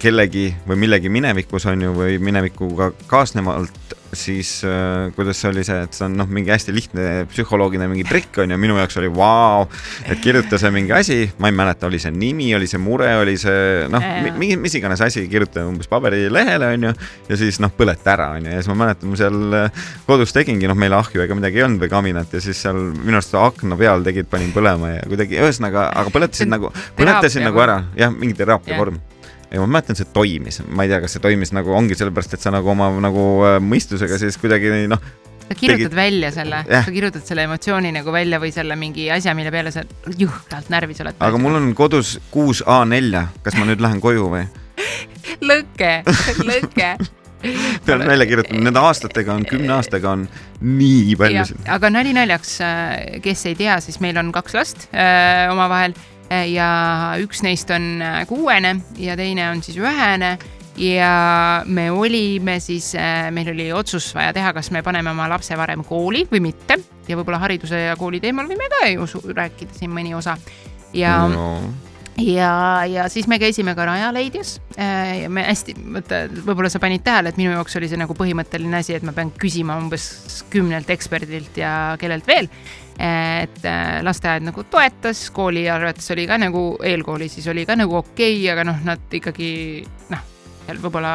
kellegi 0.00 0.48
või 0.66 0.78
millegi 0.84 1.12
minevikus 1.12 1.66
on 1.70 1.82
ju, 1.84 1.92
või 1.96 2.18
minevikuga 2.22 2.90
kaasnevalt, 3.10 3.79
siis 4.16 4.64
äh, 4.64 5.10
kuidas 5.14 5.38
see 5.40 5.50
oli 5.50 5.62
see, 5.66 5.78
et 5.86 5.94
see 5.96 6.04
on 6.06 6.16
noh, 6.18 6.28
mingi 6.30 6.50
hästi 6.52 6.74
lihtne 6.74 7.06
psühholoogiline 7.30 7.88
mingi 7.90 8.04
trikk 8.08 8.40
on 8.42 8.50
ju, 8.54 8.58
minu 8.60 8.78
jaoks 8.80 8.98
oli 9.00 9.10
vau, 9.14 9.66
et 10.04 10.20
kirjuta 10.22 10.58
see 10.60 10.72
mingi 10.74 10.94
asi, 10.96 11.18
ma 11.42 11.50
ei 11.50 11.56
mäleta, 11.56 11.86
oli 11.90 12.00
see 12.02 12.12
nimi, 12.14 12.50
oli 12.56 12.68
see 12.70 12.80
mure, 12.82 13.10
oli 13.20 13.36
see 13.40 13.86
noh 13.90 14.06
mingi 14.38 14.58
mis 14.60 14.74
iganes 14.78 15.02
asi, 15.06 15.26
kirjuta 15.30 15.64
umbes 15.68 15.90
paberilehele 15.90 16.72
on 16.74 16.88
ju, 16.88 16.94
ja 17.30 17.40
siis 17.40 17.60
noh, 17.62 17.72
põleta 17.76 18.14
ära 18.16 18.30
on 18.38 18.48
ju, 18.48 18.56
ja 18.56 18.62
siis 18.62 18.72
ma 18.72 18.78
mäletan, 18.84 19.12
ma 19.12 19.20
seal 19.20 19.58
äh, 19.60 19.86
kodus 20.08 20.34
tegingi, 20.36 20.70
noh, 20.70 20.78
meil 20.78 20.96
ahju 20.98 21.22
ega 21.24 21.38
midagi 21.38 21.62
ei 21.62 21.68
olnud 21.68 21.84
või 21.84 21.92
kaminat 21.92 22.34
ja 22.34 22.42
siis 22.42 22.64
seal 22.66 22.80
minu 22.80 23.20
arust 23.20 23.36
akna 23.38 23.78
peal 23.80 24.04
tegid, 24.06 24.30
panin 24.30 24.50
põlema 24.56 24.96
ja 24.96 25.06
kuidagi 25.06 25.38
ühesõnaga, 25.38 25.90
aga 26.02 26.14
põletasin 26.14 26.50
nagu, 26.50 26.74
põletasin 26.98 27.46
nagu 27.46 27.62
ära, 27.62 27.82
jah, 27.98 28.12
mingi 28.14 28.38
teraapia 28.38 28.80
vorm 28.80 28.98
ja 29.50 29.62
ma 29.62 29.66
mäletan, 29.66 29.98
see 29.98 30.08
toimis, 30.14 30.60
ma 30.68 30.86
ei 30.86 30.92
tea, 30.92 31.00
kas 31.02 31.16
see 31.16 31.24
toimis 31.24 31.52
nagu 31.56 31.74
ongi 31.74 31.98
sellepärast, 31.98 32.36
et 32.36 32.44
sa 32.44 32.52
nagu 32.54 32.70
oma 32.70 32.90
nagu 33.02 33.26
äh, 33.48 33.58
mõistusega 33.64 34.18
siis 34.20 34.38
kuidagi 34.40 34.86
noh, 34.90 35.02
sa 35.50 35.56
kirjutad 35.58 35.90
tegid- 35.90 35.96
välja 35.98 36.30
selle, 36.34 36.62
Jah. 36.68 36.84
sa 36.86 36.94
kirjutad 36.94 37.26
selle 37.26 37.46
emotsiooni 37.48 37.92
nagu 37.96 38.14
välja 38.14 38.38
või 38.42 38.52
selle 38.54 38.76
mingi 38.78 39.08
asja, 39.10 39.34
mille 39.34 39.50
peale 39.54 39.72
sa 39.74 39.82
jõhkralt 40.06 40.70
närvis 40.70 41.02
oled. 41.02 41.18
aga 41.18 41.40
mul 41.42 41.58
on 41.58 41.72
kodus 41.78 42.18
kuus 42.30 42.62
A4-e, 42.62 43.26
kas 43.42 43.58
ma 43.58 43.66
nüüd 43.66 43.82
lähen 43.82 44.02
koju 44.02 44.28
või? 44.30 44.44
lõke, 45.50 45.96
lõke. 46.52 46.92
pean 47.86 48.06
välja 48.06 48.28
kirjutama, 48.28 48.62
nende 48.68 48.84
aastatega 48.84 49.34
on, 49.34 49.48
kümne 49.48 49.74
aastaga 49.80 50.14
on 50.14 50.28
nii 50.60 51.18
palju 51.18 51.58
aga 51.72 51.90
nali 51.90 52.14
naljaks, 52.14 52.58
kes 53.24 53.44
ei 53.50 53.58
tea, 53.58 53.80
siis 53.82 53.98
meil 54.04 54.20
on 54.22 54.30
kaks 54.36 54.54
last 54.54 54.88
äh, 54.94 55.48
omavahel 55.50 55.96
äh, 55.96 56.19
ja 56.30 56.70
üks 57.22 57.42
neist 57.42 57.70
on 57.74 58.00
äh, 58.02 58.22
kuuene 58.28 58.76
ja 58.98 59.16
teine 59.18 59.50
on 59.50 59.62
siis 59.66 59.80
ühene 59.80 60.36
ja 60.80 61.12
me 61.66 61.90
olime 61.90 62.60
siis, 62.62 62.92
meil 63.34 63.50
oli 63.52 63.68
otsus 63.74 64.12
vaja 64.14 64.32
teha, 64.32 64.54
kas 64.56 64.70
me 64.70 64.84
paneme 64.86 65.10
oma 65.10 65.26
lapse 65.28 65.56
varem 65.58 65.82
kooli 65.84 66.24
või 66.30 66.40
mitte. 66.46 66.78
Ja 67.08 67.18
võib-olla 67.18 67.40
hariduse 67.42 67.82
ja 67.88 67.98
kooli 68.00 68.20
teemal 68.22 68.48
võime 68.48 68.70
ka 68.70 68.86
ju 68.88 69.06
rääkida 69.34 69.76
siin 69.76 69.92
mõni 69.92 70.14
osa. 70.16 70.38
Ja 70.96 71.16
no, 71.28 71.50
ja, 72.18 72.84
ja 72.86 73.08
siis 73.08 73.28
me 73.30 73.38
käisime 73.38 73.74
ka 73.74 73.84
Rajaleidjas 73.88 74.60
äh, 74.78 75.22
ja 75.22 75.30
me 75.32 75.44
hästi, 75.46 75.74
vaata, 75.94 76.22
võib-olla 76.44 76.70
sa 76.72 76.80
panid 76.82 77.04
tähele, 77.06 77.32
et 77.32 77.40
minu 77.40 77.54
jaoks 77.54 77.76
oli 77.80 77.88
see 77.90 78.00
nagu 78.00 78.16
põhimõtteline 78.16 78.80
asi, 78.80 78.96
et 78.96 79.06
ma 79.06 79.14
pean 79.16 79.32
küsima 79.40 79.78
umbes 79.80 80.44
kümnelt 80.52 80.90
eksperdilt 80.90 81.60
ja 81.60 81.96
kellelt 82.00 82.28
veel. 82.28 82.50
Et 83.00 83.62
äh, 83.64 84.00
lasteaed 84.04 84.44
nagu 84.44 84.64
toetas, 84.70 85.22
kooli 85.34 85.64
arvates 85.72 86.10
oli 86.12 86.26
ka 86.28 86.36
nagu, 86.40 86.64
eelkooli 86.84 87.30
siis 87.32 87.48
oli 87.52 87.66
ka 87.68 87.78
nagu 87.80 88.00
okei 88.02 88.34
okay,, 88.36 88.50
aga 88.52 88.66
noh, 88.68 88.82
nad 88.84 89.20
ikkagi 89.20 89.52
noh, 90.12 90.26
seal 90.66 90.82
võib-olla 90.82 91.14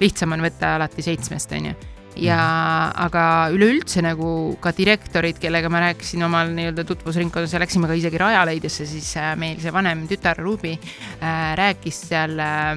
lihtsam 0.00 0.34
on 0.36 0.42
võtta 0.44 0.76
alati 0.76 1.04
seitsmest, 1.06 1.54
on 1.56 1.70
ju 1.70 1.76
ja 2.16 2.36
mm. 2.40 2.96
aga 3.06 3.24
üleüldse 3.52 4.02
nagu 4.04 4.56
ka 4.62 4.72
direktorid, 4.76 5.38
kellega 5.40 5.70
ma 5.72 5.82
rääkisin 5.84 6.24
omal 6.26 6.50
nii-öelda 6.56 6.84
tutvusringkonnas 6.88 7.52
ja 7.52 7.60
läksime 7.60 7.90
ka 7.90 7.96
isegi 7.98 8.20
Rajaleidjasse, 8.20 8.86
siis 8.88 9.10
äh, 9.20 9.34
meil 9.38 9.60
see 9.62 9.72
vanem 9.74 10.06
tütar 10.10 10.40
Ruby 10.40 10.72
äh, 10.76 11.52
rääkis 11.60 12.00
seal 12.08 12.40
äh,, 12.40 12.72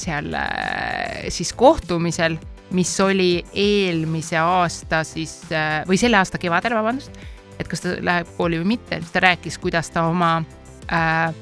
seal 0.00 0.36
äh, 0.36 1.30
siis 1.32 1.54
kohtumisel, 1.56 2.36
mis 2.70 3.00
oli 3.00 3.44
eelmise 3.54 4.38
aasta 4.38 5.04
siis 5.04 5.38
äh, 5.52 5.82
või 5.88 5.98
selle 6.00 6.18
aasta 6.18 6.38
kevadel, 6.38 6.74
vabandust, 6.74 7.18
et 7.58 7.68
kas 7.68 7.84
ta 7.84 7.96
läheb 8.00 8.32
kooli 8.36 8.60
või 8.62 8.76
mitte, 8.76 9.00
siis 9.00 9.12
ta 9.14 9.22
rääkis, 9.24 9.58
kuidas 9.62 9.90
ta 9.94 10.06
oma 10.10 10.32
äh, 10.92 11.34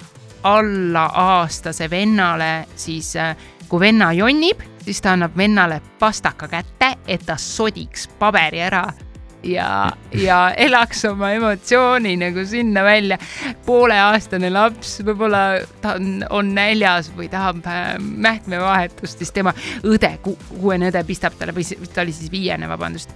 alla 0.45 1.07
aastase 1.25 1.89
vennale 1.91 2.67
siis 2.77 3.15
äh, 3.17 3.37
kui 3.69 3.81
venna 3.81 4.13
jonnib, 4.13 4.61
siis 4.85 5.01
ta 5.01 5.15
annab 5.15 5.37
vennale 5.37 5.81
pastaka 5.99 6.49
kätte, 6.49 6.95
et 7.07 7.25
ta 7.27 7.39
sodiks 7.41 8.09
paberi 8.19 8.61
ära 8.61 8.85
ja, 9.45 9.93
ja 10.19 10.39
elaks 10.57 11.05
oma 11.09 11.33
emotsiooni 11.37 12.17
nagu 12.21 12.47
sinna 12.47 12.85
välja. 12.85 13.19
pooleaastane 13.67 14.51
laps, 14.51 14.99
võib-olla 15.05 15.45
ta 15.83 15.97
on, 15.99 16.25
on 16.31 16.55
näljas 16.55 17.11
või 17.17 17.29
tahab 17.33 17.65
äh, 17.67 17.95
mähkmevahetust, 17.99 19.19
siis 19.19 19.33
tema 19.33 19.55
õde, 19.85 20.17
kuuene 20.25 20.91
õde 20.93 21.05
pistab 21.07 21.39
talle 21.39 21.55
või 21.57 21.67
ta 21.95 22.05
oli 22.05 22.13
siis 22.13 22.33
viiene, 22.33 22.69
vabandust 22.69 23.15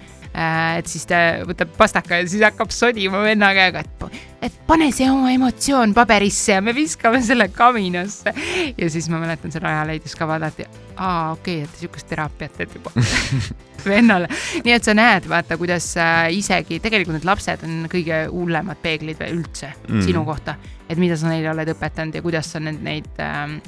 et 0.78 0.88
siis 0.90 1.06
ta 1.08 1.20
võtab 1.48 1.70
pastaka 1.78 2.20
ja 2.20 2.26
siis 2.28 2.42
hakkab 2.44 2.72
sodima 2.74 3.22
venna 3.24 3.50
käega, 3.56 3.82
et, 3.84 4.18
et 4.48 4.58
pane 4.68 4.90
see 4.94 5.08
oma 5.10 5.32
emotsioon 5.34 5.94
paberisse 5.96 6.54
ja 6.54 6.64
me 6.64 6.74
viskame 6.76 7.22
selle 7.24 7.48
kaminasse. 7.54 8.34
ja 8.78 8.90
siis 8.92 9.08
ma 9.12 9.20
mäletan 9.22 9.54
seal 9.54 9.66
ajaleidus 9.68 10.14
ka 10.18 10.28
vaadati, 10.28 10.68
aa 10.96 11.32
okei 11.32 11.62
okay,, 11.62 11.64
et 11.64 11.82
sihukest 11.82 12.10
teraapiat 12.12 12.58
teed 12.60 12.76
juba 12.78 12.92
vennale. 13.88 14.28
nii 14.64 14.76
et 14.76 14.84
sa 14.84 14.94
näed, 14.96 15.28
vaata, 15.30 15.58
kuidas 15.60 15.90
äh, 16.00 16.28
isegi 16.36 16.80
tegelikult 16.84 17.18
need 17.18 17.28
lapsed 17.28 17.64
on 17.66 17.84
kõige 17.90 18.24
hullemad 18.32 18.80
peeglid 18.84 19.22
üldse 19.30 19.72
mm. 19.88 20.02
sinu 20.06 20.24
kohta, 20.28 20.58
et 20.88 21.00
mida 21.00 21.18
sa 21.18 21.32
neile 21.32 21.52
oled 21.54 21.74
õpetanud 21.74 22.18
ja 22.18 22.24
kuidas 22.24 22.52
sa 22.54 22.62
neid, 22.62 22.82
neid 22.84 23.22
ähm, 23.24 23.60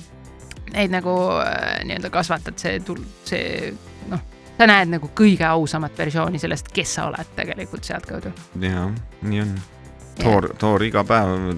neid 0.74 0.92
nagu 0.92 1.14
äh, 1.42 1.80
nii-öelda 1.88 2.12
kasvatad, 2.14 2.60
see, 2.60 2.78
see 3.26 3.72
noh 4.10 4.28
sa 4.60 4.68
näed 4.68 4.90
nagu 4.92 5.08
kõige 5.16 5.46
ausamat 5.48 5.96
versiooni 5.98 6.40
sellest, 6.40 6.68
kes 6.74 6.96
sa 6.98 7.08
oled 7.08 7.34
tegelikult 7.36 7.86
sealtkaudu. 7.88 8.32
ja, 8.60 8.88
nii 9.22 9.44
on. 9.44 9.54
Thor, 10.20 10.50
Thor 10.60 10.82
iga 10.84 11.00
päev 11.08 11.54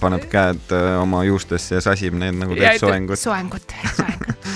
paneb 0.00 0.24
käed 0.32 0.72
äh, 0.72 0.94
oma 1.02 1.20
juustesse 1.26 1.76
ja 1.76 1.82
sasib 1.84 2.16
neid 2.16 2.38
nagu 2.40 2.56
teeb 2.56 2.78
soengut. 2.80 3.20
soengut, 3.20 3.74
soengut. 3.98 4.54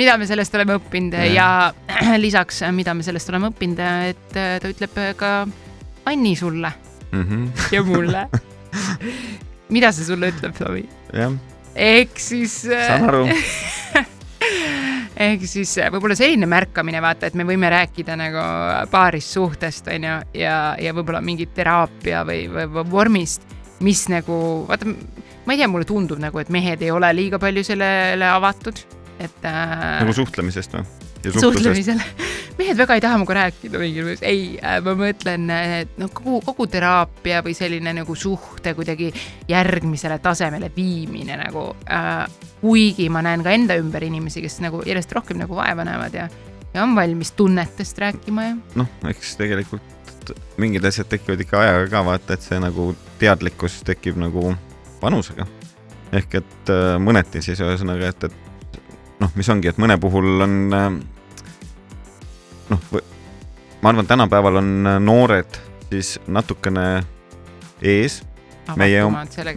mida 0.00 0.16
me 0.20 0.28
sellest 0.28 0.56
oleme 0.56 0.78
õppinud 0.80 1.18
ja, 1.18 1.26
ja 1.34 2.16
lisaks, 2.24 2.62
mida 2.72 2.96
me 2.96 3.04
sellest 3.04 3.28
oleme 3.32 3.52
õppinud, 3.52 3.84
et 4.08 4.40
äh, 4.40 4.56
ta 4.62 4.72
ütleb 4.72 5.00
ka 5.20 5.34
Anni 6.08 6.34
sulle 6.36 6.72
mm 7.10 7.22
-hmm. 7.22 7.68
ja 7.72 7.82
mulle 7.84 8.28
mida 9.76 9.92
see 9.92 10.04
sulle 10.04 10.32
ütleb, 10.32 10.56
Tomi? 10.56 10.88
ehk 11.74 12.18
siis. 12.20 12.64
Äh, 12.64 12.86
saan 12.88 13.08
aru 13.08 13.28
ehk 15.16 15.46
siis 15.48 15.76
äh, 15.82 15.90
võib-olla 15.94 16.16
selline 16.18 16.48
märkamine, 16.50 17.02
vaata, 17.04 17.28
et 17.28 17.38
me 17.38 17.46
võime 17.48 17.70
rääkida 17.72 18.16
nagu 18.18 18.44
paarist 18.90 19.36
suhtest, 19.36 19.90
on 19.92 20.08
ju, 20.08 20.16
ja, 20.40 20.56
ja 20.80 20.96
võib-olla 20.96 21.22
mingit 21.24 21.54
teraapia 21.56 22.24
või, 22.26 22.44
või, 22.52 22.66
või 22.78 22.90
vormist, 22.90 23.46
mis 23.84 24.06
nagu, 24.12 24.36
vaata, 24.68 24.90
ma 25.44 25.54
ei 25.54 25.62
tea, 25.62 25.70
mulle 25.70 25.88
tundub 25.88 26.22
nagu, 26.22 26.42
et 26.42 26.52
mehed 26.54 26.82
ei 26.84 26.92
ole 26.94 27.12
liiga 27.16 27.40
palju 27.42 27.64
sellele 27.66 28.28
avatud, 28.34 28.84
et 29.18 29.48
äh,. 29.48 29.82
nagu 30.02 30.16
suhtlemisest 30.16 30.78
või? 30.78 31.03
Suhtlemisele. 31.32 32.04
mehed 32.58 32.78
väga 32.78 32.96
ei 32.98 33.02
taha 33.04 33.18
minuga 33.18 33.36
rääkida 33.38 33.80
mingil 33.82 34.08
põhjusel, 34.08 34.26
ei, 34.28 34.44
äh, 34.62 34.78
ma 34.84 34.94
mõtlen, 34.98 35.46
et 35.80 35.96
noh, 36.00 36.12
kogu, 36.14 36.40
kogu 36.46 36.66
teraapia 36.70 37.42
või 37.46 37.54
selline 37.56 37.94
nagu 37.96 38.16
suhte 38.18 38.74
kuidagi 38.76 39.10
järgmisele 39.48 40.18
tasemele 40.24 40.70
viimine 40.76 41.38
nagu 41.40 41.70
äh,. 41.90 42.26
kuigi 42.64 43.10
ma 43.12 43.20
näen 43.22 43.42
ka 43.44 43.52
enda 43.52 43.76
ümber 43.76 44.04
inimesi, 44.06 44.40
kes 44.44 44.60
nagu 44.64 44.80
järjest 44.86 45.12
rohkem 45.12 45.40
nagu 45.42 45.56
vaeva 45.56 45.84
näevad 45.84 46.14
ja, 46.16 46.28
ja 46.74 46.82
on 46.82 46.94
valmis 46.96 47.34
tunnetest 47.36 47.98
rääkima 47.98 48.46
ja. 48.46 48.54
noh, 48.80 48.88
eks 49.10 49.36
tegelikult 49.40 49.94
mingid 50.56 50.84
asjad 50.84 51.08
tekivad 51.10 51.40
ikka 51.40 51.60
ajaga 51.60 51.90
ka 51.90 52.04
vaata, 52.06 52.36
et 52.36 52.46
see 52.46 52.60
nagu 52.62 52.92
teadlikkus 53.20 53.82
tekib 53.86 54.16
nagu 54.20 54.54
vanusega. 55.02 55.46
ehk 56.14 56.34
et 56.40 56.70
äh, 56.70 56.94
mõneti 57.02 57.42
siis 57.42 57.60
ühesõnaga, 57.60 58.12
et, 58.12 58.24
et 58.28 59.20
noh, 59.20 59.32
mis 59.34 59.48
ongi, 59.50 59.68
et 59.68 59.80
mõne 59.82 59.96
puhul 60.00 60.46
on 60.46 60.54
äh, 60.72 60.88
noh, 62.70 63.02
ma 63.82 63.92
arvan, 63.92 64.06
tänapäeval 64.06 64.60
on 64.62 64.70
äh, 64.86 65.00
noored 65.00 65.58
siis 65.90 66.18
natukene 66.26 67.04
ees. 67.82 68.22
meie, 68.76 69.02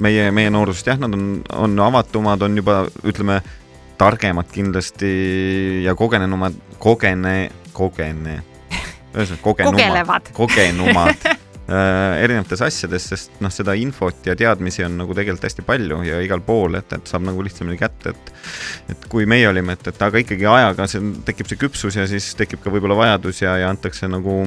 meie, 0.03 0.31
meie 0.31 0.49
noorusest 0.51 0.91
jah, 0.91 0.99
nad 0.99 1.13
on, 1.15 1.41
on 1.55 1.79
avatumad, 1.79 2.41
on 2.43 2.57
juba 2.59 2.81
ütleme 3.07 3.39
targemad 3.97 4.49
kindlasti 4.51 5.11
ja 5.85 5.95
kogenenumad, 5.95 6.57
kogene, 6.79 7.49
kogene, 7.73 8.41
ühesõnaga 9.15 9.41
kogenumad, 9.47 10.31
kogenumad 10.35 11.29
erinevates 11.67 12.61
asjades, 12.63 13.09
sest 13.11 13.41
noh, 13.43 13.51
seda 13.51 13.73
infot 13.75 14.23
ja 14.27 14.37
teadmisi 14.39 14.85
on 14.87 14.93
nagu 15.01 15.15
tegelikult 15.15 15.49
hästi 15.49 15.65
palju 15.67 15.99
ja 16.07 16.21
igal 16.23 16.39
pool, 16.45 16.77
et, 16.79 16.93
et 16.95 17.09
saab 17.09 17.25
nagu 17.27 17.43
lihtsamini 17.43 17.79
kätte, 17.79 18.13
et 18.15 18.93
et 18.93 19.07
kui 19.11 19.27
meie 19.27 19.49
olime, 19.49 19.75
et, 19.75 19.89
et 19.91 20.03
aga 20.07 20.21
ikkagi 20.23 20.47
ajaga 20.47 20.87
see 20.87 21.11
tekib 21.27 21.49
see 21.51 21.59
küpsus 21.59 21.97
ja 21.99 22.07
siis 22.07 22.29
tekib 22.39 22.63
ka 22.63 22.71
võib-olla 22.71 22.95
vajadus 22.95 23.41
ja, 23.43 23.57
ja 23.59 23.71
antakse 23.73 24.07
nagu, 24.07 24.45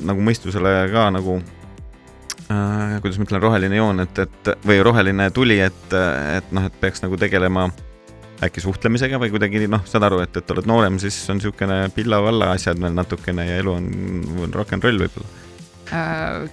nagu 0.00 0.24
mõistusele 0.24 0.72
ka 0.94 1.10
nagu 1.12 1.36
äh, 2.48 2.96
kuidas 3.04 3.20
ma 3.20 3.28
ütlen, 3.28 3.44
roheline 3.44 3.82
joon, 3.82 4.00
et, 4.06 4.24
et 4.24 4.50
või 4.64 4.80
roheline 4.86 5.28
tuli, 5.36 5.60
et, 5.60 5.84
et 6.38 6.56
noh, 6.56 6.70
et 6.70 6.80
peaks 6.80 7.04
nagu 7.04 7.20
tegelema 7.20 7.68
äkki 8.40 8.64
suhtlemisega 8.64 9.20
või 9.20 9.34
kuidagi 9.34 9.66
noh, 9.68 9.84
saad 9.84 10.08
aru, 10.08 10.22
et, 10.24 10.40
et 10.40 10.56
oled 10.56 10.68
noorem, 10.68 10.96
siis 11.02 11.18
on 11.28 11.36
niisugune 11.36 11.82
pilla-valla 11.92 12.54
asjad 12.56 12.80
veel 12.80 12.96
natukene 12.96 13.44
ja 13.50 13.60
elu 13.60 13.76
on, 13.76 13.92
on 14.46 14.56
rock 14.56 14.72
n 14.76 14.84
roll 14.84 15.04
võib-olla. 15.04 15.28
äh, 15.28 15.49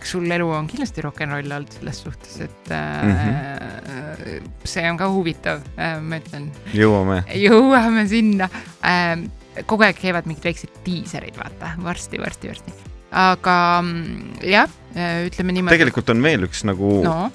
sul 0.08 0.32
elu 0.32 0.48
on 0.50 0.68
kindlasti 0.70 1.04
rock 1.06 1.22
n 1.26 1.36
roll 1.36 1.56
olnud 1.60 1.74
selles 1.78 2.02
suhtes, 2.02 2.40
et 2.42 2.72
äh, 2.74 3.04
mm 3.04 3.12
-hmm. 3.14 4.50
see 4.66 4.90
on 4.90 4.98
ka 4.98 5.10
huvitav 5.14 5.62
äh,, 5.78 6.00
ma 6.02 6.18
ütlen. 6.18 6.50
jõuame. 6.74 7.24
jõuame 7.36 8.08
sinna 8.08 8.50
äh,. 8.82 9.30
kogu 9.66 9.84
aeg 9.84 9.98
käivad 9.98 10.26
mingid 10.26 10.44
väiksed 10.44 10.82
diiserid, 10.86 11.38
vaata 11.38 11.76
varsti, 11.84 12.18
varsti, 12.18 12.48
varsti. 12.48 12.74
aga 13.12 13.82
mm, 13.82 14.42
jah, 14.44 14.70
äh, 14.96 15.26
ütleme 15.30 15.54
niimoodi. 15.54 15.78
tegelikult 15.78 16.10
on 16.10 16.24
veel 16.24 16.50
üks 16.50 16.66
nagu 16.66 17.04
no. 17.04 17.32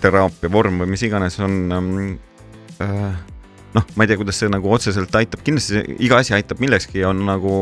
teraapia 0.00 0.52
vorm 0.52 0.80
või 0.84 0.92
mis 0.92 1.02
iganes 1.02 1.40
on 1.40 1.72
ähm, 1.72 2.18
äh, 2.80 3.16
noh, 3.74 3.86
ma 3.94 4.04
ei 4.04 4.10
tea, 4.10 4.18
kuidas 4.20 4.38
see 4.40 4.50
nagu 4.52 4.72
otseselt 4.72 5.14
aitab, 5.14 5.42
kindlasti 5.46 5.96
iga 6.04 6.20
asi 6.20 6.34
aitab 6.34 6.60
millekski, 6.62 7.04
on 7.04 7.24
nagu 7.26 7.54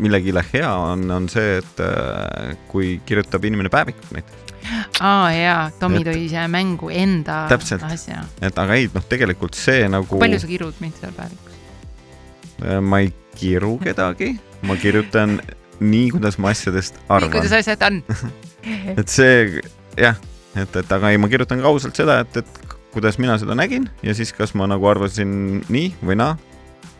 millegile 0.00 0.42
hea 0.52 0.70
on, 0.70 1.04
on 1.10 1.28
see, 1.32 1.58
et 1.60 1.82
äh, 1.84 2.54
kui 2.70 2.98
kirjutab 3.06 3.44
inimene 3.44 3.70
päevikut 3.72 4.10
näiteks. 4.14 4.54
aa 5.04 5.28
jaa, 5.34 5.64
Tomi 5.80 6.02
tõi 6.06 6.24
ise 6.24 6.46
mängu 6.50 6.90
enda 6.92 7.44
täpselt, 7.52 7.84
asja. 7.86 8.24
et 8.44 8.58
aga 8.58 8.78
ei, 8.78 8.88
noh, 8.94 9.04
tegelikult 9.08 9.58
see 9.58 9.88
nagu. 9.90 10.20
palju 10.20 10.40
sa 10.40 10.50
kirud 10.50 10.80
mind 10.84 11.00
seal 11.00 11.14
päevikus? 11.16 11.58
Äh, 12.64 12.80
ma 12.80 13.02
ei 13.04 13.12
kiru 13.38 13.76
kedagi, 13.82 14.34
ma 14.66 14.78
kirjutan 14.80 15.40
nii, 15.82 16.10
kuidas 16.14 16.38
ma 16.38 16.54
asjadest 16.54 17.00
arvan. 17.08 17.28
nii, 17.28 17.36
kuidas 17.38 17.58
asjad 17.60 17.88
on 17.88 18.02
et 19.00 19.12
see 19.12 19.60
jah, 20.00 20.18
et, 20.56 20.80
et 20.80 20.96
aga 20.98 21.12
ei, 21.12 21.20
ma 21.20 21.30
kirjutan 21.32 21.62
ka 21.62 21.70
ausalt 21.70 21.98
seda, 21.98 22.22
et, 22.24 22.42
et 22.42 22.74
kuidas 22.94 23.18
mina 23.18 23.36
seda 23.42 23.56
nägin 23.58 23.88
ja 24.06 24.14
siis, 24.14 24.32
kas 24.32 24.54
ma 24.58 24.68
nagu 24.70 24.86
arvasin 24.88 25.64
nii 25.68 25.94
või 26.02 26.18
naa 26.20 26.36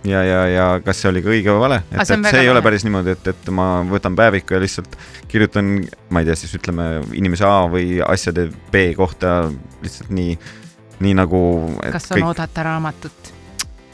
ja, 0.04 0.22
ja, 0.24 0.40
ja 0.48 0.66
kas 0.84 1.00
see 1.02 1.10
oli 1.10 1.22
ka 1.24 1.32
õige 1.32 1.52
või 1.54 1.62
vale, 1.66 1.80
et, 1.90 2.00
et 2.02 2.26
see 2.28 2.42
ei 2.42 2.50
ole 2.52 2.62
päris 2.64 2.84
niimoodi, 2.86 3.14
et, 3.16 3.30
et 3.34 3.52
ma 3.54 3.68
võtan 3.88 4.16
päeviku 4.18 4.56
ja 4.56 4.62
lihtsalt 4.62 4.98
kirjutan, 5.30 5.76
ma 6.10 6.22
ei 6.22 6.28
tea, 6.28 6.36
siis 6.38 6.56
ütleme 6.58 6.88
inimese 7.16 7.46
A 7.48 7.64
või 7.70 8.00
asjade 8.04 8.48
B 8.72 8.90
kohta 8.98 9.36
lihtsalt 9.84 10.12
nii, 10.14 10.36
nii 11.04 11.14
nagu. 11.20 11.40
kas 11.84 12.10
on 12.10 12.18
kõik... 12.18 12.28
oodata 12.32 12.66
raamatut? 12.66 13.32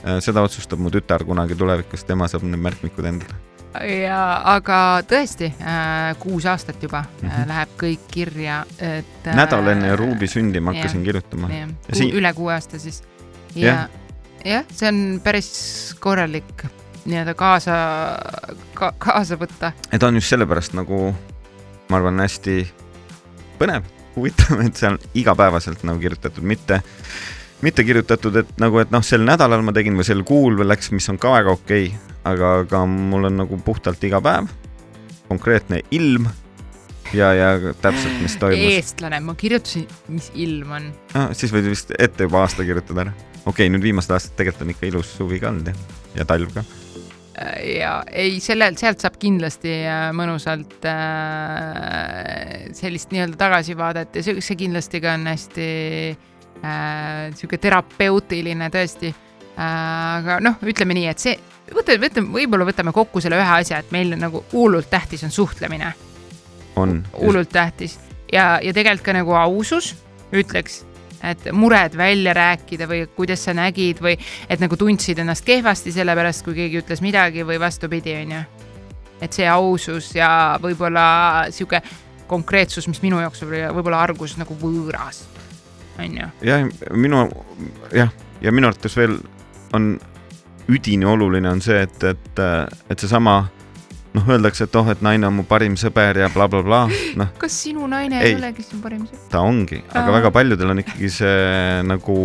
Äh, 0.01 0.19
seda 0.25 0.43
otsustab 0.47 0.81
mu 0.83 0.93
tütar 0.93 1.25
kunagi 1.29 1.59
tulevikus, 1.59 2.05
tema 2.09 2.29
saab 2.31 2.49
need 2.49 2.63
märkmikud 2.69 3.09
endale 3.13 3.39
ja 3.71 4.19
aga 4.51 4.79
tõesti 5.07 5.53
äh, 5.63 6.17
kuus 6.19 6.47
aastat 6.51 6.83
juba 6.83 7.05
mm. 7.05 7.29
-hmm. 7.29 7.49
läheb 7.49 7.77
kõik 7.79 8.09
kirja, 8.11 8.65
et 8.79 9.27
äh,. 9.27 9.37
nädal 9.37 9.71
enne 9.71 9.95
Ruubi 9.97 10.27
sündi 10.27 10.61
ma 10.61 10.75
hakkasin 10.75 11.05
kirjutama. 11.05 11.51
Ja 11.55 11.69
siin- 11.93 12.15
üle 12.15 12.33
kuue 12.35 12.53
aasta 12.53 12.79
siis. 12.79 13.03
ja 13.55 13.67
Jah., 13.67 14.00
jah, 14.45 14.67
see 14.75 14.89
on 14.91 15.01
päris 15.25 15.51
korralik 16.01 16.67
nii-öelda 17.05 17.35
kaasa 17.39 17.77
ka,, 18.77 18.93
kaasa 18.99 19.39
võtta. 19.41 19.73
ja 19.93 19.99
ta 19.99 20.11
on 20.11 20.21
just 20.21 20.33
sellepärast 20.33 20.77
nagu, 20.79 21.11
ma 21.89 22.01
arvan, 22.01 22.21
hästi 22.25 22.63
põnev, 23.61 23.89
huvitav, 24.17 24.61
et 24.67 24.81
see 24.81 24.91
on 24.91 24.99
igapäevaselt 25.15 25.85
nagu 25.89 26.03
kirjutatud, 26.03 26.47
mitte, 26.47 26.81
mitte 27.65 27.85
kirjutatud, 27.87 28.43
et 28.43 28.53
nagu, 28.63 28.81
et 28.83 28.93
noh, 28.95 29.05
sel 29.07 29.25
nädalal 29.27 29.65
ma 29.67 29.75
tegin 29.77 29.99
või 29.99 30.09
sel 30.09 30.25
kuul 30.29 30.59
või 30.61 30.71
läks, 30.71 30.93
mis 30.97 31.09
on 31.13 31.21
ka 31.21 31.33
väga 31.39 31.57
okei 31.57 31.91
okay,, 31.91 32.19
aga, 32.31 32.61
aga 32.65 32.85
mul 32.89 33.31
on 33.31 33.41
nagu 33.45 33.61
puhtalt 33.65 34.03
iga 34.05 34.21
päev 34.25 34.51
konkreetne 35.31 35.85
ilm 35.95 36.27
ja, 37.15 37.33
ja 37.35 37.75
täpselt, 37.83 38.17
mis 38.23 38.37
toimus. 38.41 38.73
eestlane, 38.75 39.21
ma 39.25 39.35
kirjutasin, 39.39 39.87
mis 40.11 40.31
ilm 40.35 40.77
on. 40.77 40.93
Ah, 41.15 41.31
siis 41.37 41.53
võid 41.55 41.71
vist 41.71 41.95
ette 41.99 42.27
juba 42.27 42.45
aasta 42.45 42.67
kirjutada 42.67 43.07
ära. 43.07 43.30
Okei 43.47 43.67
okay,, 43.67 43.73
nüüd 43.73 43.85
viimased 43.85 44.13
aastad 44.15 44.37
tegelikult 44.39 44.67
on 44.67 44.75
ikka 44.75 44.89
ilus 44.91 45.13
suvi 45.17 45.41
ka 45.41 45.51
olnud 45.51 45.71
jah, 45.71 45.83
ja 46.19 46.27
talv 46.29 46.53
ka. 46.55 46.65
ja 47.65 47.93
ei, 48.13 48.39
sellelt, 48.45 48.81
sealt 48.81 49.01
saab 49.03 49.17
kindlasti 49.21 49.73
äh, 49.89 50.09
mõnusalt 50.17 50.85
äh, 50.89 52.67
sellist 52.77 53.15
nii-öelda 53.15 53.39
tagasivaadet 53.41 54.21
ja 54.21 54.27
see, 54.27 54.43
see 54.45 54.59
kindlasti 54.61 55.01
ka 55.01 55.15
on 55.17 55.31
hästi 55.31 55.71
äh, 56.11 57.31
sihuke 57.39 57.61
terapeutiline 57.63 58.69
tõesti 58.75 59.15
äh,. 59.15 59.65
aga 59.65 60.41
noh, 60.45 60.61
ütleme 60.61 60.99
nii, 60.99 61.09
et 61.15 61.23
see, 61.23 61.39
võtame, 61.73 62.03
võtame, 62.05 62.35
võib-olla 62.37 62.69
võtame 62.69 62.95
kokku 62.97 63.25
selle 63.25 63.41
ühe 63.41 63.57
asja, 63.57 63.81
et 63.81 63.91
meil 63.95 64.13
on 64.19 64.25
nagu 64.27 64.45
hullult 64.53 64.91
tähtis 64.93 65.25
on 65.25 65.33
suhtlemine, 65.33 65.95
on. 66.77 67.01
hullult 67.17 67.53
tähtis 67.57 67.97
ja, 68.33 68.59
ja 68.63 68.77
tegelikult 68.77 69.07
ka 69.07 69.17
nagu 69.17 69.35
ausus, 69.39 69.95
ütleks 70.37 70.83
et 71.23 71.51
mured 71.53 71.97
välja 71.97 72.35
rääkida 72.37 72.89
või 72.89 73.05
kuidas 73.17 73.45
sa 73.45 73.55
nägid 73.57 74.01
või 74.03 74.17
et 74.49 74.61
nagu 74.61 74.77
tundsid 74.77 75.21
ennast 75.21 75.45
kehvasti 75.45 75.93
sellepärast, 75.93 76.45
kui 76.45 76.57
keegi 76.57 76.81
ütles 76.81 77.03
midagi 77.05 77.45
või 77.47 77.61
vastupidi, 77.61 78.15
onju. 78.23 78.43
et 79.21 79.33
see 79.37 79.49
ausus 79.49 80.15
ja 80.15 80.59
võib-olla 80.63 81.47
sihuke 81.53 81.83
konkreetsus, 82.31 82.89
mis 82.89 83.03
minu 83.03 83.21
jaoks 83.21 83.43
oli 83.45 83.65
võib-olla 83.75 84.03
alguses 84.07 84.39
nagu 84.41 84.57
võõras, 84.57 85.25
onju. 85.99 86.31
jah, 86.47 86.69
minu 86.93 87.27
jah, 87.93 88.13
ja 88.41 88.53
minu 88.53 88.71
arvates 88.71 88.97
veel 88.97 89.19
on 89.77 89.93
üdini 90.71 91.07
oluline 91.07 91.51
on 91.51 91.61
see, 91.65 91.83
et, 91.83 92.05
et, 92.05 92.45
et 92.91 92.99
seesama 93.03 93.43
noh, 94.17 94.31
öeldakse, 94.35 94.67
et 94.67 94.79
oh, 94.79 94.89
et 94.91 95.03
naine 95.05 95.29
on 95.29 95.37
mu 95.41 95.45
parim 95.49 95.77
sõber 95.81 96.19
ja 96.23 96.31
blablabla 96.33 96.87
bla,, 96.87 96.87
bla, 96.87 97.11
noh, 97.25 97.35
kas 97.43 97.59
sinu 97.67 97.87
naine 97.91 98.21
Ei. 98.21 98.33
ei 98.33 98.39
olegi 98.39 98.65
sinu 98.67 98.83
parim 98.85 99.05
sõber? 99.07 99.29
ta 99.33 99.45
ongi, 99.47 99.83
aga 99.91 100.07
Aa. 100.07 100.17
väga 100.19 100.33
paljudel 100.35 100.75
on 100.75 100.83
ikkagi 100.83 101.13
see 101.15 101.39
nagu, 101.87 102.17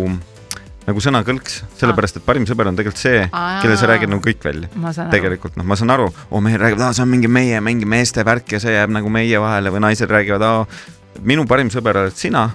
nagu 0.88 1.04
sõnakõlks, 1.06 1.60
sellepärast 1.78 2.20
et 2.20 2.26
parim 2.26 2.48
sõber 2.48 2.70
on 2.70 2.78
tegelikult 2.78 3.02
see, 3.04 3.22
kelle 3.62 3.78
sa 3.78 3.90
räägid 3.92 4.12
nagu 4.12 4.24
kõik 4.24 4.42
välja. 4.46 4.70
tegelikult 5.14 5.58
noh, 5.60 5.66
ma 5.68 5.78
saan 5.78 5.94
aru, 5.94 6.10
oo 6.30 6.42
mehed 6.44 6.62
räägivad, 6.62 6.88
aa 6.88 6.96
see 6.96 7.06
on 7.06 7.12
mingi 7.14 7.30
meie, 7.30 7.62
mingi 7.64 7.88
meeste 7.88 8.26
värk 8.26 8.56
ja 8.56 8.62
see 8.62 8.74
jääb 8.74 8.94
nagu 8.94 9.12
meie 9.12 9.42
vahele 9.42 9.74
või 9.74 9.86
naised 9.86 10.10
räägivad, 10.10 10.46
aa 10.46 11.22
minu 11.26 11.46
parim 11.48 11.70
sõber 11.72 12.02
oled 12.02 12.16
sina 12.18 12.48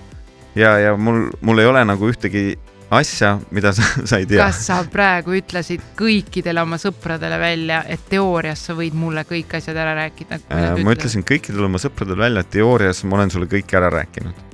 ja, 0.55 0.75
ja 0.79 0.97
mul, 0.97 1.29
mul 1.41 1.63
ei 1.63 1.69
ole 1.71 1.83
nagu 1.87 2.11
ühtegi 2.11 2.57
asja, 2.91 3.39
mida 3.51 3.71
sa, 3.73 3.83
sa 4.09 4.19
ei 4.19 4.27
tea. 4.27 4.43
kas 4.43 4.65
sa 4.67 4.81
praegu 4.91 5.35
ütlesid 5.37 5.83
kõikidele 5.99 6.63
oma 6.63 6.79
sõpradele 6.81 7.39
välja, 7.39 7.81
et 7.87 8.03
teoorias 8.11 8.65
sa 8.67 8.75
võid 8.77 8.97
mulle 8.97 9.23
kõik 9.27 9.55
asjad 9.59 9.79
ära 9.79 9.95
rääkida? 10.03 10.41
Äh, 10.51 10.79
ma 10.83 10.95
ütlesin 10.95 11.23
kõikidele 11.27 11.69
oma 11.69 11.79
sõpradele 11.81 12.19
välja, 12.25 12.43
et 12.43 12.51
teoorias 12.57 13.03
ma 13.07 13.21
olen 13.21 13.31
sulle 13.33 13.47
kõik 13.51 13.71
ära 13.79 13.91
rääkinud. 13.93 14.49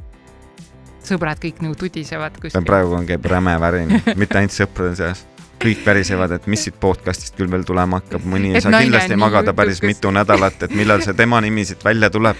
sõbrad 1.08 1.40
kõik 1.42 1.64
nagu 1.64 1.76
tudisevad 1.80 2.38
kuskil. 2.38 2.68
praegu 2.68 2.94
on, 2.94 3.08
käib 3.10 3.26
räme 3.26 3.58
värin, 3.60 3.98
mitte 4.22 4.38
ainult 4.38 4.54
sõprade 4.54 4.94
seas. 5.00 5.26
kõik 5.58 5.82
värisevad, 5.86 6.32
et 6.38 6.46
mis 6.46 6.68
siit 6.68 6.76
podcast'ist 6.80 7.34
küll 7.40 7.50
veel 7.50 7.64
tulema 7.66 7.98
hakkab, 7.98 8.22
mõni 8.22 8.54
ei 8.54 8.62
saa 8.62 8.70
kindlasti 8.78 9.16
nii 9.16 9.24
magada 9.24 9.54
päris 9.58 9.82
jutukas. 9.82 9.96
mitu 9.96 10.12
nädalat, 10.14 10.62
et 10.64 10.76
millal 10.78 11.02
see 11.02 11.18
tema 11.18 11.42
nimi 11.42 11.66
siit 11.66 11.82
välja 11.84 12.14
tuleb. 12.14 12.38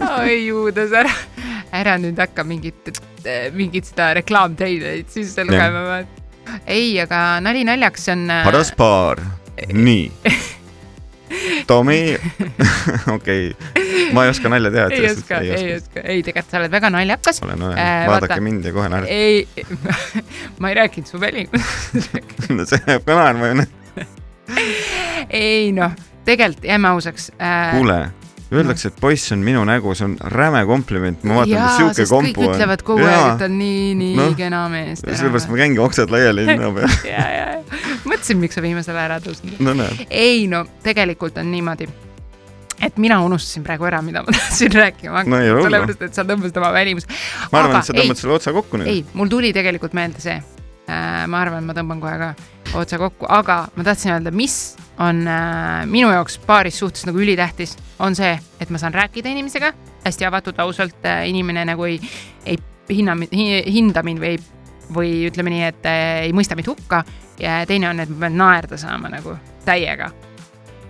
oi 0.00 0.46
juudas, 0.46 0.96
ära, 0.96 1.12
ära 1.80 1.96
nüüd 2.00 2.18
hakka 2.20 2.44
mingit, 2.46 2.92
mingit 3.56 3.88
seda 3.92 4.12
reklaamtreilerit 4.20 5.10
sisse 5.12 5.44
lugema, 5.46 6.02
ei, 6.66 6.92
aga 7.02 7.40
nali 7.44 7.64
naljaks, 7.66 8.08
on. 8.14 8.28
paras 8.46 8.72
paar, 8.76 9.22
nii. 9.72 10.10
Tomi, 11.66 12.14
okei, 13.16 13.48
ma 14.14 14.22
ei 14.24 14.30
oska 14.30 14.48
nalja 14.48 14.70
teha. 14.70 14.84
ei 14.94 15.08
oska, 15.10 15.40
ei 15.42 15.72
oska, 15.74 16.00
ei 16.06 16.22
tegelikult 16.22 16.52
sa 16.54 16.60
oled 16.60 16.70
väga 16.70 16.90
naljakas. 16.94 17.40
olen, 17.42 17.62
olen 17.62 17.78
Äh,, 17.78 18.06
vaadake 18.06 18.36
vaata. 18.36 18.44
mind 18.46 18.64
ja 18.64 18.72
kohe 18.72 18.88
naerate. 18.88 19.10
ei, 19.10 19.48
ma 20.62 20.70
ei 20.70 20.78
rääkinud 20.78 21.10
su 21.10 21.20
välimusest. 21.20 22.22
see 22.70 22.80
jääb 22.86 23.02
ka 23.08 23.18
naerma 23.18 23.50
ju. 23.50 23.66
ei 25.30 25.72
noh, 25.74 25.96
tegelikult 26.24 26.64
jääme 26.70 26.88
ausaks 26.94 27.32
äh,. 27.40 27.74
kuule, 27.74 27.98
öeldakse, 28.52 28.90
et 28.92 28.98
poiss 29.00 29.32
on 29.34 29.42
minu 29.44 29.64
nägu, 29.66 29.94
see 29.98 30.06
on 30.06 30.16
räme 30.32 30.62
kompliment, 30.68 31.24
ma 31.26 31.40
vaatan, 31.40 31.66
siuke 31.76 31.98
sest 31.98 32.12
kompu 32.12 32.32
kõik 32.40 32.50
on. 32.52 32.54
ütlevad 32.54 32.84
kogu 32.86 33.04
aeg, 33.06 33.26
et 33.32 33.42
ta 33.42 33.48
on 33.48 33.58
nii, 33.58 33.84
nii 33.98 34.14
Noh, 34.16 34.30
no, 34.30 34.38
kena 34.38 34.62
mees. 34.72 35.02
sellepärast 35.02 35.50
ma 35.50 35.60
käingi 35.60 35.82
oksad 35.82 36.14
laiali 36.14 36.46
linna 36.46 36.72
peal. 36.76 36.96
ja, 37.12 37.26
ja, 37.34 37.46
ja 37.56 38.02
mõtlesin, 38.06 38.40
miks 38.42 38.58
sa 38.58 38.64
viimasel 38.64 38.96
ajal 38.96 39.06
ära 39.10 39.20
tõusnud. 39.24 39.58
no 39.66 39.74
näed, 39.78 40.04
ei 40.10 40.46
no 40.50 40.62
tegelikult 40.86 41.40
on 41.42 41.50
niimoodi, 41.50 41.88
et 42.86 43.00
mina 43.02 43.18
unustasin 43.26 43.66
praegu 43.66 43.88
ära, 43.90 44.02
mida 44.06 44.22
ma 44.26 44.34
tahtsin 44.38 44.74
rääkima 44.78 45.22
hakata 45.24 45.32
No 45.32 45.62
sellepärast, 45.66 46.06
et 46.06 46.20
sa 46.20 46.26
tõmbasid 46.28 46.60
oma 46.62 46.70
välimuse. 46.76 47.10
ma 47.52 47.64
arvan, 47.64 47.80
et 47.80 47.90
sa 47.90 47.96
tõmbad 47.98 48.22
selle 48.22 48.38
otsa 48.38 48.54
kokku 48.56 48.82
nüüd. 48.82 48.92
ei, 48.92 49.02
mul 49.18 49.32
tuli 49.32 49.52
tegelikult 49.56 49.96
meelde 49.96 50.22
see. 50.22 50.38
Ma 50.86 51.40
arvan, 51.42 51.64
ma 51.66 51.74
tõmban 51.74 52.00
kohe 52.02 52.18
ka 52.20 52.34
otsa 52.78 52.98
kokku, 53.00 53.26
aga 53.28 53.66
ma 53.74 53.84
tahtsin 53.86 54.12
öelda, 54.14 54.30
mis 54.34 54.76
on 55.02 55.26
äh, 55.28 55.86
minu 55.90 56.10
jaoks 56.12 56.38
paaris 56.46 56.78
suhtes 56.78 57.06
nagu 57.08 57.20
ülitähtis, 57.20 57.76
on 57.98 58.16
see, 58.16 58.36
et 58.60 58.70
ma 58.70 58.78
saan 58.78 58.94
rääkida 58.94 59.32
inimesega 59.32 59.72
hästi 60.04 60.28
avatud, 60.28 60.58
ausalt, 60.62 61.06
inimene 61.26 61.64
nagu 61.66 61.84
ei, 61.88 61.98
ei 62.46 62.58
hinna, 62.90 63.16
hinda 63.66 64.02
mind 64.06 64.22
või, 64.22 64.36
või 64.94 65.12
ütleme 65.30 65.52
nii, 65.52 65.64
et 65.72 65.90
äh, 65.90 66.06
ei 66.28 66.34
mõista 66.36 66.58
mind 66.58 66.70
hukka 66.70 67.02
ja 67.42 67.60
teine 67.68 67.90
on, 67.90 68.00
et 68.00 68.12
ma 68.12 68.26
pean 68.26 68.40
naerda 68.40 68.78
saama 68.80 69.10
nagu 69.12 69.36
täiega. 69.66 70.10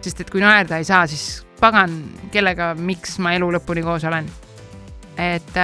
sest 0.00 0.20
et 0.22 0.30
kui 0.30 0.40
naerda 0.40 0.78
ei 0.78 0.84
saa, 0.86 1.06
siis 1.10 1.46
pagan, 1.60 1.96
kellega, 2.32 2.74
miks 2.78 3.16
ma 3.18 3.32
elu 3.34 3.48
lõpuni 3.56 3.82
koos 3.82 4.04
olen. 4.04 4.28
et, 5.16 5.56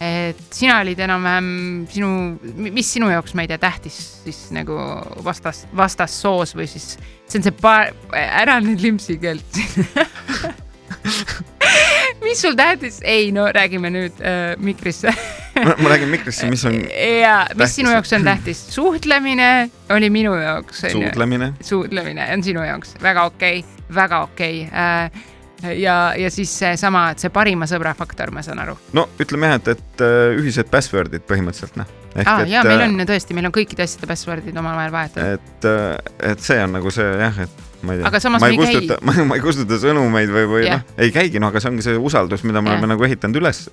et 0.00 0.36
sina 0.52 0.80
olid 0.82 0.98
enam-vähem 1.00 1.86
sinu, 1.92 2.10
mis 2.58 2.92
sinu 2.92 3.08
jaoks, 3.12 3.34
ma 3.36 3.42
ei 3.46 3.50
tea, 3.50 3.58
tähtis 3.60 3.96
siis 4.24 4.40
nagu 4.54 4.76
vastas, 5.24 5.64
vastassoos 5.76 6.54
või 6.58 6.68
siis 6.70 6.96
see 7.26 7.40
on 7.40 7.46
see 7.46 7.54
paar, 7.62 7.92
ära 8.12 8.58
nüüd 8.64 8.80
limpsi 8.84 9.18
keelt 9.22 9.56
mis 12.26 12.42
sul 12.42 12.54
tähtis, 12.58 13.00
ei 13.04 13.32
no 13.34 13.46
räägime 13.54 13.90
nüüd 13.94 14.20
äh, 14.20 14.54
mikrisse 14.60 15.14
ma 15.56 15.88
räägin 15.88 16.12
mikrisse, 16.12 16.50
mis 16.50 16.64
on 16.68 16.82
ja 17.24 17.46
mis 17.56 17.78
sinu 17.78 17.94
jaoks 17.94 18.12
on 18.18 18.26
tähtis, 18.26 18.66
suhtlemine 18.76 19.70
oli 19.90 20.10
minu 20.10 20.34
jaoks 20.34 20.84
suudlemine. 20.92 21.54
suudlemine 21.60 22.28
on 22.34 22.44
sinu 22.44 22.66
jaoks 22.66 22.94
väga 23.02 23.24
okei 23.30 23.64
okay,, 23.64 23.88
väga 23.94 24.20
okei 24.28 24.68
okay.. 24.68 25.24
ja, 25.62 26.14
ja 26.18 26.30
siis 26.32 26.52
seesama, 26.58 27.10
et 27.14 27.22
see 27.22 27.32
parima 27.32 27.68
sõbra 27.70 27.94
faktor, 27.96 28.32
ma 28.34 28.42
saan 28.44 28.60
aru. 28.64 28.76
no 28.96 29.06
ütleme 29.22 29.52
jah, 29.52 29.60
et, 29.60 29.70
et 29.76 30.04
äh, 30.04 30.34
ühised 30.40 30.68
password'id 30.72 31.24
põhimõtteliselt 31.28 31.78
noh. 31.80 31.92
aa 32.22 32.42
et, 32.42 32.50
ja 32.52 32.64
meil 32.66 32.82
äh, 32.82 32.90
on 32.90 33.06
tõesti, 33.08 33.36
meil 33.36 33.48
on 33.48 33.54
kõikide 33.56 33.86
asjade 33.86 34.08
password'id 34.10 34.56
omavahel 34.56 34.92
vahetatud. 34.94 35.40
et, 35.40 35.70
et 36.32 36.44
see 36.44 36.58
on 36.64 36.76
nagu 36.78 36.92
see 36.94 37.08
jah, 37.22 37.42
et 37.46 37.64
ma 37.86 37.96
ei 37.96 38.02
tea. 38.02 38.30
Ma 38.32 38.48
ei 38.48 38.58
kustuta, 38.60 38.98
ma, 39.06 39.16
ma 39.28 39.38
ei 39.38 39.44
kustuta 39.44 39.80
sõnumeid 39.80 40.32
või, 40.32 40.46
või 40.50 40.64
Jah. 40.66 40.80
noh, 40.80 40.96
ei 41.04 41.12
käigi, 41.14 41.42
no 41.42 41.50
aga 41.52 41.62
see 41.62 41.72
ongi 41.72 41.86
see 41.86 41.98
usaldus, 41.98 42.44
mida 42.46 42.62
me 42.62 42.72
Jah. 42.72 42.78
oleme 42.78 42.92
nagu 42.94 43.08
ehitanud 43.08 43.40
üles. 43.40 43.66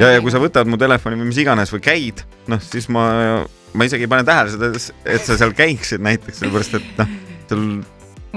ja, 0.00 0.10
ja 0.16 0.22
kui 0.22 0.34
sa 0.34 0.42
võtad 0.42 0.70
mu 0.70 0.78
telefoni 0.80 1.18
või 1.20 1.30
mis 1.30 1.42
iganes 1.42 1.72
või 1.74 1.82
käid, 1.84 2.24
noh 2.50 2.62
siis 2.64 2.88
ma, 2.92 3.06
ma 3.74 3.88
isegi 3.88 4.08
ei 4.08 4.10
pane 4.10 4.26
tähele 4.26 4.54
seda, 4.54 4.70
et 5.06 5.26
sa 5.26 5.38
seal 5.40 5.54
käiksid 5.56 6.02
näiteks, 6.04 6.42
sellepärast 6.42 6.78
et 6.80 7.02
noh, 7.02 7.18
sul 7.50 7.68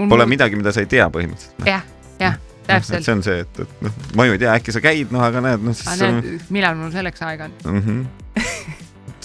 pole 0.09 0.27
midagi, 0.29 0.59
mida 0.59 0.73
sa 0.73 0.83
ei 0.83 0.91
tea 0.91 1.07
põhimõtteliselt 1.13 1.63
no.. 1.63 1.69
jah, 1.69 1.85
jah, 2.21 2.37
täpselt. 2.67 3.05
see 3.05 3.15
on 3.15 3.23
see, 3.25 3.43
et, 3.45 3.61
et 3.63 3.85
noh, 3.85 4.01
ma 4.17 4.27
ju 4.27 4.35
ei 4.35 4.41
tea, 4.41 4.55
äkki 4.57 4.75
sa 4.75 4.81
käid, 4.83 5.13
noh 5.13 5.23
aga 5.25 5.43
näed, 5.43 5.63
noh 5.65 5.77
siis 5.77 5.87
aga 5.93 6.09
näed, 6.17 6.49
millal 6.53 6.75
mul 6.79 6.91
selleks 6.93 7.23
aega 7.27 7.47
on? 7.47 7.55
mm. 7.63 7.79
-hmm. 7.85 8.43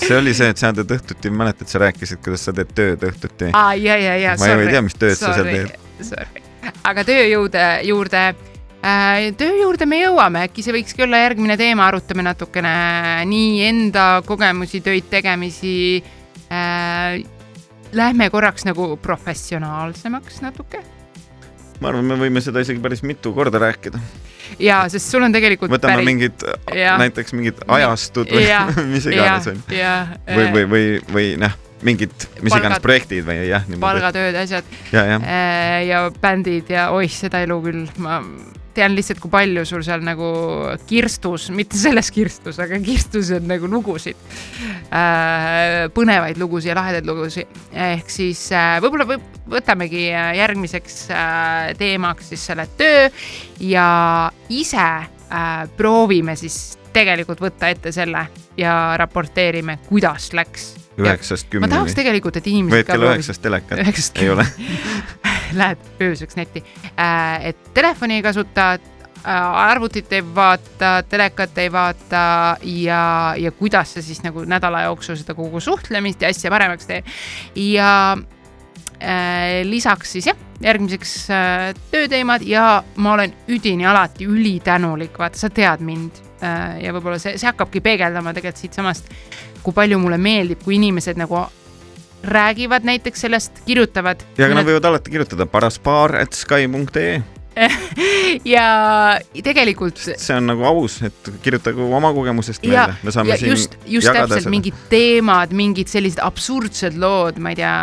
see 0.02 0.16
oli 0.18 0.34
see, 0.36 0.52
et 0.52 0.62
sa 0.62 0.72
teed 0.76 0.94
õhtuti, 0.96 1.32
mäletad, 1.42 1.70
sa 1.70 1.82
rääkisid, 1.82 2.22
kuidas 2.24 2.46
sa 2.48 2.54
teed 2.56 2.72
tööd 2.76 3.04
õhtuti. 3.10 3.50
aa, 3.52 3.74
ja, 3.74 3.98
ja, 3.98 4.16
ja. 4.20 4.38
ma 4.38 4.54
ju 4.54 4.64
ei 4.64 4.72
tea, 4.76 4.86
mis 4.86 4.96
tööd 4.98 5.18
sa 5.18 5.34
seal 5.34 5.50
teed. 5.50 5.76
Sorry, 6.02 6.46
aga 6.90 7.04
tööjõude 7.06 7.66
juurde 7.88 8.22
äh,, 8.30 9.28
töö 9.38 9.52
juurde 9.62 9.86
me 9.86 10.00
jõuame, 10.02 10.46
äkki 10.48 10.64
see 10.64 10.74
võikski 10.78 11.06
olla 11.06 11.22
järgmine 11.26 11.58
teema, 11.60 11.86
arutame 11.90 12.24
natukene 12.26 12.72
nii 13.30 13.62
enda 13.68 14.08
kogemusi, 14.26 14.82
töid, 14.84 15.10
tegemisi 15.12 15.76
äh,. 16.50 17.22
Lähme 17.92 18.30
korraks 18.32 18.64
nagu 18.64 18.86
professionaalsemaks 19.04 20.38
natuke. 20.40 20.78
Ma 21.82 21.90
arvan, 21.90 22.06
me 22.12 22.20
võime 22.20 22.42
seda 22.44 22.62
isegi 22.64 22.82
päris 22.82 23.02
mitu 23.06 23.34
korda 23.36 23.60
rääkida. 23.62 24.00
ja 24.62 24.84
sest 24.92 25.10
sul 25.10 25.24
on 25.26 25.34
tegelikult 25.34 25.72
võtame 25.72 25.98
päris... 25.98 26.08
mingid, 26.10 26.46
näiteks 27.02 27.36
mingid 27.36 27.60
ajastud 27.66 28.30
või 28.32 28.46
ja, 28.46 28.64
mis 28.94 29.10
iganes 29.10 29.50
on. 29.52 29.60
ja 29.74 29.92
või, 30.28 30.48
või, 30.54 30.64
või, 30.74 30.86
või 31.12 31.28
noh, 31.42 31.58
mingid, 31.82 32.14
mis 32.38 32.48
Palgad- 32.52 32.62
iganes 32.62 32.82
projektid 32.84 33.26
või 33.26 33.42
jah, 33.48 33.66
palgatööd, 33.82 34.38
asjad. 34.44 34.74
Ja, 34.94 35.04
jah, 35.14 35.22
äh, 35.26 35.78
ja 35.90 36.02
bändid 36.22 36.70
ja 36.72 36.90
oih, 36.94 37.10
seda 37.10 37.42
elu 37.46 37.58
küll, 37.66 37.86
ma 38.02 38.20
tean 38.74 38.96
lihtsalt, 38.96 39.20
kui 39.22 39.30
palju 39.32 39.64
sul 39.68 39.84
seal 39.86 40.02
nagu 40.04 40.28
kirstus, 40.88 41.48
mitte 41.54 41.78
selles 41.80 42.10
kirstus, 42.14 42.58
aga 42.62 42.80
kirstus 42.84 43.32
on 43.36 43.48
nagu 43.50 43.70
lugusid 43.70 44.18
äh,, 44.92 45.88
põnevaid 45.94 46.40
lugusid 46.40 46.72
ja 46.72 46.78
lahedaid 46.78 47.08
lugusid. 47.08 47.62
ehk 47.72 48.12
siis 48.12 48.44
äh, 48.56 48.76
võib-olla 48.82 49.08
võib, 49.14 49.24
võtamegi 49.52 50.06
äh, 50.10 50.32
järgmiseks 50.40 51.00
äh, 51.10 51.72
teemaks 51.78 52.32
siis 52.32 52.46
selle 52.50 52.68
töö 52.78 53.08
ja 53.60 53.88
ise 54.52 54.86
äh, 54.86 55.50
proovime 55.76 56.36
siis 56.36 56.78
tegelikult 56.92 57.40
võtta 57.40 57.72
ette 57.72 57.92
selle 57.92 58.26
ja 58.56 58.94
raporteerime, 59.00 59.78
kuidas 59.88 60.32
läks. 60.36 60.74
üheksast 61.00 61.54
ma 61.56 61.68
tahaks 61.68 61.92
kümneni. 61.92 61.96
tegelikult, 61.96 62.36
et 62.36 62.46
inimesed 62.52 62.84
et 62.84 62.92
kella 62.92 63.14
üheksast 63.14 63.42
telekat 63.42 64.20
ei 64.20 64.32
ole. 64.32 64.46
lähed 65.60 65.92
ööseks 66.00 66.36
netti, 66.38 66.64
et 67.42 67.70
telefoni 67.74 68.20
ei 68.20 68.24
kasuta, 68.24 68.72
arvutit 69.24 70.12
ei 70.12 70.22
vaata, 70.34 71.02
telekat 71.08 71.58
ei 71.58 71.72
vaata 71.72 72.22
ja, 72.62 73.34
ja 73.38 73.52
kuidas 73.52 73.94
see 73.94 74.02
siis 74.02 74.22
nagu 74.24 74.44
nädala 74.48 74.82
jooksul 74.88 75.16
seda 75.20 75.34
kogu 75.38 75.60
suhtlemist 75.60 76.22
ja 76.22 76.30
asja 76.32 76.50
paremaks 76.50 76.88
teeb. 76.88 77.06
ja 77.54 78.16
äh, 79.02 79.62
lisaks 79.62 80.12
siis 80.12 80.26
jah, 80.26 80.38
järgmiseks 80.62 81.14
äh, 81.30 81.68
tööteemad 81.90 82.42
ja 82.46 82.82
ma 82.96 83.14
olen 83.14 83.34
üdini 83.48 83.86
alati 83.86 84.26
ülitänulik, 84.26 85.18
vaata, 85.18 85.38
sa 85.38 85.50
tead 85.50 85.84
mind 85.86 86.18
äh, 86.42 86.82
ja 86.82 86.94
võib-olla 86.94 87.18
see, 87.22 87.36
see 87.38 87.50
hakkabki 87.50 87.82
peegeldama 87.84 88.34
tegelikult 88.34 88.64
siitsamast, 88.64 89.10
kui 89.62 89.74
palju 89.74 90.02
mulle 90.02 90.18
meeldib, 90.18 90.64
kui 90.64 90.80
inimesed 90.80 91.20
nagu 91.20 91.44
räägivad 92.22 92.84
näiteks 92.84 93.20
sellest, 93.26 93.62
kirjutavad. 93.66 94.22
ja 94.38 94.46
aga 94.46 94.60
nad 94.60 94.68
võivad 94.68 94.90
alati 94.92 95.10
kirjutada 95.10 95.46
paraspaar 95.46 96.16
at 96.22 96.36
sky.ee, 96.36 97.22
ja 98.54 98.66
tegelikult 99.44 99.98
see 100.00 100.36
on 100.36 100.46
nagu 100.52 100.64
aus, 100.68 101.00
et 101.06 101.32
kirjutagu 101.44 101.88
oma 101.92 102.12
kogemusest 102.16 102.64
ja 102.64 102.86
meile, 102.86 102.96
me 103.02 103.14
saame 103.14 103.34
ja 103.34 103.40
siin 103.40 103.52
just, 103.52 103.76
just 103.84 104.08
jagada 104.08 104.30
täpselt 104.30 104.46
seda. 104.46 104.54
mingid 104.54 104.78
teemad, 104.92 105.52
mingid 105.56 105.92
sellised 105.92 106.22
absurdsed 106.24 106.96
lood, 107.00 107.40
ma 107.42 107.52
ei 107.52 107.60
tea, 107.60 107.76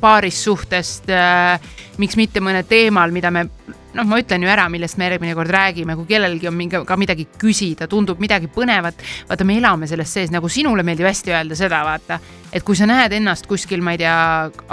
paarissuhtest 0.00 1.10
äh,, 1.12 1.60
miks 2.00 2.16
mitte 2.16 2.40
mõnel 2.44 2.64
teemal, 2.68 3.12
mida 3.12 3.32
me 3.34 3.48
noh, 3.96 4.06
ma 4.06 4.20
ütlen 4.20 4.44
ju 4.44 4.50
ära, 4.50 4.66
millest 4.72 4.98
me 5.00 5.08
järgmine 5.08 5.34
kord 5.38 5.52
räägime, 5.54 5.96
kui 5.98 6.08
kellelgi 6.10 6.48
on 6.50 6.56
mingi 6.56 6.82
ka 6.86 6.98
midagi 7.00 7.26
küsida, 7.40 7.88
tundub 7.90 8.20
midagi 8.22 8.50
põnevat. 8.52 9.02
vaata, 9.28 9.46
me 9.46 9.56
elame 9.58 9.88
selles 9.90 10.12
sees, 10.12 10.30
nagu 10.34 10.48
sinule 10.48 10.84
meeldib 10.86 11.08
hästi 11.08 11.34
öelda 11.34 11.58
seda, 11.58 11.82
vaata, 11.86 12.20
et 12.52 12.64
kui 12.66 12.78
sa 12.78 12.88
näed 12.90 13.12
ennast 13.16 13.48
kuskil, 13.50 13.82
ma 13.84 13.94
ei 13.96 14.02
tea, 14.02 14.14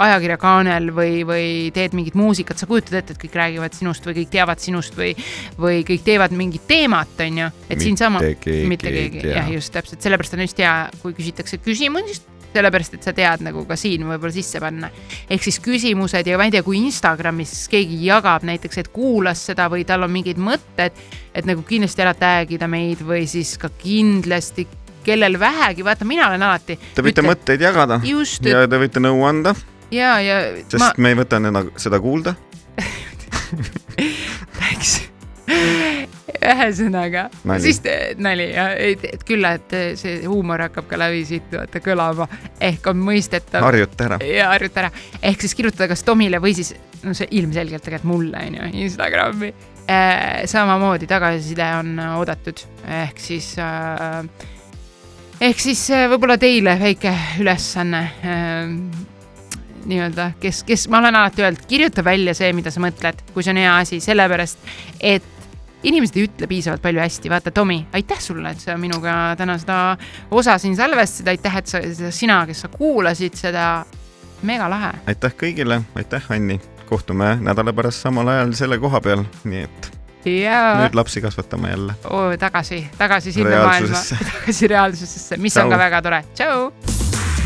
ajakirjakaanel 0.06 0.90
või, 0.94 1.22
või 1.28 1.48
teed 1.74 1.96
mingit 1.98 2.18
muusikat, 2.18 2.58
sa 2.58 2.70
kujutad 2.70 3.00
ette, 3.00 3.16
et 3.16 3.22
kõik 3.22 3.36
räägivad 3.38 3.76
sinust 3.76 4.06
või 4.06 4.20
kõik 4.20 4.32
teavad 4.34 4.62
sinust 4.62 4.98
või, 4.98 5.12
või 5.58 5.82
kõik 5.88 6.06
teevad 6.06 6.34
mingit 6.36 6.66
teemat, 6.70 7.14
on 7.26 7.44
ju, 7.44 7.52
et 7.68 7.82
siinsama 7.82 8.22
Mitte 8.22 8.42
keegi 8.44 8.66
mitte 8.68 8.92
keegi, 8.92 9.22
jah, 9.34 9.52
just 9.52 9.72
täpselt, 9.74 10.02
sellepärast 10.04 10.36
on 10.36 10.44
just 10.46 10.60
hea, 10.62 10.74
kui 11.02 11.14
küsitakse 11.16 11.60
küsimusi, 11.62 12.18
sellepärast 12.54 12.96
et 12.96 13.06
sa 13.06 13.14
tead 13.16 13.44
nagu 13.46 13.64
ka 13.68 13.76
siin 13.78 14.06
võib-olla 14.08 14.34
sisse 14.34 14.60
panna. 14.62 14.90
ehk 15.30 15.44
siis 15.44 15.60
küsimused 15.64 16.26
ja 16.26 16.38
ma 16.40 16.48
ei 16.48 16.54
tea, 16.54 16.64
kui 16.66 16.80
Instagramis 16.80 17.68
keegi 17.70 18.00
jagab 18.06 18.46
näiteks, 18.48 18.82
et 18.82 18.90
kuulas 18.94 19.44
seda 19.50 19.68
või 19.72 19.84
tal 19.88 20.06
on 20.06 20.12
mingid 20.12 20.40
mõtted, 20.40 20.92
et 21.34 21.48
nagu 21.48 21.62
kindlasti 21.66 22.04
ära 22.04 22.14
tag 22.18 22.52
ida 22.54 22.68
meid 22.70 23.04
või 23.06 23.26
siis 23.30 23.56
ka 23.60 23.70
kindlasti, 23.78 24.66
kellel 25.06 25.38
vähegi, 25.40 25.84
vaata, 25.86 26.04
mina 26.08 26.28
olen 26.28 26.42
alati. 26.48 26.78
Te 26.94 27.04
võite 27.04 27.24
mõtteid 27.24 27.62
jagada 27.64 28.00
just, 28.04 28.44
ja 28.44 28.66
te 28.68 28.80
võite 28.80 29.02
nõu 29.02 29.24
anda, 29.28 29.54
ja, 29.94 30.18
ja 30.24 30.40
sest 30.64 30.80
ma 30.82 30.92
me 30.98 31.14
ei 31.14 31.20
võta 31.22 31.40
seda 31.80 32.00
kuulda. 32.02 32.36
rääkisin 34.60 36.08
ühesõnaga, 36.36 37.28
Nali. 37.48 37.62
siis 37.62 37.80
te- 37.84 38.14
nali 38.20 38.50
ja 38.52 38.68
et, 38.74 39.22
küll, 39.26 39.44
et 39.48 39.74
see 39.98 40.18
huumor 40.26 40.62
hakkab 40.66 40.88
ka 40.90 40.98
läbi 41.00 41.24
siit 41.28 41.48
vaata 41.54 41.80
kõlama 41.84 42.28
ehk 42.60 42.86
on 42.92 43.00
mõistetav 43.08 43.64
harjuta 43.64 44.08
ära. 44.08 44.20
ja 44.24 44.50
harjuta 44.52 44.84
ära, 44.84 44.92
ehk 45.22 45.44
siis 45.44 45.56
kirjutada 45.58 45.88
kas 45.92 46.04
Tomile 46.06 46.40
või 46.42 46.54
siis 46.58 46.74
no 47.04 47.14
see 47.16 47.28
ilmselgelt 47.40 47.84
tegelikult 47.84 48.12
mulle 48.12 48.44
on 48.46 48.60
ju 48.60 48.70
Instagrami 48.84 49.52
eh,. 49.88 50.46
samamoodi 50.46 51.08
tagasiside 51.10 51.68
on 51.80 51.98
oodatud, 52.18 52.62
ehk 53.02 53.20
siis 53.22 53.54
äh, 53.62 54.22
ehk 55.40 55.62
siis 55.62 55.84
äh, 55.94 56.08
võib-olla 56.12 56.38
teile 56.40 56.76
väike 56.80 57.14
ülesanne 57.42 58.02
äh, 58.22 59.06
nii-öelda, 59.88 60.32
kes, 60.42 60.62
kes, 60.68 60.86
ma 60.92 61.00
olen 61.00 61.16
alati 61.16 61.42
öelnud, 61.42 61.64
kirjuta 61.68 62.04
välja 62.04 62.34
see, 62.36 62.52
mida 62.56 62.72
sa 62.74 62.82
mõtled, 62.84 63.22
kui 63.32 63.44
see 63.44 63.54
on 63.54 63.60
hea 63.62 63.74
asi, 63.78 64.00
sellepärast 64.04 64.70
et 65.00 65.37
inimesed 65.82 66.16
ei 66.16 66.26
ütle 66.26 66.48
piisavalt 66.50 66.82
palju 66.82 67.00
hästi, 67.00 67.30
vaata, 67.30 67.50
Tomi, 67.54 67.86
aitäh 67.92 68.20
sulle, 68.20 68.50
et 68.50 68.60
sa 68.60 68.76
minuga 68.80 69.34
täna 69.38 69.58
seda 69.58 69.96
osa 70.30 70.58
siin 70.58 70.76
salvestasid, 70.76 71.28
aitäh, 71.28 71.60
et 71.60 71.66
sa, 71.70 71.82
sina, 72.10 72.40
kes 72.46 72.64
sa 72.64 72.72
kuulasid 72.72 73.38
seda, 73.38 73.68
mega 74.42 74.70
lahe. 74.70 74.92
aitäh 75.06 75.36
kõigile, 75.44 75.82
aitäh, 75.94 76.32
Anni. 76.34 76.60
kohtume 76.88 77.36
nädala 77.44 77.72
pärast 77.76 78.00
samal 78.00 78.28
ajal 78.32 78.52
selle 78.56 78.78
koha 78.80 79.00
peal, 79.04 79.24
nii 79.44 79.62
et 79.66 79.90
ja 80.24 80.60
nüüd 80.80 80.94
lapsi 80.96 81.20
kasvatame 81.20 81.70
jälle. 81.70 81.94
oo, 82.10 82.36
tagasi, 82.36 82.86
tagasi 82.98 83.32
sinna 83.32 83.64
maailma, 83.64 83.96
tagasi 84.32 84.68
reaalsusesse, 84.68 85.36
mis 85.36 85.56
on 85.56 85.62
Tšau. 85.62 85.70
ka 85.70 85.78
väga 85.78 86.02
tore, 86.02 86.22
tšau. 86.34 86.72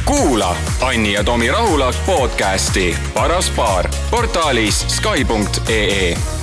kuula 0.05 0.57
Anni 0.83 1.13
ja 1.13 1.25
Tomi 1.25 1.51
Rahula 1.51 1.93
podcasti 2.07 2.97
Paras 3.15 3.51
paar 3.51 3.91
portaalis 4.11 4.85
Skype.ee 4.89 6.42